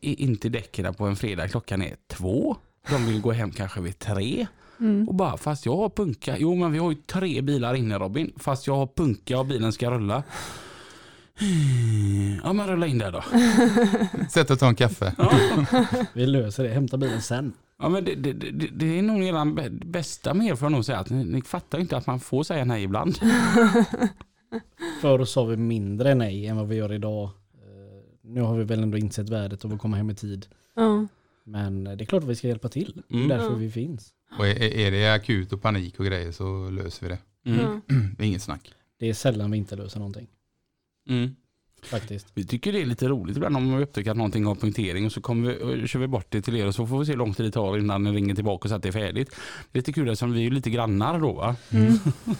in 0.00 0.36
till 0.36 0.52
däcken 0.52 0.94
på 0.94 1.06
en 1.06 1.16
fredag, 1.16 1.48
klockan 1.48 1.82
är 1.82 1.96
två. 2.06 2.56
De 2.90 3.06
vill 3.06 3.20
gå 3.20 3.32
hem 3.32 3.50
kanske 3.50 3.80
vid 3.80 3.98
tre. 3.98 4.46
Mm. 4.80 5.08
Och 5.08 5.14
bara, 5.14 5.36
fast 5.36 5.66
jag 5.66 5.76
har 5.76 5.88
punka. 5.88 6.36
Jo 6.38 6.54
men 6.54 6.72
vi 6.72 6.78
har 6.78 6.90
ju 6.90 6.96
tre 7.06 7.42
bilar 7.42 7.74
inne 7.74 7.98
Robin. 7.98 8.32
Fast 8.36 8.66
jag 8.66 8.76
har 8.76 8.86
punka 8.86 9.38
och 9.38 9.46
bilen 9.46 9.72
ska 9.72 9.90
rulla. 9.90 10.22
Ja 12.44 12.52
men 12.52 12.66
rulla 12.66 12.86
in 12.86 12.98
där 12.98 13.12
då. 13.12 13.22
Sätt 14.30 14.50
och 14.50 14.58
ta 14.58 14.68
en 14.68 14.74
kaffe. 14.74 15.14
Vi 16.12 16.26
löser 16.26 16.62
det, 16.64 16.68
hämta 16.70 16.96
bilen 16.96 17.22
sen. 17.22 17.52
Ja 17.78 17.88
men 17.88 18.04
det, 18.04 18.14
det, 18.14 18.32
det, 18.32 18.68
det 18.72 18.98
är 18.98 19.02
nog 19.02 19.20
bä- 19.58 19.84
bästa 19.86 20.34
med 20.34 20.46
er 20.46 20.54
får 20.54 20.66
jag 20.66 20.72
nog 20.72 20.84
säga. 20.84 20.98
Att 20.98 21.10
ni, 21.10 21.24
ni 21.24 21.42
fattar 21.42 21.78
inte 21.78 21.96
att 21.96 22.06
man 22.06 22.20
får 22.20 22.42
säga 22.42 22.64
nej 22.64 22.82
ibland. 22.82 23.18
Förr 25.00 25.24
sa 25.24 25.44
vi 25.44 25.56
mindre 25.56 26.14
nej 26.14 26.46
än 26.46 26.56
vad 26.56 26.68
vi 26.68 26.76
gör 26.76 26.92
idag. 26.92 27.24
Eh, 27.24 27.30
Nu 28.22 28.40
har 28.40 28.56
vi 28.56 28.64
väl 28.64 28.82
ändå 28.82 28.98
insett 28.98 29.28
värdet 29.28 29.64
av 29.64 29.72
att 29.72 29.78
komma 29.80 29.96
hem 29.96 30.10
i 30.10 30.14
tid. 30.14 30.46
Ja. 30.76 31.06
Men 31.44 31.84
det 31.84 31.90
är 31.90 32.04
klart 32.04 32.22
att 32.22 32.28
vi 32.28 32.36
ska 32.36 32.48
hjälpa 32.48 32.68
till. 32.68 33.02
Det 33.08 33.14
är 33.14 33.16
Mm. 33.18 33.28
därför 33.28 33.50
Ja. 33.50 33.54
vi 33.56 33.70
finns. 33.70 34.12
Och 34.38 34.46
är, 34.46 34.62
är 34.62 34.90
det 34.90 35.14
akut 35.14 35.52
och 35.52 35.62
panik 35.62 36.00
och 36.00 36.06
grejer 36.06 36.32
så 36.32 36.70
löser 36.70 37.08
vi 37.08 37.08
det. 37.08 37.50
Mm. 37.50 37.80
Det 38.18 38.24
är 38.24 38.26
inget 38.26 38.42
snack. 38.42 38.74
Det 38.98 39.08
är 39.08 39.14
sällan 39.14 39.50
vi 39.50 39.58
inte 39.58 39.76
löser 39.76 39.98
någonting. 39.98 40.26
Mm. 41.08 41.36
Faktiskt. 41.82 42.26
Vi 42.34 42.44
tycker 42.44 42.72
det 42.72 42.82
är 42.82 42.86
lite 42.86 43.08
roligt 43.08 43.36
ibland 43.36 43.56
om 43.56 43.76
vi 43.76 43.82
upptäcker 43.82 44.10
att 44.10 44.16
någonting 44.16 44.44
har 44.44 44.54
punktering 44.54 45.06
och 45.06 45.12
så 45.12 45.20
kommer 45.20 45.74
vi, 45.76 45.88
kör 45.88 46.00
vi 46.00 46.06
bort 46.06 46.26
det 46.28 46.42
till 46.42 46.56
er 46.56 46.66
och 46.66 46.74
så 46.74 46.86
får 46.86 46.98
vi 46.98 47.06
se 47.06 47.12
hur 47.12 47.18
lång 47.18 47.34
tid 47.34 47.46
det 47.46 47.50
tar 47.50 47.78
innan 47.78 48.04
ni 48.04 48.12
ringer 48.12 48.34
tillbaka 48.34 48.64
och 48.64 48.68
så 48.68 48.74
att 48.74 48.82
det 48.82 48.88
är 48.88 48.92
färdigt. 48.92 49.30
Det 49.72 49.78
är 49.78 49.80
lite 49.80 49.92
kul 49.92 50.08
eftersom 50.08 50.32
vi 50.32 50.46
är 50.46 50.50
lite 50.50 50.70
grannar 50.70 51.20
då 51.20 51.32
va? 51.32 51.56
Mm. 51.70 51.92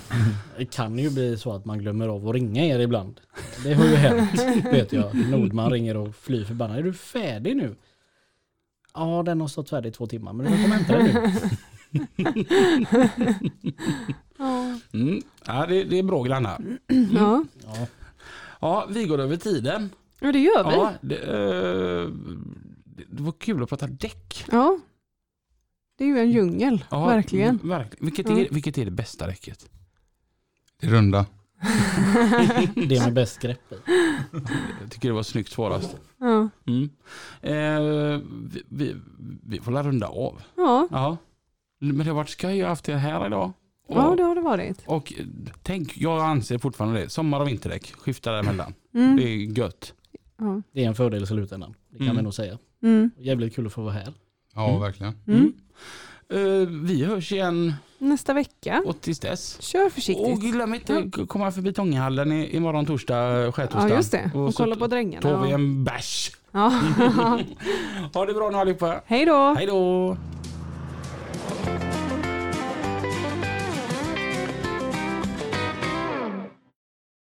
Det 0.59 0.65
kan 0.65 0.99
ju 0.99 1.11
bli 1.11 1.37
så 1.37 1.53
att 1.53 1.65
man 1.65 1.79
glömmer 1.79 2.09
av 2.09 2.29
att 2.29 2.35
ringa 2.35 2.65
er 2.67 2.79
ibland. 2.79 3.21
Det 3.65 3.75
har 3.75 3.85
ju 3.85 3.97
hänt, 3.97 4.41
vet 4.65 4.93
jag. 4.93 5.15
Nordman 5.31 5.71
ringer 5.71 5.97
och 5.97 6.17
flyr 6.17 6.45
förbannad. 6.45 6.79
Är 6.79 6.83
du 6.83 6.93
färdig 6.93 7.57
nu? 7.57 7.77
Ja, 8.95 9.23
den 9.27 9.41
har 9.41 9.49
stått 9.49 9.71
färdig 9.71 9.89
i 9.89 9.93
två 9.93 10.07
timmar, 10.07 10.33
men 10.33 10.47
du 10.47 10.53
kan 10.53 10.63
komma 10.63 10.75
och 10.75 10.81
hämta 10.81 11.21
den 11.21 11.33
nu. 11.33 11.51
Ja. 14.39 14.79
Mm. 14.93 15.23
Ja, 15.47 15.67
det, 15.67 15.85
det 15.85 15.99
är 15.99 16.03
bra 16.03 16.23
grannar. 16.23 16.79
Ja. 17.13 17.45
Ja, 17.67 17.87
Ja, 18.61 18.87
vi 18.91 19.05
går 19.07 19.19
över 19.21 19.37
tiden. 19.37 19.91
ja, 20.21 20.33
det 20.33 20.39
gör 20.39 20.65
vi. 20.71 20.77
Ja, 20.77 20.93
det, 21.01 21.17
eh, 21.17 22.09
det, 22.85 23.05
det 23.11 23.23
var 23.23 23.33
kul 23.33 23.63
att 23.63 23.69
prata 23.69 23.87
däck. 23.87 24.45
Ja. 24.53 24.79
Det 25.99 26.05
är 26.05 26.09
ju 26.09 26.19
en 26.19 26.31
djungel, 26.31 26.85
Ja, 26.91 27.07
verkligen. 27.07 27.49
mm, 27.49 27.69
verkligen. 27.69 28.05
Vilket, 28.05 28.31
är, 28.31 28.49
vilket 28.55 28.79
är 28.79 28.85
det 28.85 28.91
bästa 28.91 29.27
däcket? 29.27 29.71
Det 30.81 30.87
runda. 30.87 31.27
det 32.75 33.05
med 33.05 33.13
bäst 33.15 33.39
grepp 33.41 33.73
i. 33.73 33.77
Jag 34.81 34.91
tycker 34.91 35.09
det 35.09 35.15
var 35.15 35.23
snyggt 35.23 35.53
svarast. 35.53 35.97
Ja. 36.19 36.49
Mm. 36.67 36.91
Eh, 37.43 38.21
vi, 38.51 38.63
vi, 38.69 38.97
vi 39.47 39.61
får 39.61 39.73
la 39.73 39.83
runda 39.83 40.07
av. 40.07 40.43
Ja. 40.57 40.89
Ja. 40.91 41.17
Men 41.93 41.99
det 41.99 42.05
har 42.12 42.14
varit 42.16 42.28
skoj 42.28 42.61
att 42.61 42.64
ha 42.64 42.68
haft 42.68 42.89
er 42.89 42.95
här 42.97 43.26
idag. 43.26 43.53
Och, 43.89 43.97
ja, 43.97 44.14
det 44.16 44.22
har 44.22 44.35
det 44.35 44.41
varit. 44.41 44.82
och 44.87 45.12
eh, 45.18 45.24
tänk, 45.62 45.97
jag 45.97 46.20
anser 46.24 46.59
fortfarande 46.59 47.01
det. 47.01 47.09
Sommar 47.09 47.41
och 47.41 47.49
vinterdäck, 47.49 47.93
skifta 47.99 48.32
däremellan. 48.32 48.74
Mm. 48.95 49.16
Det 49.16 49.22
är 49.22 49.59
gött. 49.59 49.93
Ja. 50.39 50.62
Det 50.72 50.85
är 50.85 50.89
en 50.89 50.95
fördel 50.95 51.22
i 51.22 51.26
slutändan. 51.26 51.74
Det 51.91 51.97
kan 51.99 52.07
Mm. 52.07 52.16
vi 52.16 52.22
nog 52.22 52.35
säga. 52.35 52.59
Mm. 52.82 53.11
Jävligt 53.18 53.55
kul 53.55 53.66
att 53.66 53.72
få 53.72 53.82
vara 53.82 53.93
här. 53.93 54.12
Ja, 54.55 54.68
Mm. 54.68 54.80
verkligen. 54.80 55.14
Mm. 55.26 55.53
Eh, 56.32 56.68
vi 56.68 57.05
hörs 57.05 57.32
igen 57.32 57.74
Nästa 57.99 58.35
vecka. 58.35 58.82
och 58.87 59.01
tills 59.01 59.20
dess. 59.20 59.62
Kör 59.62 59.87
Och 59.87 59.93
försiktigt. 59.93 60.41
glöm 60.41 60.74
inte 60.74 60.99
att 61.20 61.28
komma 61.28 61.51
förbi 61.53 61.72
Tånghallen 61.72 62.32
i, 62.32 62.57
imorgon 62.57 62.87
torsdag, 62.87 63.53
skärtorsdag. 63.53 63.89
Ja, 63.91 63.97
just 63.97 64.12
det. 64.12 64.30
Och, 64.35 64.55
så 64.55 64.62
kolla 64.62 64.76
på 64.76 64.87
drängarna. 64.87 65.22
tar 65.22 65.43
vi 65.43 65.49
och- 65.49 65.53
en 65.55 65.85
bärs. 65.85 66.30
Ja. 66.53 66.80
Ha 68.14 68.26
det 68.26 68.35
bra 68.35 68.51
nu 68.51 68.57
allihopa. 68.57 69.01
Hej 69.07 69.24
då. 69.26 69.55
Hej 69.59 69.66
då! 69.66 70.16